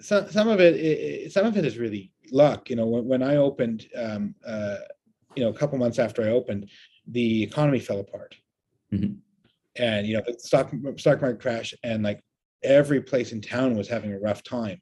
some 0.00 0.28
some 0.30 0.48
of 0.48 0.60
it, 0.60 0.74
it 0.74 1.32
some 1.32 1.46
of 1.46 1.56
it 1.56 1.64
is 1.64 1.78
really 1.78 2.12
luck. 2.32 2.68
You 2.68 2.76
know, 2.76 2.86
when, 2.86 3.04
when 3.04 3.22
I 3.22 3.36
opened 3.36 3.86
um, 3.96 4.34
uh, 4.44 4.76
you 5.38 5.44
know, 5.44 5.50
a 5.50 5.54
couple 5.54 5.78
months 5.78 6.00
after 6.00 6.22
I 6.22 6.30
opened, 6.30 6.68
the 7.06 7.44
economy 7.44 7.78
fell 7.78 8.00
apart. 8.00 8.34
Mhm. 8.92 9.18
And, 9.76 10.04
you 10.04 10.16
know, 10.16 10.22
the 10.26 10.36
stock, 10.38 10.72
stock 10.96 11.20
market 11.20 11.40
crashed 11.40 11.76
and 11.84 12.02
like 12.02 12.20
every 12.64 13.00
place 13.00 13.30
in 13.30 13.40
town 13.40 13.76
was 13.76 13.86
having 13.86 14.12
a 14.12 14.18
rough 14.18 14.42
time. 14.42 14.80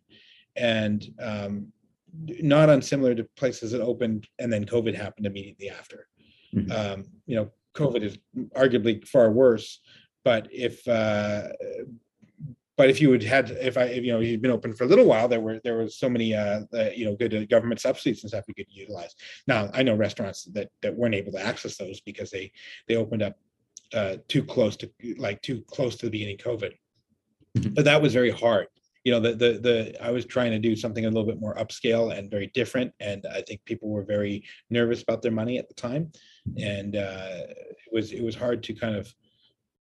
And 0.56 1.06
um, 1.20 1.72
not 2.12 2.68
unsimilar 2.68 3.14
to 3.14 3.24
places 3.36 3.72
that 3.72 3.80
opened 3.80 4.28
and 4.38 4.52
then 4.52 4.64
COVID 4.64 4.94
happened 4.94 5.26
immediately 5.26 5.70
after. 5.70 6.08
Mhm. 6.54 6.70
Um, 6.70 7.04
you 7.26 7.36
know, 7.36 7.50
COVID 7.74 8.02
is 8.02 8.18
arguably 8.56 9.06
far 9.06 9.30
worse, 9.30 9.80
but 10.24 10.48
if 10.50 10.86
uh, 10.88 11.48
but 12.76 12.90
if 12.90 13.00
you 13.00 13.12
had 13.12 13.22
had 13.22 13.50
if 13.50 13.76
I 13.76 13.84
if, 13.84 14.04
you 14.04 14.12
know 14.12 14.20
you'd 14.20 14.42
been 14.42 14.50
open 14.50 14.74
for 14.74 14.84
a 14.84 14.86
little 14.86 15.06
while, 15.06 15.28
there 15.28 15.40
were 15.40 15.60
there 15.64 15.78
was 15.78 15.98
so 15.98 16.08
many 16.08 16.34
uh, 16.34 16.60
uh 16.72 16.90
you 16.94 17.04
know 17.04 17.16
good 17.16 17.34
uh, 17.34 17.44
government 17.46 17.80
subsidies 17.80 18.22
and 18.22 18.30
stuff 18.30 18.44
we 18.48 18.54
could 18.54 18.66
utilize. 18.70 19.14
Now 19.46 19.70
I 19.72 19.82
know 19.82 19.94
restaurants 19.94 20.44
that 20.54 20.70
that 20.82 20.94
weren't 20.94 21.14
able 21.14 21.32
to 21.32 21.40
access 21.40 21.76
those 21.76 22.00
because 22.00 22.30
they 22.30 22.52
they 22.86 22.96
opened 22.96 23.22
up 23.22 23.36
uh, 23.94 24.16
too 24.28 24.44
close 24.44 24.76
to 24.76 24.90
like 25.16 25.42
too 25.42 25.62
close 25.68 25.96
to 25.96 26.06
the 26.06 26.10
beginning 26.10 26.36
of 26.38 26.58
COVID. 26.58 26.72
Mhm. 27.56 27.74
But 27.74 27.84
that 27.84 28.02
was 28.02 28.12
very 28.12 28.30
hard. 28.30 28.68
You 29.06 29.12
know, 29.12 29.20
the 29.20 29.34
the 29.34 29.50
the 29.66 30.04
I 30.04 30.10
was 30.10 30.24
trying 30.24 30.50
to 30.50 30.58
do 30.58 30.74
something 30.74 31.04
a 31.04 31.08
little 31.08 31.30
bit 31.32 31.40
more 31.40 31.54
upscale 31.54 32.16
and 32.16 32.28
very 32.28 32.48
different, 32.48 32.92
and 32.98 33.24
I 33.32 33.40
think 33.40 33.64
people 33.64 33.88
were 33.88 34.02
very 34.02 34.42
nervous 34.68 35.00
about 35.00 35.22
their 35.22 35.30
money 35.30 35.58
at 35.58 35.68
the 35.68 35.74
time, 35.74 36.10
and 36.58 36.96
uh, 36.96 37.44
it 37.48 37.92
was 37.92 38.10
it 38.10 38.24
was 38.24 38.34
hard 38.34 38.64
to 38.64 38.74
kind 38.74 38.96
of 38.96 39.14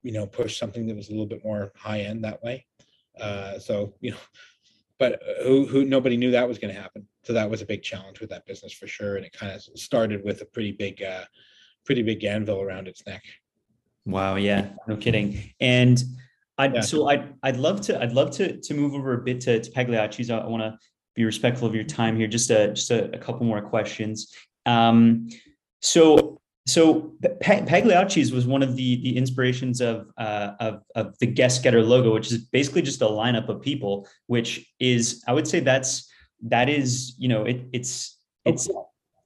you 0.05 0.13
know 0.13 0.25
push 0.25 0.57
something 0.57 0.87
that 0.87 0.95
was 0.97 1.09
a 1.09 1.11
little 1.11 1.27
bit 1.27 1.45
more 1.45 1.73
high 1.75 2.03
end 2.03 2.23
that 2.23 2.41
way. 2.45 2.65
Uh, 3.21 3.59
so 3.59 3.93
you 4.01 4.13
know, 4.13 4.23
but 5.01 5.21
who 5.43 5.67
who 5.67 5.85
nobody 5.85 6.17
knew 6.17 6.31
that 6.31 6.47
was 6.47 6.59
going 6.59 6.73
to 6.73 6.81
happen. 6.81 7.05
So 7.25 7.33
that 7.33 7.51
was 7.51 7.61
a 7.61 7.67
big 7.67 7.83
challenge 7.83 8.21
with 8.21 8.31
that 8.31 8.47
business 8.47 8.73
for 8.73 8.87
sure, 8.87 9.17
and 9.17 9.27
it 9.27 9.33
kind 9.33 9.51
of 9.51 9.61
started 9.75 10.25
with 10.25 10.43
a 10.43 10.47
pretty 10.47 10.71
big 10.71 11.03
uh, 11.03 11.25
pretty 11.85 12.03
big 12.03 12.23
anvil 12.23 12.61
around 12.63 12.87
its 12.87 13.05
neck. 13.05 13.25
Wow, 14.07 14.37
yeah, 14.37 14.69
no 14.87 14.97
kidding. 14.97 15.53
And 15.59 16.01
I 16.59 16.67
Yeah. 16.67 16.81
so 16.81 17.07
I'd, 17.09 17.35
I'd 17.43 17.57
love 17.57 17.81
to 17.83 18.01
I'd 18.03 18.13
love 18.13 18.31
to 18.33 18.61
to 18.61 18.75
move 18.75 18.95
over 18.95 19.15
a 19.15 19.19
bit 19.19 19.41
to, 19.43 19.61
to 19.61 19.71
Pagliacci's. 19.71 20.31
I, 20.31 20.45
want 20.47 20.63
to 20.63 20.77
be 21.15 21.25
respectful 21.25 21.67
of 21.69 21.75
your 21.75 21.85
time 21.85 22.17
here. 22.17 22.27
Just 22.27 22.51
a 22.51 22.69
just 22.75 22.91
a, 22.91 23.15
a 23.15 23.19
couple 23.19 23.47
more 23.47 23.63
questions. 23.63 24.35
Um, 24.67 25.29
so 25.81 26.41
so 26.67 27.15
Pa- 27.41 27.65
Pagliacci's 27.65 28.33
was 28.33 28.47
one 28.47 28.63
of 28.63 28.77
the 28.77 29.01
the 29.03 29.17
inspirations 29.17 29.81
of 29.81 30.09
uh, 30.19 30.53
of 30.61 30.83
of 30.97 31.19
the 31.21 31.27
guest 31.27 31.63
getter 31.63 31.83
logo, 31.83 32.13
which 32.13 32.33
is 32.33 32.39
basically 32.39 32.83
just 32.83 33.01
a 33.03 33.07
lineup 33.07 33.49
of 33.49 33.63
people. 33.63 34.09
Which 34.27 34.67
is 34.81 35.23
I 35.29 35.33
would 35.33 35.47
say 35.47 35.61
that's 35.61 36.11
that 36.43 36.69
is 36.69 37.15
you 37.19 37.29
know 37.29 37.45
it 37.45 37.63
it's 37.73 38.19
it's 38.45 38.69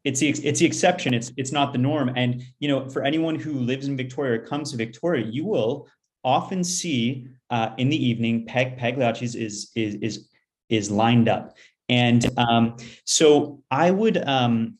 it's 0.05 0.21
the 0.21 0.29
it's 0.29 0.61
the 0.61 0.67
exception. 0.67 1.15
It's 1.15 1.33
it's 1.37 1.53
not 1.53 1.73
the 1.73 1.79
norm. 1.79 2.13
And 2.15 2.43
you 2.59 2.69
know, 2.69 2.89
for 2.91 3.05
anyone 3.05 3.37
who 3.37 3.53
lives 3.53 3.87
in 3.87 3.97
Victoria 3.97 4.41
or 4.41 4.45
comes 4.45 4.73
to 4.73 4.77
Victoria, 4.77 5.25
you 5.25 5.45
will 5.45 5.89
often 6.25 6.65
see 6.65 7.27
uh, 7.51 7.71
in 7.79 7.89
the 7.89 8.05
evening 8.05 8.47
Peg 8.47 8.79
Pagliacci's 8.79 9.35
is 9.35 9.71
is 9.75 9.95
is 9.97 10.29
is 10.69 10.91
lined 10.91 11.29
up. 11.29 11.57
And 11.89 12.27
um, 12.39 12.77
so 13.05 13.63
I 13.71 13.91
would 13.91 14.27
um, 14.27 14.79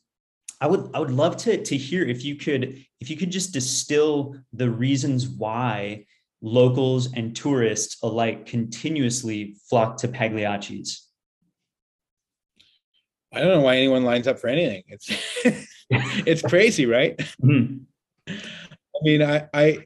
I 0.61 0.67
would 0.67 0.89
I 0.93 0.99
would 0.99 1.11
love 1.11 1.37
to 1.37 1.63
to 1.63 1.77
hear 1.77 2.03
if 2.03 2.23
you 2.23 2.35
could 2.35 2.83
if 2.99 3.09
you 3.09 3.17
could 3.17 3.31
just 3.31 3.53
distill 3.53 4.35
the 4.53 4.69
reasons 4.69 5.27
why 5.27 6.05
locals 6.41 7.13
and 7.13 7.35
tourists 7.35 7.97
alike 8.03 8.45
continuously 8.45 9.55
flock 9.69 9.97
to 9.97 10.07
Pagliacci's. 10.07 11.07
I 13.33 13.39
don't 13.39 13.49
know 13.49 13.61
why 13.61 13.77
anyone 13.77 14.03
lines 14.03 14.27
up 14.27 14.39
for 14.39 14.47
anything. 14.47 14.83
It's 14.87 15.09
it's 15.89 16.41
crazy, 16.41 16.85
right? 16.85 17.17
Mhm. 17.43 17.81
I 18.27 18.99
mean, 19.01 19.21
I, 19.21 19.49
I, 19.53 19.85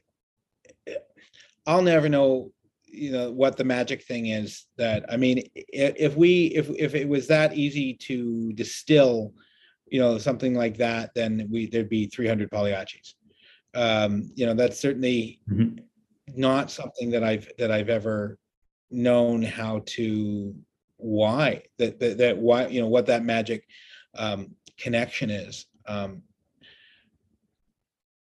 I'll 1.68 1.82
never 1.82 2.08
know, 2.08 2.50
you 2.86 3.12
know, 3.12 3.30
what 3.30 3.58
the 3.58 3.64
magic 3.64 4.02
thing 4.04 4.26
is. 4.26 4.64
That 4.78 5.04
I 5.12 5.18
mean, 5.18 5.42
if 5.54 6.16
we, 6.16 6.46
if 6.46 6.70
if 6.70 6.94
it 6.94 7.06
was 7.06 7.26
that 7.28 7.54
easy 7.54 7.92
to 8.08 8.52
distill, 8.54 9.34
you 9.86 10.00
know, 10.00 10.16
something 10.16 10.54
like 10.54 10.78
that, 10.78 11.10
then 11.14 11.46
we 11.52 11.66
there'd 11.66 11.90
be 11.90 12.06
300 12.06 12.50
Pagliacci's. 12.50 13.14
Um, 13.74 14.30
you 14.34 14.46
know, 14.46 14.54
that's 14.54 14.80
certainly 14.80 15.40
Mhm. 15.50 15.80
not 16.34 16.70
something 16.70 17.10
that 17.10 17.22
I've 17.22 17.48
that 17.58 17.70
I've 17.70 17.90
ever 17.90 18.38
known 18.90 19.42
how 19.42 19.82
to 19.96 20.54
why 20.96 21.62
that 21.76 22.00
that, 22.00 22.16
that 22.18 22.38
why 22.38 22.66
you 22.68 22.80
know 22.80 22.88
what 22.88 23.06
that 23.06 23.24
magic 23.24 23.64
um, 24.16 24.54
connection 24.78 25.28
is. 25.28 25.66
Um, 25.86 26.22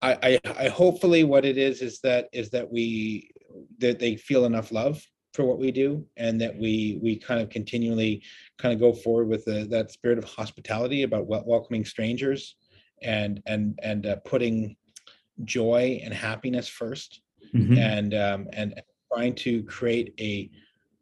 I, 0.02 0.38
I 0.44 0.52
I 0.64 0.68
hopefully 0.68 1.24
what 1.24 1.44
it 1.44 1.58
is 1.58 1.82
is 1.82 2.00
that 2.00 2.28
is 2.32 2.50
that 2.50 2.70
we 2.70 3.30
that 3.78 3.98
they 3.98 4.16
feel 4.16 4.44
enough 4.44 4.70
love 4.72 5.04
for 5.34 5.44
what 5.44 5.58
we 5.58 5.70
do 5.70 6.06
and 6.16 6.40
that 6.40 6.56
we 6.56 6.98
we 7.02 7.16
kind 7.16 7.40
of 7.40 7.48
continually 7.50 8.22
kind 8.58 8.72
of 8.74 8.80
go 8.80 8.92
forward 8.92 9.28
with 9.28 9.44
the, 9.44 9.66
that 9.70 9.90
spirit 9.90 10.18
of 10.18 10.24
hospitality 10.24 11.02
about 11.02 11.26
welcoming 11.26 11.84
strangers 11.84 12.56
and 13.02 13.42
and 13.46 13.78
and 13.82 14.06
uh, 14.06 14.16
putting 14.24 14.76
joy 15.44 16.00
and 16.04 16.12
happiness 16.14 16.68
first 16.68 17.20
Mhm. 17.54 17.78
and 17.78 18.14
um, 18.14 18.48
and 18.52 18.74
trying 19.12 19.34
to 19.36 19.62
create 19.62 20.12
a 20.20 20.50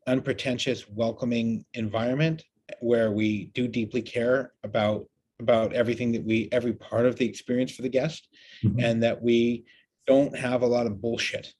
unpretentious, 0.06 0.88
welcoming 0.88 1.64
environment 1.74 2.44
where 2.80 3.10
we 3.10 3.46
do 3.46 3.66
deeply 3.66 4.02
care 4.02 4.52
about 4.62 5.06
about 5.40 5.72
everything 5.74 6.12
that 6.12 6.24
we 6.24 6.48
every 6.52 6.72
part 6.72 7.06
of 7.06 7.16
the 7.16 7.26
experience 7.26 7.72
for 7.72 7.82
the 7.82 7.88
guest, 7.88 8.28
Mhm. 8.64 8.82
and 8.82 9.02
that 9.02 9.22
we 9.22 9.64
don't 10.06 10.36
have 10.36 10.62
a 10.62 10.66
lot 10.66 10.86
of 10.86 11.00
bullshit. 11.00 11.52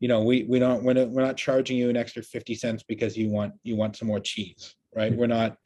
You 0.00 0.08
know, 0.08 0.22
we 0.22 0.44
we 0.44 0.58
don't 0.58 0.84
we're 0.84 0.94
not, 0.94 1.10
we're 1.10 1.24
not 1.24 1.36
charging 1.36 1.76
you 1.76 1.88
an 1.88 1.96
extra 1.96 2.22
fifty 2.22 2.54
cents 2.54 2.84
because 2.86 3.16
you 3.16 3.30
want 3.30 3.54
you 3.62 3.76
want 3.76 3.96
some 3.96 4.08
more 4.08 4.20
cheese, 4.20 4.74
right? 4.94 5.14
We're 5.14 5.26
not 5.26 5.56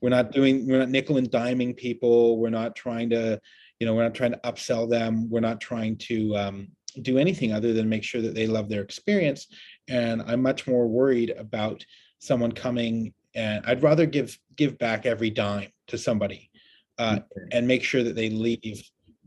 we're 0.00 0.10
not 0.10 0.32
doing 0.32 0.66
we're 0.66 0.78
not 0.78 0.90
nickel 0.90 1.16
and 1.16 1.30
diming 1.30 1.76
people. 1.76 2.38
We're 2.38 2.50
not 2.50 2.76
trying 2.76 3.10
to 3.10 3.40
you 3.80 3.86
know 3.86 3.94
we're 3.94 4.04
not 4.04 4.14
trying 4.14 4.32
to 4.32 4.40
upsell 4.44 4.88
them. 4.88 5.28
We're 5.30 5.40
not 5.40 5.60
trying 5.60 5.96
to 5.98 6.36
um, 6.36 6.68
do 7.02 7.18
anything 7.18 7.52
other 7.52 7.72
than 7.72 7.88
make 7.88 8.04
sure 8.04 8.22
that 8.22 8.34
they 8.34 8.46
love 8.46 8.68
their 8.68 8.82
experience. 8.82 9.48
And 9.88 10.22
I'm 10.22 10.42
much 10.42 10.66
more 10.66 10.86
worried 10.86 11.30
about 11.30 11.84
someone 12.18 12.52
coming 12.52 13.12
and 13.34 13.64
I'd 13.66 13.82
rather 13.82 14.06
give 14.06 14.38
give 14.56 14.78
back 14.78 15.04
every 15.06 15.30
dime 15.30 15.70
to 15.88 15.98
somebody 15.98 16.50
uh, 16.98 17.18
and 17.52 17.66
make 17.66 17.84
sure 17.84 18.02
that 18.02 18.16
they 18.16 18.30
leave 18.30 18.82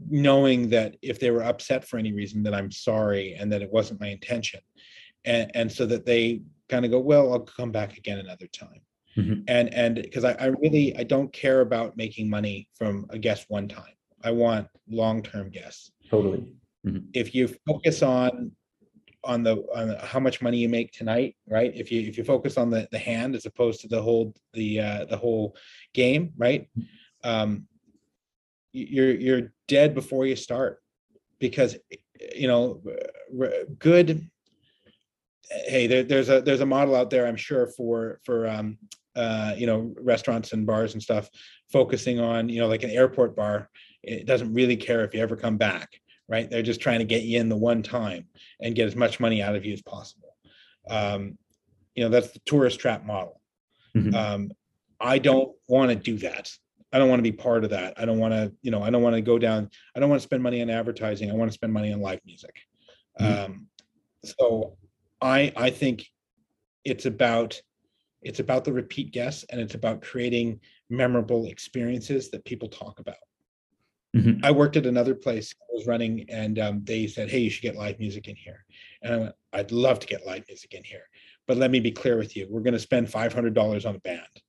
knowing 0.10 0.70
that 0.70 0.96
if 1.02 1.20
they 1.20 1.32
were 1.32 1.44
upset 1.44 1.86
for 1.86 1.98
any 1.98 2.14
reason 2.14 2.44
that 2.44 2.54
I'm 2.54 2.72
sorry 2.72 3.34
and 3.34 3.52
that 3.52 3.62
it 3.62 3.72
wasn't 3.72 4.00
my 4.00 4.08
intention. 4.08 4.62
And 5.26 5.52
and 5.54 5.72
so 5.72 5.86
that 5.88 6.06
they 6.06 6.42
kind 6.70 6.86
of 6.86 6.92
go, 6.92 7.00
well, 7.00 7.34
I'll 7.34 7.42
come 7.42 7.72
back 7.72 7.98
again 7.98 8.20
another 8.20 8.48
time. 8.48 8.82
Mhm. 9.18 9.44
And 9.48 9.74
and 9.74 9.96
because 9.96 10.24
I, 10.24 10.34
I 10.34 10.46
really 10.46 10.96
I 10.96 11.04
don't 11.04 11.32
care 11.34 11.62
about 11.62 11.98
making 11.98 12.30
money 12.30 12.70
from 12.78 13.06
a 13.10 13.18
guest 13.18 13.46
one 13.50 13.68
time. 13.68 13.94
I 14.24 14.32
want 14.32 14.68
long-term 14.90 15.50
guests 15.50 15.92
Totally. 16.10 16.54
if 17.14 17.34
you 17.36 17.50
focus 17.68 18.02
on 18.02 18.52
on 19.24 19.44
the 19.44 19.58
on 19.76 19.96
how 20.02 20.20
much 20.20 20.42
money 20.42 20.58
you 20.58 20.70
make 20.70 20.92
tonight 20.92 21.36
right 21.48 21.74
if 21.76 21.92
you 21.92 22.02
if 22.02 22.18
you 22.18 22.24
focus 22.24 22.58
on 22.58 22.70
the 22.70 22.88
the 22.92 22.98
hand 22.98 23.36
as 23.36 23.46
opposed 23.46 23.82
to 23.82 23.88
the 23.88 24.02
whole 24.02 24.34
the 24.54 24.80
uh 24.80 25.06
the 25.06 25.18
whole 25.18 25.56
game 25.94 26.32
right 26.38 26.70
um 27.24 27.66
you're 28.72 29.12
you're 29.12 29.54
dead 29.68 29.94
before 29.94 30.26
you 30.26 30.36
start 30.36 30.82
because 31.40 31.78
you 32.36 32.48
know 32.48 32.82
good 33.80 34.30
hey 35.50 35.88
there, 35.88 36.04
there's 36.04 36.30
a 36.30 36.42
there's 36.42 36.62
a 36.62 36.66
model 36.66 36.96
out 36.96 37.10
there 37.10 37.26
i'm 37.26 37.36
sure 37.36 37.68
for 37.68 38.20
for 38.24 38.48
um 38.48 38.78
uh 39.16 39.54
you 39.58 39.66
know 39.66 39.94
restaurants 40.00 40.54
and 40.54 40.68
bars 40.68 40.94
and 40.94 41.02
stuff 41.02 41.30
focusing 41.72 42.20
on 42.20 42.48
you 42.50 42.60
know 42.60 42.68
like 42.68 42.84
an 42.84 42.92
airport 42.92 43.36
bar 43.36 43.70
it 44.04 44.26
doesn't 44.26 44.54
really 44.54 44.78
care 44.78 45.04
if 45.04 45.14
you 45.14 45.22
ever 45.22 45.36
come 45.36 45.58
back 45.58 45.90
right? 46.30 46.50
They're 46.50 46.62
just 46.62 46.80
trying 46.80 47.00
to 47.00 47.06
get 47.06 47.24
you 47.24 47.40
in 47.40 47.50
the 47.50 47.58
one 47.58 47.82
time 47.84 48.28
and 48.62 48.76
get 48.76 48.88
as 48.88 48.96
much 48.96 49.20
money 49.20 49.42
out 49.42 49.56
of 49.56 49.66
you 49.66 49.74
as 49.74 49.82
possible. 49.82 50.38
Um, 50.90 51.38
you 51.96 52.04
know, 52.04 52.10
that's 52.10 52.32
the 52.32 52.40
tourist 52.46 52.80
trap 52.80 53.04
model. 53.04 53.42
Mhm. 53.96 54.14
Um, 54.14 54.52
I 55.00 55.18
don't 55.18 55.56
want 55.68 55.90
to 55.90 55.96
do 55.96 56.18
that. 56.20 56.52
I 56.92 56.98
don't 56.98 57.10
want 57.10 57.20
to 57.20 57.24
be 57.24 57.32
part 57.32 57.64
of 57.64 57.70
that. 57.70 57.94
I 57.98 58.06
don't 58.06 58.18
want 58.20 58.34
to, 58.34 58.52
you 58.62 58.72
know, 58.72 58.82
I 58.82 58.90
don't 58.90 59.04
want 59.04 59.16
to 59.16 59.22
go 59.22 59.38
down. 59.38 59.70
I 59.96 60.00
don't 60.00 60.10
want 60.10 60.22
to 60.22 60.26
spend 60.26 60.42
money 60.42 60.62
on 60.62 60.70
advertising. 60.70 61.30
I 61.30 61.36
want 61.36 61.50
to 61.50 61.54
spend 61.54 61.72
money 61.72 61.94
on 61.94 62.02
live 62.02 62.20
music. 62.26 62.56
Mhm. 63.20 63.46
Um, 63.46 63.68
so 64.24 64.78
I 65.22 65.54
I 65.56 65.70
think 65.70 66.06
it's 66.84 67.06
about 67.06 67.62
it's 68.22 68.40
about 68.40 68.66
the 68.66 68.74
repeat 68.74 69.12
guests 69.12 69.46
and 69.50 69.62
it's 69.62 69.76
about 69.76 70.02
creating 70.02 70.60
memorable 70.90 71.46
experiences 71.46 72.30
that 72.32 72.44
people 72.44 72.68
talk 72.68 73.00
about. 73.00 73.16
Mhm. 74.16 74.44
I 74.44 74.52
worked 74.52 74.76
at 74.76 74.86
another 74.88 75.14
place 75.14 75.54
I 75.62 75.66
was 75.72 75.86
running, 75.86 76.28
and 76.30 76.58
um, 76.58 76.84
they 76.84 77.06
said, 77.06 77.30
"Hey, 77.30 77.40
you 77.40 77.50
should 77.52 77.62
get 77.62 77.76
live 77.76 78.00
music 78.00 78.28
in 78.28 78.36
here." 78.36 78.66
And 79.04 79.14
I 79.14 79.18
went, 79.18 79.36
"I'd 79.54 79.72
love 79.72 80.00
to 80.00 80.08
get 80.08 80.26
live 80.26 80.44
music 80.48 80.74
in 80.74 80.84
here, 80.84 81.08
but 81.46 81.58
let 81.58 81.70
me 81.70 81.80
be 81.80 81.92
clear 81.92 82.18
with 82.18 82.36
you: 82.36 82.48
we're 82.50 82.62
going 82.62 82.74
to 82.74 82.80
spend 82.80 83.10
five 83.12 83.32
hundred 83.34 83.54
dollars 83.54 83.86
on 83.86 83.96
a 83.96 84.00
band, 84.00 84.42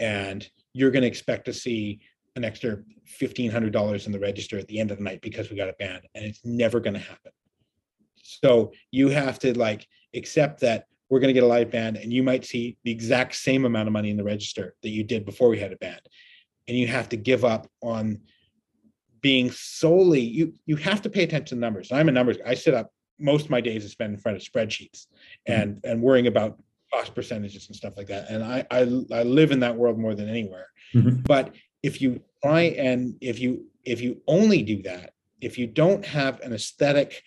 and 0.00 0.48
you're 0.76 0.90
going 0.90 1.02
to 1.02 1.08
expect 1.08 1.46
to 1.46 1.54
see 1.54 2.00
an 2.36 2.44
extra 2.44 2.76
fifteen 3.06 3.50
hundred 3.50 3.72
dollars 3.72 4.04
in 4.04 4.12
the 4.12 4.18
register 4.18 4.58
at 4.58 4.68
the 4.68 4.78
end 4.78 4.90
of 4.90 4.98
the 4.98 5.04
night 5.04 5.22
because 5.22 5.48
we 5.48 5.56
got 5.56 5.70
a 5.70 5.74
band, 5.78 6.02
and 6.14 6.22
it's 6.22 6.44
never 6.44 6.80
going 6.80 6.92
to 6.92 7.00
happen. 7.00 7.32
So 8.22 8.72
you 8.90 9.08
have 9.08 9.38
to 9.38 9.58
like 9.58 9.86
accept 10.14 10.60
that 10.60 10.84
we're 11.08 11.20
going 11.20 11.28
to 11.28 11.40
get 11.40 11.44
a 11.44 11.46
live 11.46 11.70
band, 11.70 11.96
and 11.96 12.12
you 12.12 12.22
might 12.22 12.44
see 12.44 12.76
the 12.84 12.90
exact 12.90 13.36
same 13.36 13.64
amount 13.64 13.88
of 13.88 13.94
money 13.94 14.10
in 14.10 14.18
the 14.18 14.24
register 14.24 14.74
that 14.82 14.90
you 14.90 15.02
did 15.02 15.24
before 15.24 15.48
we 15.48 15.58
had 15.58 15.72
a 15.72 15.76
band, 15.76 16.02
and 16.68 16.76
you 16.76 16.86
have 16.88 17.08
to 17.08 17.16
give 17.16 17.42
up 17.42 17.68
on 17.80 18.20
being 19.22 19.50
solely 19.50 20.20
you 20.20 20.54
you 20.66 20.76
have 20.76 21.00
to 21.02 21.10
pay 21.10 21.22
attention 21.22 21.56
to 21.56 21.60
numbers. 21.60 21.90
I'm 21.90 22.10
a 22.10 22.12
numbers. 22.12 22.36
I 22.44 22.52
sit 22.52 22.74
up 22.74 22.90
most 23.18 23.46
of 23.46 23.50
my 23.50 23.62
days 23.62 23.82
is 23.82 23.92
spent 23.92 24.12
in 24.12 24.18
front 24.18 24.36
of 24.36 24.42
spreadsheets 24.42 25.06
mm-hmm. 25.48 25.52
and 25.52 25.80
and 25.84 26.02
worrying 26.02 26.26
about 26.26 26.60
cost 26.92 27.14
percentages 27.14 27.66
and 27.66 27.76
stuff 27.76 27.96
like 27.96 28.06
that. 28.08 28.30
And 28.30 28.42
I 28.44 28.66
I, 28.70 28.80
I 29.12 29.22
live 29.22 29.50
in 29.50 29.60
that 29.60 29.76
world 29.76 29.98
more 29.98 30.14
than 30.14 30.28
anywhere. 30.28 30.68
Mhm. 30.94 31.26
But 31.26 31.54
if 31.82 32.00
you 32.00 32.20
try 32.42 32.62
and 32.62 33.16
if 33.20 33.38
you 33.38 33.66
if 33.84 34.00
you 34.00 34.20
only 34.26 34.62
do 34.62 34.82
that, 34.82 35.12
if 35.40 35.58
you 35.58 35.66
don't 35.66 36.04
have 36.04 36.40
an 36.40 36.52
aesthetic 36.52 37.22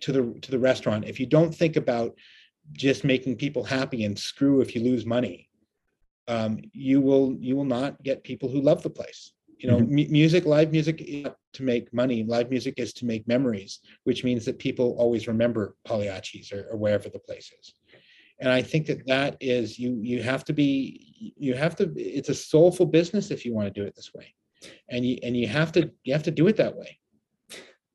to 0.00 0.12
the 0.12 0.40
to 0.40 0.50
the 0.50 0.58
restaurant, 0.58 1.06
if 1.06 1.18
you 1.20 1.26
don't 1.26 1.54
think 1.54 1.76
about 1.76 2.14
just 2.72 3.04
making 3.04 3.36
people 3.36 3.62
happy 3.62 4.04
and 4.04 4.18
screw 4.18 4.60
if 4.60 4.74
you 4.74 4.82
lose 4.82 5.04
money, 5.04 5.48
um, 6.28 6.60
you 6.72 7.00
will 7.00 7.36
you 7.40 7.56
will 7.56 7.64
not 7.64 8.02
get 8.02 8.24
people 8.24 8.48
who 8.48 8.60
love 8.60 8.82
the 8.82 8.90
place. 8.90 9.32
You 9.58 9.70
know, 9.70 9.80
mu- 9.80 10.08
music, 10.08 10.44
live 10.44 10.72
music 10.72 11.00
is 11.00 11.24
not 11.24 11.36
to 11.54 11.62
make 11.62 11.92
money. 11.92 12.24
Live 12.24 12.50
music 12.50 12.74
is 12.76 12.92
to 12.94 13.06
make 13.06 13.26
memories, 13.28 13.80
which 14.04 14.24
means 14.24 14.44
that 14.44 14.58
people 14.58 14.96
always 14.98 15.28
remember 15.28 15.76
Pagliacci's 15.86 16.52
or, 16.52 16.68
or 16.70 16.76
wherever 16.76 17.08
the 17.08 17.20
place 17.20 17.50
is. 17.60 17.72
And 18.44 18.52
I 18.52 18.60
think 18.60 18.86
that 18.88 19.06
that 19.06 19.38
is 19.40 19.78
you 19.78 19.98
you 20.02 20.22
have 20.22 20.44
to 20.44 20.52
be 20.52 21.34
you 21.38 21.54
have 21.54 21.74
to 21.76 21.90
it's 21.96 22.28
a 22.28 22.34
soulful 22.34 22.84
business 22.84 23.30
if 23.30 23.46
you 23.46 23.54
want 23.54 23.72
to 23.72 23.80
do 23.80 23.86
it 23.86 23.96
this 23.96 24.12
way, 24.12 24.34
and 24.90 25.04
you 25.04 25.18
and 25.22 25.34
you 25.34 25.48
have 25.48 25.72
to 25.72 25.90
you 26.04 26.12
have 26.12 26.24
to 26.24 26.30
do 26.30 26.46
it 26.46 26.56
that 26.58 26.76
way. 26.76 26.98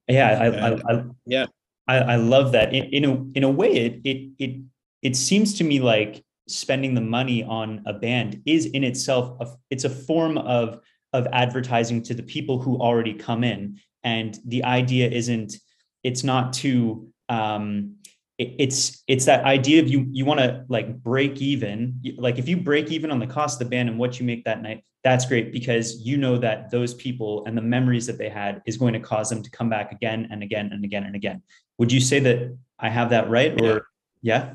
Yeah, 0.08 0.30
I, 0.42 0.46
I, 0.48 0.98
I 0.98 1.04
Yeah. 1.28 1.46
I, 1.88 1.98
I 1.98 2.16
love 2.16 2.52
that. 2.54 2.74
In, 2.74 2.86
in 2.86 3.06
a 3.06 3.26
in 3.36 3.44
a 3.44 3.50
way, 3.50 3.74
it 3.74 4.02
it 4.04 4.32
it 4.40 4.62
it 5.04 5.16
seems 5.16 5.54
to 5.60 5.64
me 5.64 5.80
like 5.80 6.24
spending 6.48 6.96
the 6.96 7.02
money 7.02 7.44
on 7.44 7.84
a 7.86 7.94
band 7.94 8.42
is 8.48 8.66
in 8.66 8.84
itself 8.84 9.40
a, 9.40 9.48
it's 9.70 9.84
a 9.84 9.90
form 9.90 10.40
of 10.40 10.80
of 11.14 11.28
advertising 11.32 12.02
to 12.04 12.16
the 12.16 12.24
people 12.24 12.60
who 12.60 12.76
already 12.78 13.14
come 13.14 13.44
in, 13.44 13.80
and 14.04 14.40
the 14.46 14.64
idea 14.64 15.08
isn't 15.10 15.58
it's 16.04 16.24
not 16.24 16.54
to 16.54 17.08
um 17.30 17.98
it- 17.98 17.99
it's 18.40 19.04
it's 19.08 19.26
that 19.26 19.44
idea 19.44 19.82
of 19.82 19.90
you 19.90 20.08
you 20.12 20.24
want 20.24 20.40
to 20.40 20.66
like 20.70 20.98
break 21.04 21.42
even 21.42 22.00
like 22.18 22.40
if 22.40 22.48
you 22.48 22.56
break 22.56 22.90
even 22.90 23.12
on 23.12 23.20
the 23.20 23.28
cost 23.28 23.62
of 23.62 23.68
the 23.68 23.70
band 23.70 23.90
and 23.90 24.00
what 24.00 24.20
you 24.20 24.26
make 24.26 24.46
that 24.46 24.62
night 24.62 24.82
that's 25.04 25.26
great 25.26 25.52
because 25.52 26.02
you 26.02 26.16
know 26.16 26.38
that 26.38 26.72
those 26.72 26.94
people 26.94 27.44
and 27.46 27.58
the 27.58 27.62
memories 27.62 28.08
that 28.08 28.18
they 28.18 28.30
had 28.30 28.62
is 28.66 28.78
going 28.78 28.94
to 28.94 29.00
cause 29.00 29.30
them 29.30 29.44
to 29.44 29.50
come 29.52 29.70
back 29.70 29.92
again 29.92 30.28
and 30.32 30.42
again 30.42 30.70
and 30.72 30.86
again 30.86 31.04
and 31.04 31.16
again 31.16 31.42
would 31.78 31.92
you 31.92 32.00
say 32.00 32.20
that 32.20 32.58
i 32.80 32.90
have 32.90 33.10
that 33.10 33.30
right 33.30 33.62
or 33.62 33.88
yeah 34.22 34.54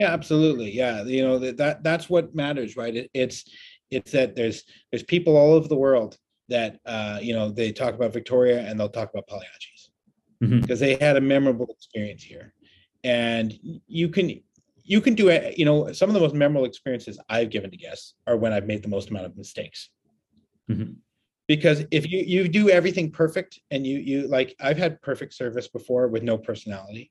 Yeah, 0.00 0.12
absolutely. 0.12 0.70
Yeah, 0.70 1.04
you 1.04 1.22
know 1.22 1.38
that, 1.38 1.58
that 1.58 1.82
that's 1.82 2.08
what 2.08 2.34
matters, 2.34 2.74
right? 2.74 2.96
It, 2.96 3.10
it's 3.12 3.44
it's 3.90 4.12
that 4.12 4.34
there's 4.34 4.64
there's 4.90 5.02
people 5.02 5.36
all 5.36 5.52
over 5.52 5.68
the 5.68 5.76
world 5.76 6.16
that 6.48 6.80
uh, 6.86 7.18
you 7.20 7.34
know 7.34 7.50
they 7.50 7.70
talk 7.70 7.94
about 7.94 8.12
Victoria 8.12 8.60
and 8.60 8.80
they'll 8.80 8.88
talk 8.88 9.10
about 9.10 9.28
Pagliacci's 9.28 9.79
Mhm. 10.42 10.62
because 10.62 10.80
they 10.80 10.94
had 10.96 11.16
a 11.16 11.20
memorable 11.20 11.66
experience 11.70 12.22
here, 12.22 12.54
and 13.04 13.58
you 13.86 14.08
can 14.08 14.42
you 14.82 15.00
can 15.00 15.14
do 15.14 15.28
it. 15.28 15.58
You 15.58 15.64
know, 15.64 15.92
some 15.92 16.08
of 16.10 16.14
the 16.14 16.20
most 16.20 16.34
memorable 16.34 16.64
experiences 16.66 17.18
I've 17.28 17.50
given 17.50 17.70
to 17.70 17.76
guests 17.76 18.14
are 18.26 18.36
when 18.36 18.52
I've 18.52 18.66
made 18.66 18.82
the 18.82 18.88
most 18.88 19.10
amount 19.10 19.26
of 19.26 19.36
mistakes. 19.36 19.90
Mhm. 20.68 20.96
Because 21.46 21.84
if 21.90 22.10
you 22.10 22.20
you 22.20 22.48
do 22.48 22.70
everything 22.70 23.10
perfect 23.10 23.60
and 23.70 23.86
you 23.86 23.98
you 23.98 24.28
like 24.28 24.56
I've 24.60 24.78
had 24.78 25.00
perfect 25.02 25.34
service 25.34 25.68
before 25.68 26.08
with 26.08 26.22
no 26.22 26.38
personality, 26.38 27.10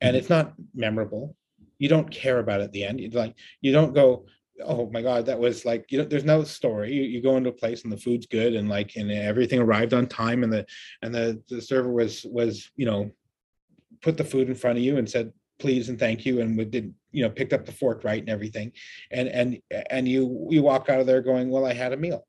and 0.00 0.14
Mhm. 0.14 0.18
it's 0.18 0.28
not 0.30 0.54
memorable 0.74 1.36
you 1.78 1.88
don't 1.88 2.10
care 2.10 2.40
about 2.40 2.60
it 2.60 2.64
at 2.64 2.72
the 2.72 2.84
end. 2.84 3.00
You 3.00 3.08
like 3.08 3.34
you 3.62 3.72
don't 3.72 3.94
go, 3.94 4.26
oh 4.64 4.90
my 4.92 5.02
god, 5.02 5.26
that 5.26 5.38
was 5.38 5.64
like 5.64 5.90
you 5.90 5.98
know, 5.98 6.04
there's 6.04 6.24
no 6.24 6.44
story. 6.44 6.92
You, 6.92 7.02
you 7.02 7.22
go 7.22 7.36
into 7.36 7.50
a 7.50 7.54
place 7.54 7.82
and 7.82 7.92
the 7.92 7.96
food's 7.96 8.26
good 8.26 8.54
and 8.54 8.68
like 8.68 8.96
and 8.96 9.10
everything 9.10 9.60
arrived 9.60 9.94
on 9.94 10.06
time 10.06 10.42
and 10.42 10.52
the 10.52 10.66
and 11.02 11.14
the 11.14 11.42
the 11.48 11.60
server 11.60 11.92
was 11.92 12.24
was 12.24 12.70
you 12.76 12.86
know 12.86 13.10
put 14.02 14.16
the 14.16 14.24
food 14.24 14.48
in 14.48 14.54
front 14.54 14.78
of 14.78 14.84
you 14.84 14.96
and 14.98 15.08
said 15.08 15.32
please 15.58 15.88
and 15.88 15.98
thank 15.98 16.24
you 16.24 16.40
and 16.40 16.56
we 16.56 16.64
did 16.64 16.94
you 17.12 17.22
know 17.22 17.30
picked 17.30 17.52
up 17.52 17.66
the 17.66 17.72
fork 17.72 18.02
right 18.04 18.20
and 18.20 18.30
everything 18.30 18.72
and 19.10 19.28
and 19.28 19.60
and 19.90 20.08
you 20.08 20.46
you 20.50 20.62
walk 20.62 20.88
out 20.88 21.00
of 21.00 21.06
there 21.06 21.20
going 21.20 21.50
well 21.50 21.66
I 21.66 21.74
had 21.74 21.92
a 21.92 21.96
meal. 21.96 22.26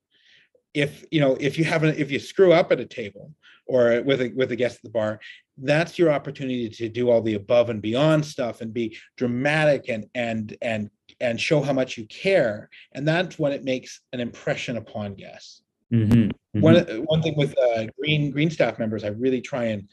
If 0.74 1.06
you 1.12 1.22
know 1.22 1.38
if 1.40 1.58
you 1.58 1.64
haven't 1.64 1.98
if 1.98 2.12
you 2.12 2.20
screw 2.20 2.54
up 2.54 2.72
at 2.72 2.80
a 2.80 2.86
table 2.86 3.34
or 3.68 4.02
with 4.02 4.22
a 4.22 4.34
with 4.36 4.52
a 4.52 4.56
guest 4.56 4.78
at 4.78 4.84
the 4.84 4.90
bar 4.90 5.20
that's 5.58 6.00
your 6.00 6.12
opportunity 6.12 6.70
to 6.70 6.90
do 6.90 7.10
all 7.10 7.22
the 7.22 7.36
above 7.36 7.70
and 7.70 7.82
beyond 7.82 8.26
stuff 8.26 8.62
and 8.62 8.74
be 8.74 8.98
dramatic 9.18 9.90
and 9.90 10.08
and 10.16 10.58
and 10.62 10.90
and 11.22 11.40
show 11.40 11.62
how 11.62 11.72
much 11.72 11.98
you 11.98 12.06
care 12.08 12.70
and 12.94 13.08
that's 13.08 13.38
when 13.40 13.52
it 13.54 13.64
makes 13.64 14.02
an 14.12 14.20
impression 14.20 14.78
upon 14.78 15.14
guests 15.14 15.62
Mhm. 15.92 16.32
one 16.54 16.76
Mhm. 16.76 17.06
one 17.06 17.22
thing 17.22 17.36
with 17.38 17.58
uh, 17.58 17.86
green 17.98 18.32
green 18.32 18.50
staff 18.50 18.80
members 18.80 19.04
i 19.04 19.08
really 19.08 19.42
try 19.42 19.66
and 19.66 19.88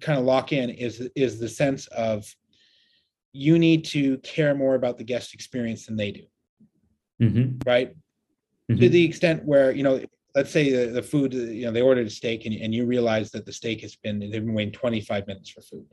kind 0.00 0.18
of 0.18 0.24
lock 0.24 0.52
in 0.52 0.70
is 0.70 1.08
is 1.14 1.38
the 1.38 1.48
sense 1.48 1.86
of 1.88 2.24
you 3.32 3.58
need 3.58 3.84
to 3.84 4.18
care 4.18 4.54
more 4.54 4.74
about 4.74 4.98
the 4.98 5.04
guest 5.04 5.34
experience 5.34 5.86
than 5.86 5.96
they 5.96 6.12
do 6.12 6.24
Mhm. 7.20 7.66
right 7.66 7.94
to 8.70 8.74
Mhm. 8.74 8.90
the 8.90 9.04
extent 9.04 9.44
where 9.44 9.72
you 9.72 9.82
know 9.82 10.00
let's 10.34 10.50
say 10.50 10.70
the, 10.70 10.92
the 10.92 11.02
food 11.02 11.34
you 11.34 11.64
know 11.66 11.72
they 11.72 11.82
ordered 11.82 12.06
a 12.06 12.10
steak 12.10 12.46
and, 12.46 12.54
and 12.54 12.74
you 12.74 12.86
realize 12.86 13.30
that 13.32 13.44
the 13.44 13.52
steak 13.52 13.80
has 13.82 13.96
been 13.96 14.18
they've 14.18 14.46
been 14.46 14.54
waiting 14.54 14.72
25 14.72 15.26
minutes 15.26 15.50
for 15.50 15.60
food 15.60 15.86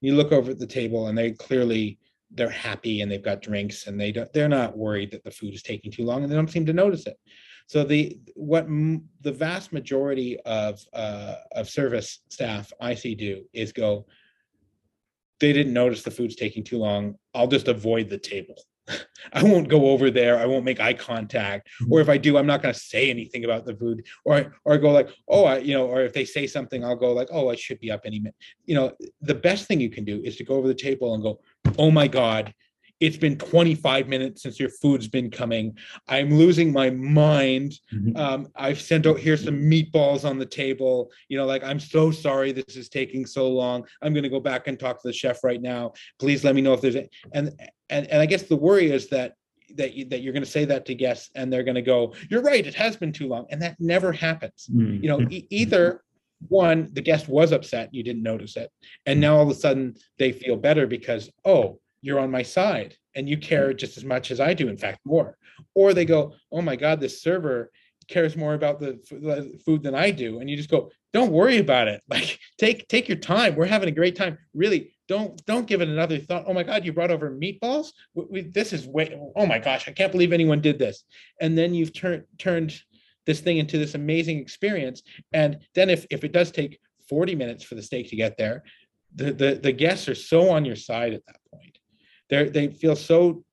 you 0.00 0.14
look 0.14 0.32
over 0.32 0.50
at 0.50 0.58
the 0.58 0.66
table 0.66 1.08
and 1.08 1.16
they 1.18 1.32
clearly 1.32 1.98
they're 2.34 2.48
happy 2.48 3.00
and 3.00 3.10
they've 3.10 3.22
got 3.22 3.42
drinks 3.42 3.86
and 3.86 4.00
they 4.00 4.12
don't 4.12 4.32
they're 4.32 4.48
not 4.48 4.76
worried 4.76 5.10
that 5.10 5.24
the 5.24 5.30
food 5.30 5.54
is 5.54 5.62
taking 5.62 5.90
too 5.90 6.04
long 6.04 6.22
and 6.22 6.30
they 6.30 6.36
don't 6.36 6.50
seem 6.50 6.66
to 6.66 6.72
notice 6.72 7.06
it. 7.06 7.18
So 7.66 7.84
the 7.84 8.18
what 8.34 8.64
m- 8.64 9.08
the 9.20 9.32
vast 9.32 9.72
majority 9.72 10.38
of 10.40 10.80
uh, 10.92 11.36
of 11.52 11.68
service 11.68 12.20
staff 12.28 12.72
i 12.80 12.94
see 12.94 13.14
do 13.14 13.44
is 13.52 13.72
go 13.72 14.06
they 15.40 15.52
didn't 15.52 15.72
notice 15.72 16.02
the 16.02 16.10
food's 16.10 16.36
taking 16.36 16.62
too 16.62 16.78
long. 16.78 17.16
I'll 17.34 17.48
just 17.48 17.66
avoid 17.66 18.08
the 18.08 18.18
table 18.18 18.54
I 19.32 19.42
won't 19.42 19.68
go 19.68 19.90
over 19.90 20.10
there. 20.10 20.38
I 20.38 20.46
won't 20.46 20.64
make 20.64 20.80
eye 20.80 20.94
contact. 20.94 21.68
Or 21.90 22.00
if 22.00 22.08
I 22.08 22.18
do, 22.18 22.36
I'm 22.36 22.46
not 22.46 22.62
going 22.62 22.74
to 22.74 22.80
say 22.80 23.10
anything 23.10 23.44
about 23.44 23.64
the 23.64 23.74
food. 23.74 24.04
Or 24.24 24.54
or 24.64 24.78
go 24.78 24.90
like, 24.90 25.10
oh, 25.28 25.44
I, 25.44 25.58
you 25.58 25.74
know, 25.74 25.86
or 25.86 26.02
if 26.02 26.12
they 26.12 26.24
say 26.24 26.46
something, 26.46 26.84
I'll 26.84 26.96
go 26.96 27.12
like, 27.12 27.28
oh, 27.30 27.50
I 27.50 27.56
should 27.56 27.80
be 27.80 27.90
up 27.90 28.02
any 28.04 28.18
minute. 28.18 28.34
You 28.64 28.74
know, 28.74 28.92
the 29.20 29.34
best 29.34 29.66
thing 29.66 29.80
you 29.80 29.90
can 29.90 30.04
do 30.04 30.20
is 30.24 30.36
to 30.36 30.44
go 30.44 30.54
over 30.56 30.68
the 30.68 30.74
table 30.74 31.14
and 31.14 31.22
go, 31.22 31.40
oh 31.78 31.90
my 31.90 32.08
God, 32.08 32.52
it's 33.02 33.16
been 33.16 33.36
25 33.36 34.06
minutes 34.06 34.42
since 34.42 34.60
your 34.60 34.68
food's 34.68 35.08
been 35.08 35.28
coming. 35.28 35.76
I'm 36.06 36.32
losing 36.38 36.72
my 36.72 36.88
mind. 36.90 37.72
Mhm. 37.92 38.16
Um, 38.16 38.48
I've 38.54 38.80
sent 38.80 39.08
out 39.08 39.18
here 39.18 39.36
some 39.36 39.56
meatballs 39.60 40.24
on 40.28 40.38
the 40.38 40.46
table. 40.46 41.10
You 41.28 41.36
know, 41.36 41.44
like 41.44 41.64
I'm 41.64 41.80
so 41.80 42.12
sorry 42.12 42.52
this 42.52 42.76
is 42.76 42.88
taking 42.88 43.26
so 43.26 43.50
long. 43.50 43.84
I'm 44.02 44.12
going 44.12 44.22
to 44.22 44.28
go 44.28 44.38
back 44.38 44.68
and 44.68 44.78
talk 44.78 45.02
to 45.02 45.08
the 45.08 45.12
chef 45.12 45.42
right 45.42 45.60
now. 45.60 45.94
Please 46.20 46.44
let 46.44 46.54
me 46.54 46.60
know 46.60 46.74
if 46.74 46.80
there's 46.80 46.94
a, 46.94 47.08
and 47.34 47.50
and 47.92 48.06
and 48.08 48.20
I 48.20 48.26
guess 48.26 48.42
the 48.42 48.56
worry 48.56 48.90
is 48.90 49.08
that 49.08 49.34
that 49.76 49.94
you, 49.94 50.04
that 50.06 50.20
you're 50.22 50.32
going 50.32 50.44
to 50.44 50.50
say 50.50 50.64
that 50.64 50.84
to 50.86 50.94
guests 50.94 51.30
and 51.34 51.52
they're 51.52 51.62
going 51.62 51.76
to 51.76 51.82
go, 51.82 52.14
"You're 52.30 52.42
right, 52.42 52.66
it 52.66 52.74
has 52.74 52.96
been 52.96 53.12
too 53.12 53.28
long," 53.28 53.46
and 53.50 53.60
that 53.62 53.76
never 53.78 54.12
happens. 54.12 54.66
Hmm. 54.70 54.96
You 55.02 55.08
know, 55.08 55.20
e- 55.30 55.46
either 55.50 56.02
one, 56.48 56.88
the 56.92 57.00
guest 57.00 57.28
was 57.28 57.52
upset, 57.52 57.94
you 57.94 58.02
didn't 58.02 58.22
notice 58.22 58.56
it, 58.56 58.70
and 59.06 59.18
hmm. 59.18 59.20
now 59.20 59.36
all 59.36 59.42
of 59.42 59.50
a 59.50 59.54
sudden 59.54 59.94
they 60.18 60.32
feel 60.32 60.56
better 60.56 60.86
because 60.86 61.30
oh, 61.44 61.78
you're 62.00 62.18
on 62.18 62.30
my 62.30 62.42
side 62.42 62.96
and 63.14 63.28
you 63.28 63.36
care 63.36 63.70
hmm. 63.70 63.76
just 63.76 63.96
as 63.96 64.04
much 64.04 64.30
as 64.30 64.40
I 64.40 64.54
do, 64.54 64.68
in 64.68 64.78
fact, 64.78 65.00
more. 65.04 65.36
Or 65.74 65.94
they 65.94 66.06
go, 66.06 66.34
"Oh 66.50 66.62
my 66.62 66.76
God, 66.76 67.00
this 67.00 67.22
server." 67.22 67.70
cares 68.08 68.36
more 68.36 68.54
about 68.54 68.80
the 68.80 68.98
the 69.10 69.58
food 69.64 69.80
than 69.80 69.94
I 69.94 70.10
do. 70.10 70.40
And 70.40 70.50
you 70.50 70.56
just 70.56 70.68
go 70.68 70.90
don't 71.12 71.30
worry 71.30 71.58
about 71.58 71.88
it. 71.88 72.02
Like 72.08 72.38
take 72.58 72.88
take 72.88 73.08
your 73.08 73.16
time. 73.16 73.54
We're 73.54 73.66
having 73.66 73.88
a 73.88 73.92
great 73.92 74.16
time. 74.16 74.38
Really 74.54 74.91
don't 75.08 75.44
don't 75.46 75.66
give 75.66 75.80
it 75.80 75.88
another 75.88 76.18
thought. 76.18 76.44
Oh 76.46 76.54
my 76.54 76.62
god 76.62 76.84
you 76.84 76.92
brought 76.92 77.10
over 77.10 77.30
meatballs? 77.30 77.88
We, 78.14 78.24
we- 78.30 78.40
this 78.42 78.72
is 78.72 78.86
way 78.86 79.18
oh 79.36 79.46
my 79.46 79.58
gosh 79.58 79.88
i 79.88 79.92
can't 79.92 80.12
believe 80.12 80.32
anyone 80.32 80.60
did 80.60 80.78
this. 80.78 81.04
And 81.40 81.56
then 81.56 81.74
you've 81.74 81.92
turned 81.92 82.24
turned 82.38 82.74
this 83.26 83.40
thing 83.40 83.58
into 83.58 83.78
this 83.78 83.94
amazing 83.94 84.38
experience. 84.38 85.02
And 85.32 85.58
then 85.74 85.90
if 85.90 86.06
if 86.10 86.24
it 86.24 86.32
does 86.32 86.50
take 86.50 86.78
40 87.08 87.34
minutes 87.34 87.64
for 87.64 87.74
the 87.74 87.82
steak 87.82 88.08
to 88.10 88.16
get 88.16 88.36
there 88.36 88.62
the 89.14 89.32
the, 89.32 89.54
the 89.54 89.72
guests 89.72 90.08
are 90.08 90.14
so 90.14 90.50
on 90.50 90.64
your 90.64 90.76
side 90.76 91.12
at 91.12 91.26
that 91.26 91.36
point. 91.52 91.78
They 92.30 92.48
they 92.48 92.68
feel 92.68 92.96
so 92.96 93.44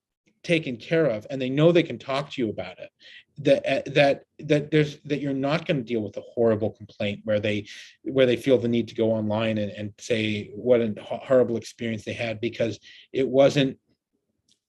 taken 0.44 0.78
care 0.78 1.06
of 1.08 1.28
and 1.30 1.42
they 1.42 1.50
know 1.50 1.72
they 1.72 1.84
can 1.84 2.00
talk 2.00 2.32
to 2.32 2.42
you 2.42 2.50
about 2.50 2.80
it 2.80 2.90
that 3.40 3.66
uh, 3.66 3.82
that 3.92 4.24
that 4.40 4.72
there's 4.72 5.00
that 5.06 5.22
you're 5.22 5.34
not 5.34 5.66
going 5.66 5.78
to 5.78 5.84
deal 5.84 6.02
with 6.02 6.18
a 6.18 6.22
horrible 6.22 6.72
complaint 6.72 7.22
where 7.24 7.40
they 7.40 7.66
where 8.04 8.26
they 8.26 8.36
feel 8.36 8.58
the 8.58 8.68
need 8.68 8.88
to 8.88 8.96
go 8.96 9.12
online 9.12 9.58
and, 9.58 9.72
and 9.72 9.94
say 9.98 10.52
what 10.56 10.82
a 10.82 10.94
horrible 11.02 11.58
experience 11.58 12.04
they 12.04 12.14
had 12.14 12.42
because 12.42 12.80
it 13.14 13.28
wasn't 13.28 13.78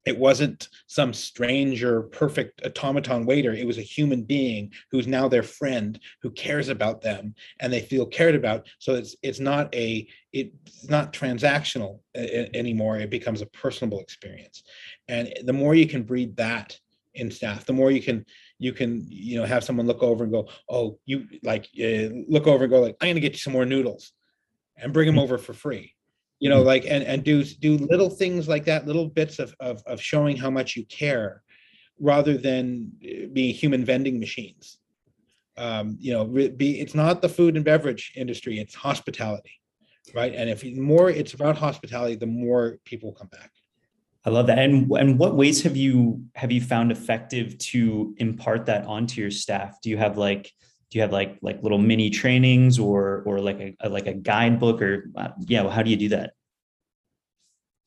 it 0.07 0.19
wasn't 0.19 0.69
some 0.87 1.13
stranger 1.13 2.03
perfect 2.03 2.63
automaton 2.65 3.27
waiter. 3.27 3.53
It 3.53 3.67
was 3.67 3.77
a 3.77 3.83
human 3.83 4.23
being 4.23 4.73
who's 4.91 5.07
now 5.07 5.29
their 5.29 5.43
friend 5.43 6.01
who 6.23 6.31
cares 6.31 6.69
about 6.69 7.03
them 7.03 7.35
and 7.61 7.73
they 7.73 7.81
feel 7.81 8.07
cared 8.07 8.35
about. 8.35 8.67
So 8.79 8.95
it's 8.95 9.15
it's 9.23 9.41
not 9.41 9.75
a 9.75 10.09
it's 10.33 10.89
not 10.89 11.13
transactional 11.13 12.01
anymore. 12.15 12.99
It 12.99 13.11
becomes 13.11 13.43
a 13.43 13.47
personable 13.47 14.01
experience. 14.01 14.63
And 15.09 15.33
the 15.45 15.53
more 15.53 15.75
you 15.75 15.87
can 15.87 16.05
breed 16.05 16.37
that 16.37 16.79
in 17.15 17.31
staff 17.31 17.67
the 17.67 17.73
more 17.73 17.91
you 17.91 18.01
can 18.01 18.25
you 18.61 18.73
can 18.73 19.05
you 19.09 19.39
know 19.39 19.45
have 19.45 19.65
someone 19.65 19.87
look 19.87 20.03
over 20.03 20.23
and 20.23 20.33
go 20.33 20.49
oh 20.69 20.99
you 21.07 21.27
like 21.43 21.69
uh, 21.83 22.13
look 22.29 22.47
over 22.47 22.65
and 22.65 22.71
go 22.71 22.81
like 22.81 22.97
i'm 23.01 23.07
going 23.07 23.15
to 23.17 23.21
get 23.21 23.33
you 23.33 23.39
some 23.39 23.53
more 23.53 23.65
noodles 23.65 24.13
and 24.77 24.93
bring 24.93 25.07
them 25.07 25.17
mm-hmm. 25.17 25.25
over 25.25 25.39
for 25.39 25.53
free 25.53 25.95
you 26.39 26.49
know 26.49 26.59
mm-hmm. 26.59 26.67
like 26.67 26.85
and 26.85 27.03
and 27.03 27.25
do 27.25 27.43
do 27.43 27.77
little 27.79 28.11
things 28.11 28.47
like 28.47 28.65
that 28.67 28.87
little 28.87 29.09
bits 29.09 29.39
of 29.39 29.55
of, 29.59 29.83
of 29.87 30.01
showing 30.01 30.37
how 30.37 30.51
much 30.51 30.77
you 30.77 30.85
care 30.87 31.43
rather 31.99 32.37
than 32.37 32.93
uh, 33.05 33.27
being 33.33 33.53
human 33.53 33.85
vending 33.85 34.21
machines 34.21 34.79
um, 35.57 35.97
you 35.99 36.13
know 36.13 36.25
be 36.25 36.81
it's 36.81 36.95
not 36.95 37.23
the 37.23 37.29
food 37.29 37.57
and 37.57 37.65
beverage 37.65 38.13
industry 38.15 38.59
it's 38.59 38.75
hospitality 38.75 39.53
right 40.15 40.35
and 40.35 40.51
if 40.51 40.65
more 40.77 41.11
it's 41.11 41.33
about 41.33 41.57
hospitality 41.57 42.15
the 42.15 42.27
more 42.27 42.79
people 42.85 43.13
come 43.13 43.29
back 43.29 43.51
i 44.25 44.31
love 44.31 44.47
that. 44.49 44.59
And 44.59 44.91
and 44.93 45.19
what 45.19 45.37
ways 45.37 45.63
have 45.63 45.77
you 45.77 46.25
have 46.35 46.53
you 46.53 46.61
found 46.61 46.93
effective 46.93 47.57
to 47.59 48.15
impart 48.19 48.67
that 48.67 48.85
onto 48.87 49.21
your 49.21 49.31
staff? 49.31 49.81
Do 49.83 49.91
you 49.91 49.97
have 49.97 50.19
like 50.19 50.53
do 50.91 50.99
you 50.99 51.03
have 51.03 51.13
like 51.13 51.39
like 51.41 51.63
little 51.63 51.79
mini 51.79 52.11
trainings 52.11 52.79
or 52.79 53.23
or 53.27 53.41
like 53.41 53.77
a, 53.81 53.89
like 53.89 54.07
a 54.07 54.15
guidebook 54.15 54.83
or 54.83 55.11
uh, 55.17 55.29
yeah 55.47 55.69
how 55.71 55.83
do 55.83 55.91
you 55.91 55.97
do 55.97 56.09
that? 56.11 56.33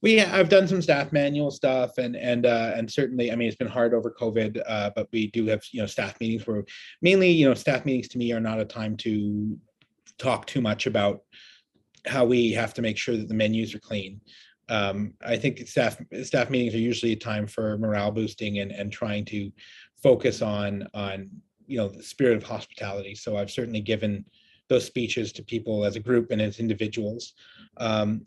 We 0.02 0.20
i've 0.20 0.50
done 0.50 0.68
some 0.68 0.82
staff 0.82 1.14
manual 1.14 1.52
stuff 1.52 1.98
and 1.98 2.16
and 2.16 2.46
uh, 2.46 2.74
and 2.76 2.92
certainly 2.92 3.32
i 3.32 3.36
mean 3.36 3.48
it's 3.48 3.56
been 3.56 3.68
hard 3.68 3.94
over 3.94 4.12
covid 4.12 4.62
uh, 4.68 4.92
but 4.96 5.08
we 5.14 5.28
do 5.28 5.46
have 5.46 5.64
you 5.72 5.80
know 5.80 5.88
staff 5.88 6.20
meetings 6.20 6.46
where 6.46 6.66
mainly 7.02 7.30
you 7.30 7.48
know 7.48 7.54
staff 7.54 7.86
meetings 7.86 8.10
to 8.10 8.18
me 8.18 8.34
are 8.34 8.42
not 8.42 8.60
a 8.60 8.66
time 8.66 8.98
to 8.98 9.58
talk 10.18 10.46
too 10.46 10.60
much 10.62 10.88
about 10.88 11.22
how 12.06 12.26
we 12.26 12.52
have 12.52 12.74
to 12.74 12.82
make 12.82 12.98
sure 12.98 13.16
that 13.16 13.30
the 13.30 13.34
menus 13.34 13.74
are 13.74 13.80
clean 13.80 14.20
um, 14.70 15.14
i 15.26 15.36
think 15.36 15.68
staff 15.68 15.98
staff 16.24 16.50
meetings 16.50 16.74
are 16.74 16.80
usually 16.80 17.12
a 17.12 17.18
time 17.18 17.48
for 17.48 17.78
morale 17.78 18.12
boosting 18.12 18.60
and 18.60 18.72
and 18.72 18.92
trying 18.92 19.26
to 19.26 19.52
focus 20.04 20.42
on 20.42 20.88
on 20.94 21.30
you 21.66 21.78
know 21.78 21.88
the 21.88 22.04
spirit 22.04 22.38
of 22.38 22.44
hospitality. 22.44 23.16
So 23.16 23.38
i've 23.38 23.52
certainly 23.52 23.82
given 23.82 24.26
those 24.70 24.86
speeches 24.86 25.32
to 25.34 25.44
people 25.44 25.86
as 25.86 25.96
a 25.96 26.00
group 26.00 26.32
and 26.32 26.42
as 26.42 26.60
individuals. 26.60 27.34
Um, 27.78 28.26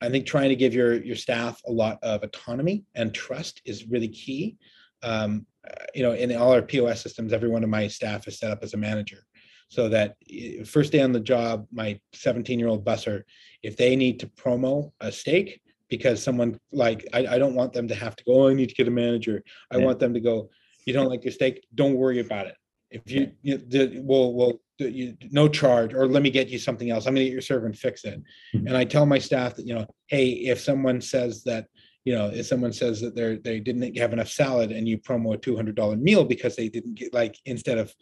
i 0.00 0.08
think 0.08 0.26
trying 0.26 0.48
to 0.48 0.56
give 0.56 0.74
your 0.74 0.94
your 1.02 1.16
staff 1.16 1.60
a 1.66 1.72
lot 1.72 1.98
of 2.02 2.22
autonomy 2.22 2.84
and 2.94 3.12
trust 3.12 3.60
is 3.64 3.88
really 3.88 4.08
key. 4.08 4.56
Um, 5.02 5.46
uh, 5.68 5.84
you 5.94 6.02
know 6.02 6.12
in 6.12 6.34
all 6.36 6.52
our 6.52 6.62
pos 6.62 7.00
systems 7.00 7.32
every 7.32 7.48
one 7.48 7.64
of 7.64 7.70
my 7.70 7.88
staff 7.88 8.26
is 8.28 8.38
set 8.38 8.50
up 8.50 8.62
as 8.62 8.74
a 8.74 8.76
manager 8.76 9.18
so 9.72 9.88
that 9.88 10.16
eh, 10.30 10.62
first 10.64 10.92
day 10.92 11.00
on 11.00 11.12
the 11.12 11.20
job 11.20 11.66
my 11.72 11.98
17 12.12 12.58
year 12.58 12.68
old 12.68 12.84
busser 12.84 13.22
if 13.62 13.76
they 13.76 13.96
need 13.96 14.20
to 14.20 14.26
promo 14.26 14.92
a 15.00 15.10
steak 15.10 15.60
because 15.88 16.22
someone 16.22 16.58
like 16.72 17.06
I, 17.12 17.26
I 17.34 17.38
don't 17.38 17.54
want 17.54 17.72
them 17.72 17.88
to 17.88 17.94
have 17.94 18.16
to 18.16 18.24
go 18.24 18.44
oh, 18.44 18.48
i 18.48 18.54
need 18.54 18.68
to 18.68 18.74
get 18.74 18.88
a 18.88 18.90
manager 18.90 19.42
i 19.70 19.76
yeah. 19.78 19.84
want 19.84 19.98
them 19.98 20.14
to 20.14 20.20
go 20.20 20.50
you 20.86 20.92
don't 20.92 21.08
like 21.08 21.24
your 21.24 21.32
steak, 21.32 21.66
don't 21.74 21.94
worry 21.94 22.20
about 22.20 22.46
it. 22.46 22.56
If 22.90 23.10
you, 23.10 23.32
you 23.42 24.02
we'll, 24.04 24.34
we'll, 24.34 24.60
you, 24.78 25.16
no 25.30 25.48
charge, 25.48 25.94
or 25.94 26.06
let 26.06 26.22
me 26.22 26.30
get 26.30 26.48
you 26.48 26.58
something 26.58 26.90
else. 26.90 27.06
I'm 27.06 27.14
gonna 27.14 27.24
get 27.24 27.32
your 27.32 27.40
server 27.40 27.66
and 27.66 27.78
fix 27.78 28.04
it. 28.04 28.20
Mm-hmm. 28.54 28.66
And 28.66 28.76
I 28.76 28.84
tell 28.84 29.06
my 29.06 29.18
staff 29.18 29.54
that, 29.56 29.66
you 29.66 29.74
know, 29.74 29.86
hey, 30.08 30.30
if 30.30 30.60
someone 30.60 31.00
says 31.00 31.44
that, 31.44 31.68
you 32.04 32.14
know, 32.14 32.26
if 32.26 32.46
someone 32.46 32.72
says 32.72 33.00
that 33.00 33.14
they're, 33.14 33.36
they 33.36 33.60
didn't 33.60 33.96
have 33.96 34.12
enough 34.12 34.28
salad 34.28 34.72
and 34.72 34.88
you 34.88 34.98
promo 34.98 35.34
a 35.34 35.38
$200 35.38 36.00
meal 36.00 36.24
because 36.24 36.56
they 36.56 36.68
didn't 36.68 36.96
get 36.96 37.14
like, 37.14 37.38
instead 37.44 37.78
of 37.78 37.94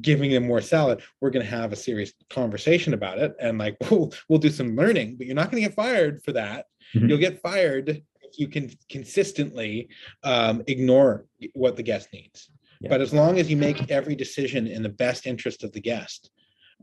giving 0.00 0.30
them 0.30 0.46
more 0.46 0.60
salad, 0.60 1.02
we're 1.20 1.30
going 1.30 1.44
to 1.44 1.50
have 1.50 1.72
a 1.72 1.76
serious 1.76 2.12
conversation 2.30 2.94
about 2.94 3.18
it. 3.18 3.34
And 3.40 3.58
like, 3.58 3.76
we'll, 3.90 4.12
we'll 4.28 4.38
do 4.38 4.50
some 4.50 4.76
learning, 4.76 5.16
but 5.16 5.26
you're 5.26 5.36
not 5.36 5.50
going 5.50 5.62
to 5.62 5.68
get 5.68 5.76
fired 5.76 6.22
for 6.22 6.32
that. 6.32 6.66
Mm-hmm. 6.94 7.08
You'll 7.08 7.18
get 7.18 7.42
fired 7.42 7.88
if 8.22 8.38
you 8.38 8.48
can 8.48 8.70
consistently 8.88 9.88
um, 10.22 10.62
ignore 10.66 11.26
what 11.54 11.76
the 11.76 11.82
guest 11.82 12.08
needs. 12.12 12.50
Yeah. 12.80 12.90
But 12.90 13.00
as 13.00 13.12
long 13.12 13.38
as 13.38 13.50
you 13.50 13.56
make 13.56 13.90
every 13.90 14.14
decision 14.14 14.66
in 14.66 14.82
the 14.82 14.88
best 14.88 15.26
interest 15.26 15.64
of 15.64 15.72
the 15.72 15.80
guest, 15.80 16.30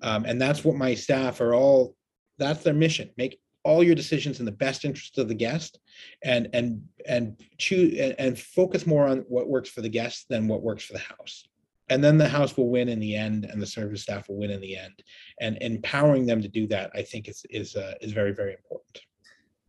um, 0.01 0.25
and 0.25 0.41
that's 0.41 0.63
what 0.63 0.75
my 0.75 0.93
staff 0.93 1.39
are 1.39 1.53
all. 1.53 1.95
That's 2.37 2.63
their 2.63 2.73
mission. 2.73 3.11
Make 3.15 3.39
all 3.63 3.81
your 3.81 3.95
decisions 3.95 4.41
in 4.41 4.45
the 4.45 4.51
best 4.51 4.83
interest 4.83 5.17
of 5.17 5.29
the 5.29 5.33
guest, 5.33 5.79
and 6.21 6.49
and 6.51 6.83
and 7.07 7.39
choose 7.57 7.97
and, 7.97 8.13
and 8.19 8.37
focus 8.37 8.85
more 8.85 9.07
on 9.07 9.19
what 9.29 9.47
works 9.47 9.69
for 9.69 9.79
the 9.79 9.89
guest 9.89 10.25
than 10.29 10.49
what 10.49 10.61
works 10.61 10.83
for 10.83 10.93
the 10.93 10.99
house 10.99 11.45
and 11.89 12.03
then 12.03 12.17
the 12.17 12.27
house 12.27 12.57
will 12.57 12.69
win 12.69 12.89
in 12.89 12.99
the 12.99 13.15
end 13.15 13.45
and 13.45 13.61
the 13.61 13.67
service 13.67 14.01
staff 14.01 14.27
will 14.27 14.37
win 14.37 14.51
in 14.51 14.61
the 14.61 14.75
end 14.75 15.03
and 15.39 15.57
empowering 15.61 16.25
them 16.25 16.41
to 16.41 16.47
do 16.47 16.67
that 16.67 16.91
i 16.95 17.01
think 17.01 17.27
is 17.27 17.45
is 17.49 17.75
uh, 17.75 17.93
is 18.01 18.11
very 18.11 18.33
very 18.33 18.53
important 18.53 19.01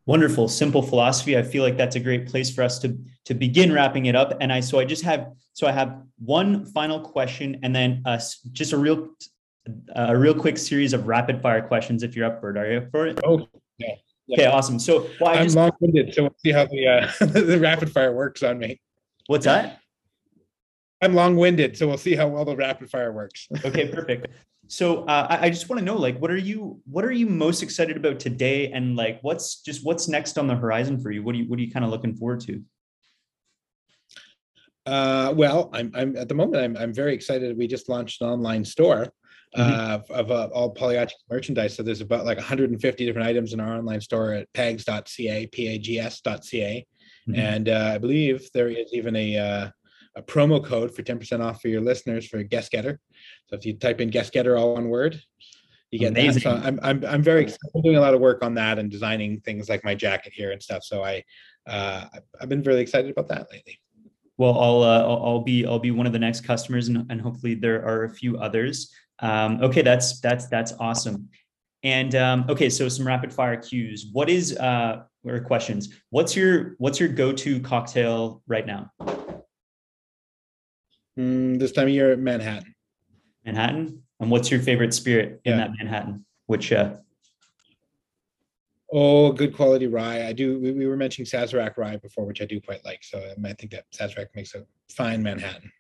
Wonderful, 0.06 0.46
simple 0.46 0.82
philosophy. 0.82 1.36
I 1.36 1.42
feel 1.42 1.64
like 1.64 1.76
that's 1.76 1.96
a 1.96 2.00
great 2.00 2.28
place 2.28 2.48
for 2.54 2.62
us 2.62 2.78
to 2.78 2.96
to 3.24 3.34
begin 3.34 3.72
wrapping 3.72 4.06
it 4.06 4.14
up. 4.14 4.34
And 4.40 4.52
I 4.52 4.60
so 4.60 4.78
I 4.78 4.84
just 4.84 5.02
have 5.02 5.32
so 5.52 5.66
I 5.66 5.72
have 5.72 6.00
one 6.18 6.64
final 6.64 7.00
question, 7.00 7.58
and 7.64 7.74
then 7.74 8.02
uh, 8.06 8.20
just 8.52 8.72
a 8.72 8.78
real 8.78 9.08
a 9.96 10.16
real 10.16 10.32
quick 10.32 10.58
series 10.58 10.92
of 10.92 11.08
rapid 11.08 11.42
fire 11.42 11.60
questions. 11.60 12.04
If 12.04 12.14
you're 12.14 12.24
up 12.24 12.40
for 12.40 12.50
it, 12.50 12.56
are 12.56 12.70
you 12.70 12.78
up 12.78 12.90
for 12.92 13.08
it? 13.08 13.18
Oh, 13.24 13.48
yeah. 13.78 13.94
yeah. 14.28 14.34
Okay, 14.36 14.46
awesome. 14.46 14.78
So 14.78 15.10
well, 15.20 15.36
I'm 15.36 15.42
just, 15.42 15.56
long-winded, 15.56 16.14
so 16.14 16.22
we'll 16.22 16.36
see 16.38 16.52
how 16.52 16.66
the 16.66 16.86
uh, 16.86 17.12
the 17.26 17.58
rapid 17.60 17.90
fire 17.90 18.14
works 18.14 18.44
on 18.44 18.60
me. 18.60 18.80
What's 19.26 19.46
that? 19.46 19.80
I'm 21.02 21.14
long-winded, 21.14 21.76
so 21.76 21.86
we'll 21.86 21.98
see 21.98 22.14
how 22.14 22.28
well 22.28 22.44
the 22.44 22.56
rapid 22.56 22.90
fire 22.90 23.12
works. 23.12 23.48
okay, 23.64 23.88
perfect. 23.88 24.28
So 24.68 25.04
uh, 25.04 25.26
I, 25.30 25.46
I, 25.46 25.50
just 25.50 25.68
want 25.68 25.78
to 25.78 25.84
know, 25.84 25.96
like, 25.96 26.18
what 26.18 26.30
are 26.30 26.36
you 26.36 26.80
what 26.90 27.04
are 27.04 27.12
you 27.12 27.26
most 27.26 27.62
excited 27.62 27.96
about 27.96 28.18
today, 28.18 28.72
and 28.72 28.96
like, 28.96 29.20
what's 29.22 29.60
just 29.60 29.84
what's 29.84 30.08
next 30.08 30.38
on 30.38 30.46
the 30.46 30.56
horizon 30.56 31.00
for 31.00 31.10
you? 31.10 31.22
What 31.22 31.34
are 31.34 31.38
you 31.38 31.44
what 31.48 31.58
are 31.58 31.62
you 31.62 31.70
kind 31.70 31.84
of 31.84 31.90
looking 31.90 32.16
forward 32.16 32.40
to? 32.40 32.62
Uh, 34.86 35.34
well, 35.36 35.70
I'm 35.72 35.92
I'm 35.94 36.16
at 36.16 36.28
the 36.28 36.34
moment 36.34 36.62
I'm 36.62 36.76
I'm 36.76 36.94
very 36.94 37.14
excited. 37.14 37.56
We 37.56 37.66
just 37.66 37.88
launched 37.88 38.22
an 38.22 38.28
online 38.28 38.64
store 38.64 39.12
mm-hmm. 39.56 40.12
uh, 40.12 40.14
of 40.14 40.30
uh, 40.30 40.48
all 40.52 40.70
Pagliacci 40.70 41.14
merchandise. 41.30 41.76
So 41.76 41.82
there's 41.82 42.00
about 42.00 42.24
like 42.24 42.38
150 42.38 43.06
different 43.06 43.26
items 43.26 43.52
in 43.52 43.60
our 43.60 43.76
online 43.76 44.00
store 44.00 44.32
at 44.32 44.52
pags.ca, 44.52 45.46
p-a-g-s.ca, 45.48 46.86
mm-hmm. 47.28 47.40
and 47.40 47.68
uh, 47.68 47.92
I 47.94 47.98
believe 47.98 48.48
there 48.52 48.68
is 48.68 48.92
even 48.92 49.16
a 49.16 49.36
uh, 49.36 49.70
a 50.16 50.22
promo 50.22 50.64
code 50.64 50.94
for 50.94 51.02
10% 51.02 51.44
off 51.44 51.60
for 51.60 51.68
your 51.68 51.80
listeners 51.80 52.26
for 52.26 52.42
guest 52.42 52.72
getter. 52.72 52.98
So 53.46 53.56
if 53.56 53.64
you 53.66 53.76
type 53.76 54.00
in 54.00 54.10
guest 54.10 54.32
getter 54.32 54.56
all 54.56 54.74
one 54.74 54.88
word, 54.88 55.20
you 55.90 55.98
get 55.98 56.12
Amazing. 56.12 56.42
that. 56.42 56.62
So 56.62 56.68
I'm, 56.68 56.80
I'm, 56.82 57.04
I'm 57.04 57.22
very 57.22 57.42
excited. 57.42 57.70
I'm 57.74 57.82
doing 57.82 57.96
a 57.96 58.00
lot 58.00 58.14
of 58.14 58.20
work 58.20 58.42
on 58.42 58.54
that 58.54 58.78
and 58.78 58.90
designing 58.90 59.40
things 59.40 59.68
like 59.68 59.84
my 59.84 59.94
jacket 59.94 60.32
here 60.34 60.52
and 60.52 60.62
stuff. 60.62 60.82
So 60.82 61.04
I, 61.04 61.22
uh, 61.66 62.06
I've 62.40 62.48
been 62.48 62.62
really 62.62 62.80
excited 62.80 63.10
about 63.10 63.28
that 63.28 63.46
lately. 63.52 63.78
Well, 64.38 64.58
I'll, 64.58 64.82
uh, 64.82 65.02
I'll 65.02 65.40
be, 65.42 65.64
I'll 65.64 65.78
be 65.78 65.90
one 65.90 66.06
of 66.06 66.12
the 66.12 66.18
next 66.18 66.42
customers 66.42 66.88
and, 66.88 67.06
and 67.10 67.20
hopefully 67.20 67.54
there 67.54 67.84
are 67.86 68.04
a 68.04 68.10
few 68.10 68.38
others. 68.38 68.92
Um, 69.20 69.62
okay. 69.62 69.82
That's, 69.82 70.20
that's, 70.20 70.46
that's 70.48 70.72
awesome. 70.80 71.28
And 71.82 72.14
um, 72.16 72.46
okay, 72.48 72.68
so 72.68 72.88
some 72.88 73.06
rapid 73.06 73.32
fire 73.32 73.56
cues. 73.56 74.08
What 74.12 74.28
is 74.28 74.56
uh, 74.56 75.02
or 75.24 75.40
questions? 75.40 75.94
What's 76.10 76.34
your 76.34 76.74
what's 76.78 76.98
your 76.98 77.08
go 77.08 77.32
to 77.32 77.60
cocktail 77.60 78.42
right 78.48 78.66
now? 78.66 78.90
Mm, 81.18 81.58
this 81.58 81.72
time 81.72 81.84
of 81.86 81.92
year, 81.92 82.16
Manhattan. 82.16 82.74
Manhattan. 83.44 84.02
And 84.20 84.30
what's 84.30 84.50
your 84.50 84.60
favorite 84.60 84.94
spirit 84.94 85.40
in 85.44 85.52
yeah. 85.52 85.58
that 85.58 85.70
Manhattan? 85.78 86.24
Which 86.46 86.72
uh 86.72 86.96
Oh, 88.92 89.32
good 89.32 89.54
quality 89.54 89.88
rye. 89.88 90.26
I 90.26 90.32
do. 90.32 90.60
We, 90.60 90.70
we, 90.70 90.86
were 90.86 90.96
mentioning 90.96 91.26
Sazerac 91.26 91.76
rye 91.76 91.96
before, 91.96 92.24
which 92.24 92.40
I 92.40 92.44
do 92.44 92.60
quite 92.60 92.84
like. 92.84 93.02
So 93.02 93.18
um, 93.18 93.44
I 93.44 93.52
think 93.52 93.72
that 93.72 93.84
Sazerac 93.92 94.28
makes 94.34 94.54
a 94.54 94.64
fine 94.92 95.22
Manhattan. 95.22 95.72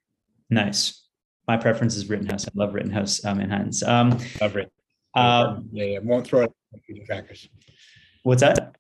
Nice. 0.50 1.06
My 1.46 1.56
preference 1.56 1.94
is 1.94 2.08
Rittenhouse. 2.08 2.46
I 2.46 2.50
love 2.54 2.74
Rittenhouse 2.74 3.24
uh, 3.24 3.34
Manhattans. 3.34 3.84
Um, 3.84 4.18
love 4.40 4.56
it. 4.56 4.72
Um, 5.14 5.68
yeah, 5.72 5.84
yeah, 5.84 5.98
won't 6.00 6.26
throw 6.26 6.42
it 6.42 6.52
eating 6.90 7.06
crackers. 7.06 7.48
What's 8.24 8.42
that? 8.42 8.76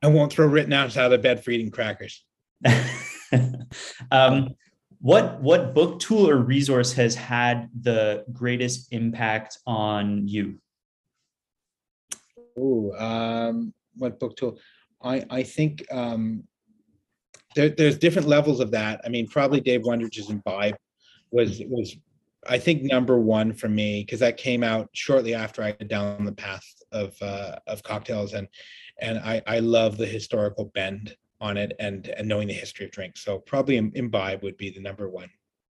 I 0.00 0.06
won't 0.06 0.32
throw 0.32 0.46
Rittenhouse 0.46 0.96
out 0.96 1.12
of 1.12 1.22
bed 1.22 1.44
for 1.44 1.50
eating 1.50 1.70
crackers. 1.70 2.24
um, 4.10 4.54
what 5.02 5.42
what 5.42 5.74
book 5.74 5.98
tool 5.98 6.28
or 6.30 6.36
resource 6.36 6.92
has 6.92 7.16
had 7.16 7.68
the 7.82 8.24
greatest 8.32 8.92
impact 8.92 9.58
on 9.66 10.28
you? 10.28 10.58
Oh 12.56 12.92
um 12.96 13.74
what 13.96 14.20
book 14.20 14.36
tool? 14.36 14.58
I 15.02 15.24
i 15.28 15.42
think 15.42 15.84
um 15.90 16.44
there, 17.56 17.68
there's 17.68 17.98
different 17.98 18.28
levels 18.28 18.60
of 18.60 18.70
that. 18.70 19.00
I 19.04 19.08
mean 19.08 19.26
probably 19.26 19.60
dave 19.60 19.82
wondrich's 19.82 20.30
imbibe 20.30 20.76
was 21.32 21.60
was 21.66 21.96
i 22.48 22.56
think 22.58 22.82
number 22.82 23.18
one 23.18 23.52
for 23.52 23.68
me 23.68 24.02
because 24.02 24.20
that 24.20 24.36
came 24.36 24.62
out 24.62 24.88
shortly 24.92 25.34
after 25.34 25.62
i 25.62 25.72
got 25.72 25.88
down 25.88 26.24
the 26.24 26.32
path 26.32 26.66
of 26.92 27.20
uh 27.20 27.56
of 27.66 27.82
cocktails. 27.82 28.34
And 28.34 28.46
and 29.00 29.18
i 29.18 29.42
i 29.48 29.58
love 29.58 29.96
the 29.96 30.06
historical 30.06 30.66
bend 30.66 31.16
on 31.42 31.56
it 31.58 31.74
and 31.78 32.06
and 32.08 32.26
knowing 32.26 32.48
the 32.48 32.54
history 32.54 32.86
of 32.86 32.92
drinks. 32.92 33.22
So 33.22 33.38
probably 33.38 33.76
imbibe 33.76 34.42
would 34.42 34.56
be 34.56 34.70
the 34.70 34.80
number 34.80 35.10
one 35.10 35.28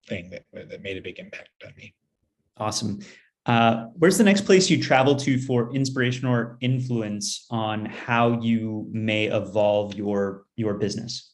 thing 0.08 0.30
that 0.30 0.44
that 0.54 0.84
made 0.84 0.98
a 0.98 1.02
big 1.02 1.18
impact 1.18 1.50
on 1.66 1.74
me. 1.76 1.96
Awesome. 2.58 3.00
Uh, 3.48 3.88
where's 3.96 4.20
the 4.20 4.24
next 4.24 4.42
place 4.42 4.70
you 4.70 4.80
travel 4.80 5.16
to 5.16 5.40
for 5.40 5.74
inspiration 5.74 6.28
or 6.28 6.58
influence 6.62 7.48
on 7.50 7.86
how 7.86 8.40
you 8.40 8.88
may 8.92 9.26
evolve 9.26 9.96
your 9.96 10.44
your 10.58 10.76
business? 10.76 11.34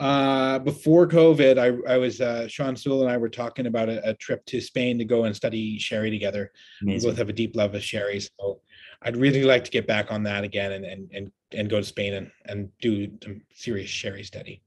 Uh, 0.00 0.58
before 0.60 1.06
COVID, 1.06 1.58
I, 1.58 1.92
I 1.92 1.98
was 1.98 2.22
uh, 2.22 2.48
Shawn 2.48 2.74
Soole 2.74 3.02
and 3.02 3.10
I 3.10 3.18
were 3.18 3.28
talking 3.28 3.66
about 3.66 3.90
a, 3.90 4.08
a, 4.08 4.14
trip 4.14 4.42
to 4.46 4.58
Spain 4.58 4.96
to 4.96 5.04
go 5.04 5.24
and 5.24 5.36
study 5.36 5.78
sherry 5.78 6.08
together. 6.08 6.52
Amazing. 6.80 7.06
We 7.06 7.12
both 7.12 7.18
have 7.18 7.28
a 7.28 7.34
deep 7.34 7.54
love 7.54 7.74
of 7.74 7.84
sherry, 7.84 8.18
so 8.18 8.62
I'd 9.02 9.16
really 9.16 9.44
like 9.44 9.64
to 9.64 9.70
get 9.70 9.86
back 9.86 10.12
on 10.12 10.22
that 10.24 10.44
again 10.44 10.72
and 10.72 10.84
and 10.84 11.10
and, 11.12 11.32
and 11.52 11.70
go 11.70 11.78
to 11.78 11.86
Spain 11.86 12.14
and 12.14 12.30
and 12.46 12.68
do 12.80 13.10
some 13.22 13.42
serious 13.54 13.90
sherry 13.90 14.24
study. 14.24 14.62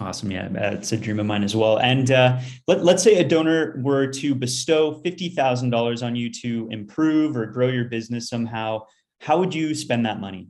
Awesome. 0.00 0.30
Yeah, 0.30 0.48
it's 0.72 0.90
a 0.90 0.96
dream 0.96 1.20
of 1.20 1.26
mine 1.26 1.44
as 1.44 1.54
well. 1.54 1.78
And 1.78 2.10
uh, 2.10 2.40
let, 2.66 2.84
let's 2.84 3.02
say 3.02 3.18
a 3.20 3.28
donor 3.28 3.80
were 3.80 4.08
to 4.08 4.34
bestow 4.34 5.00
$50,000 5.04 6.04
on 6.04 6.16
you 6.16 6.32
to 6.32 6.68
improve 6.72 7.36
or 7.36 7.46
grow 7.46 7.68
your 7.68 7.84
business 7.84 8.28
somehow. 8.28 8.86
How 9.20 9.38
would 9.38 9.54
you 9.54 9.72
spend 9.72 10.04
that 10.04 10.18
money? 10.18 10.48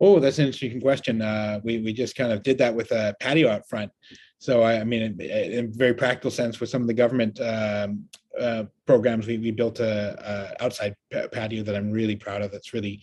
Oh, 0.00 0.18
that's 0.18 0.38
an 0.38 0.46
interesting 0.46 0.80
question. 0.80 1.20
Uh, 1.20 1.60
we 1.62 1.78
we 1.78 1.92
just 1.92 2.16
kind 2.16 2.32
of 2.32 2.42
did 2.42 2.58
that 2.58 2.74
with 2.74 2.90
a 2.90 3.14
patio 3.20 3.50
out 3.50 3.68
front. 3.68 3.92
So 4.44 4.60
I, 4.60 4.80
I 4.80 4.84
mean, 4.84 5.00
in, 5.00 5.20
in, 5.22 5.72
very 5.72 5.94
practical 5.94 6.30
sense, 6.30 6.60
with 6.60 6.68
some 6.68 6.82
of 6.82 6.86
the 6.86 6.92
government 6.92 7.40
um, 7.40 8.04
uh, 8.38 8.64
programs, 8.84 9.26
we 9.26 9.38
we 9.38 9.50
built 9.50 9.80
a, 9.80 10.54
a, 10.60 10.62
outside 10.62 10.94
patio 11.32 11.62
that 11.62 11.74
I'm 11.74 11.90
really 11.90 12.14
proud 12.14 12.42
of. 12.42 12.52
That's 12.52 12.74
really 12.74 13.00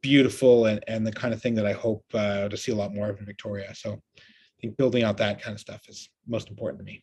beautiful 0.00 0.64
and 0.64 0.82
and 0.88 1.06
the 1.06 1.12
kind 1.12 1.34
of 1.34 1.42
thing 1.42 1.54
that 1.56 1.66
I 1.66 1.74
hope 1.74 2.06
uh, 2.14 2.48
to 2.48 2.56
see 2.56 2.72
a 2.72 2.74
lot 2.74 2.94
more 2.94 3.10
of 3.10 3.20
in 3.20 3.26
Victoria. 3.26 3.74
So 3.74 4.00
I 4.16 4.56
think 4.62 4.78
building 4.78 5.02
out 5.02 5.18
that 5.18 5.42
kind 5.42 5.52
of 5.52 5.60
stuff 5.60 5.82
is 5.90 6.08
most 6.26 6.48
important 6.48 6.78
to 6.78 6.86
me. 6.86 7.02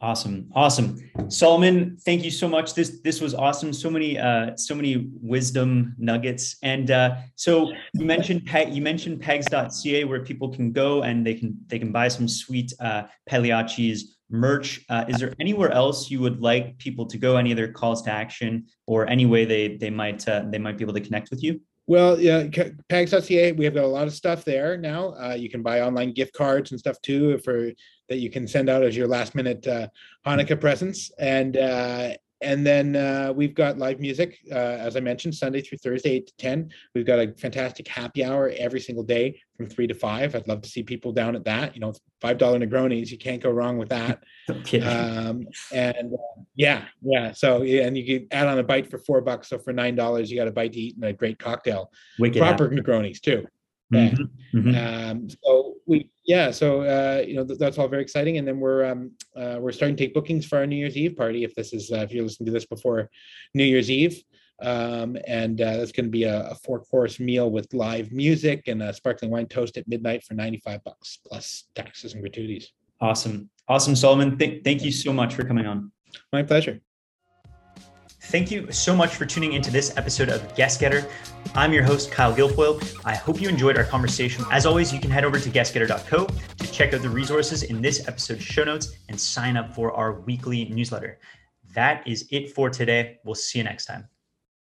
Awesome. 0.00 0.48
Awesome. 0.54 0.96
Solomon, 1.28 1.96
thank 2.04 2.22
you 2.22 2.30
so 2.30 2.48
much. 2.48 2.74
This 2.74 3.00
this 3.02 3.20
was 3.20 3.34
awesome. 3.34 3.72
So 3.72 3.90
many 3.90 4.16
uh 4.16 4.56
so 4.56 4.74
many 4.74 5.10
wisdom 5.20 5.96
nuggets. 5.98 6.56
And 6.62 6.92
uh 6.92 7.16
so 7.34 7.72
you 7.94 8.04
mentioned 8.04 8.46
peg 8.46 8.72
you 8.72 8.80
mentioned 8.80 9.20
pags.ca 9.20 10.04
where 10.04 10.22
people 10.22 10.50
can 10.50 10.70
go 10.70 11.02
and 11.02 11.26
they 11.26 11.34
can 11.34 11.58
they 11.66 11.80
can 11.80 11.90
buy 11.90 12.06
some 12.06 12.28
sweet 12.28 12.72
uh 12.80 13.04
Pagliacci's 13.28 14.18
merch. 14.30 14.84
Uh, 14.88 15.04
is 15.08 15.20
there 15.20 15.34
anywhere 15.40 15.70
else 15.70 16.10
you 16.10 16.20
would 16.20 16.40
like 16.40 16.78
people 16.78 17.06
to 17.06 17.18
go? 17.18 17.36
Any 17.36 17.52
other 17.52 17.68
calls 17.68 18.02
to 18.02 18.10
action 18.10 18.66
or 18.86 19.08
any 19.08 19.26
way 19.26 19.44
they 19.44 19.76
they 19.76 19.90
might 19.90 20.26
uh, 20.28 20.44
they 20.50 20.58
might 20.58 20.78
be 20.78 20.84
able 20.84 20.94
to 20.94 21.00
connect 21.00 21.30
with 21.30 21.42
you? 21.42 21.60
Well, 21.88 22.20
yeah, 22.20 22.44
PAGS.ca, 22.90 23.52
we 23.52 23.64
have 23.64 23.72
got 23.72 23.84
a 23.84 23.86
lot 23.86 24.06
of 24.06 24.12
stuff 24.12 24.44
there 24.44 24.76
now. 24.76 25.14
Uh, 25.14 25.32
you 25.32 25.48
can 25.48 25.62
buy 25.62 25.80
online 25.80 26.12
gift 26.12 26.34
cards 26.34 26.70
and 26.70 26.78
stuff 26.78 27.00
too 27.00 27.38
for 27.38 27.72
that 28.10 28.18
you 28.18 28.28
can 28.30 28.46
send 28.46 28.68
out 28.68 28.82
as 28.82 28.94
your 28.94 29.08
last 29.08 29.34
minute 29.34 29.66
uh, 29.66 29.88
Hanukkah 30.26 30.60
presents. 30.60 31.10
And 31.18 31.56
uh, 31.56 32.10
and 32.40 32.64
then 32.64 32.94
uh, 32.94 33.32
we've 33.34 33.54
got 33.54 33.78
live 33.78 33.98
music, 33.98 34.38
uh, 34.50 34.54
as 34.54 34.96
I 34.96 35.00
mentioned, 35.00 35.34
Sunday 35.34 35.60
through 35.60 35.78
Thursday, 35.78 36.10
8 36.10 36.26
to 36.28 36.36
10. 36.36 36.72
We've 36.94 37.06
got 37.06 37.18
a 37.18 37.32
fantastic 37.32 37.88
happy 37.88 38.24
hour 38.24 38.52
every 38.56 38.80
single 38.80 39.02
day 39.02 39.40
from 39.56 39.68
3 39.68 39.88
to 39.88 39.94
5. 39.94 40.36
I'd 40.36 40.46
love 40.46 40.62
to 40.62 40.68
see 40.68 40.84
people 40.84 41.12
down 41.12 41.34
at 41.34 41.44
that. 41.44 41.74
You 41.74 41.80
know, 41.80 41.92
$5 42.22 42.38
Negronis, 42.38 43.10
you 43.10 43.18
can't 43.18 43.42
go 43.42 43.50
wrong 43.50 43.78
with 43.78 43.88
that. 43.90 44.22
Um, 44.78 45.46
and 45.72 46.14
uh, 46.14 46.42
yeah, 46.54 46.84
yeah. 47.02 47.32
So, 47.32 47.62
and 47.62 47.98
you 47.98 48.20
can 48.20 48.28
add 48.30 48.46
on 48.46 48.58
a 48.58 48.62
bite 48.62 48.90
for 48.90 48.98
four 48.98 49.20
bucks. 49.20 49.48
So 49.48 49.58
for 49.58 49.74
$9, 49.74 50.28
you 50.28 50.36
got 50.36 50.48
a 50.48 50.52
bite 50.52 50.72
to 50.72 50.80
eat 50.80 50.96
and 50.96 51.04
a 51.04 51.12
great 51.12 51.38
cocktail. 51.38 51.90
Wicked 52.18 52.40
Proper 52.40 52.68
Negronis, 52.68 53.20
too. 53.20 53.46
Mm-hmm. 53.92 54.58
Mm-hmm. 54.58 55.10
Um, 55.10 55.28
so 55.42 55.77
we 55.88 56.10
yeah 56.26 56.50
so 56.50 56.82
uh, 56.82 57.24
you 57.26 57.34
know 57.34 57.44
th- 57.44 57.58
that's 57.58 57.78
all 57.78 57.88
very 57.88 58.02
exciting 58.02 58.36
and 58.38 58.46
then 58.46 58.60
we're 58.60 58.84
um, 58.84 59.10
uh, 59.36 59.56
we're 59.58 59.72
starting 59.72 59.96
to 59.96 60.04
take 60.04 60.14
bookings 60.14 60.46
for 60.46 60.58
our 60.58 60.66
new 60.66 60.76
year's 60.76 60.96
eve 60.96 61.16
party 61.16 61.42
if 61.42 61.54
this 61.54 61.72
is 61.72 61.90
uh, 61.90 61.96
if 61.96 62.12
you're 62.12 62.22
listening 62.22 62.46
to 62.46 62.52
this 62.52 62.66
before 62.66 63.10
new 63.54 63.64
year's 63.64 63.90
eve. 63.90 64.22
Um, 64.60 65.16
and 65.28 65.60
uh, 65.60 65.76
that's 65.76 65.92
going 65.92 66.06
to 66.06 66.10
be 66.10 66.24
a, 66.24 66.48
a, 66.48 66.54
four 66.56 66.80
course 66.80 67.20
meal 67.20 67.48
with 67.48 67.72
live 67.72 68.10
music 68.10 68.64
and 68.66 68.82
a 68.82 68.92
sparkling 68.92 69.30
wine 69.30 69.46
toast 69.46 69.76
at 69.76 69.86
midnight 69.86 70.24
for 70.24 70.34
95 70.34 70.82
bucks 70.82 71.20
plus 71.24 71.66
taxes 71.76 72.14
and 72.14 72.22
gratuities. 72.22 72.72
Awesome. 73.00 73.50
Awesome 73.68 73.94
solomon. 73.94 74.36
Th- 74.36 74.64
thank 74.64 74.82
you 74.82 74.90
so 74.90 75.12
much 75.12 75.32
for 75.34 75.44
coming 75.44 75.66
on. 75.66 75.92
My 76.32 76.42
pleasure 76.42 76.80
Thank 78.28 78.50
you 78.50 78.70
so 78.70 78.94
much 78.94 79.16
for 79.16 79.24
tuning 79.24 79.54
into 79.54 79.70
this 79.70 79.96
episode 79.96 80.28
of 80.28 80.54
Guest 80.54 80.80
Getter. 80.80 81.08
I'm 81.54 81.72
your 81.72 81.82
host, 81.82 82.12
Kyle 82.12 82.34
Guilfoyle. 82.34 83.00
I 83.02 83.14
hope 83.14 83.40
you 83.40 83.48
enjoyed 83.48 83.78
our 83.78 83.84
conversation. 83.84 84.44
As 84.50 84.66
always, 84.66 84.92
you 84.92 85.00
can 85.00 85.10
head 85.10 85.24
over 85.24 85.40
to 85.40 85.48
guestgetter.co 85.48 86.26
to 86.26 86.70
check 86.70 86.92
out 86.92 87.00
the 87.00 87.08
resources 87.08 87.62
in 87.62 87.80
this 87.80 88.06
episode's 88.06 88.42
show 88.42 88.64
notes 88.64 88.98
and 89.08 89.18
sign 89.18 89.56
up 89.56 89.74
for 89.74 89.94
our 89.94 90.20
weekly 90.20 90.66
newsletter. 90.66 91.18
That 91.74 92.06
is 92.06 92.28
it 92.30 92.52
for 92.52 92.68
today. 92.68 93.16
We'll 93.24 93.34
see 93.34 93.60
you 93.60 93.64
next 93.64 93.86
time. 93.86 94.06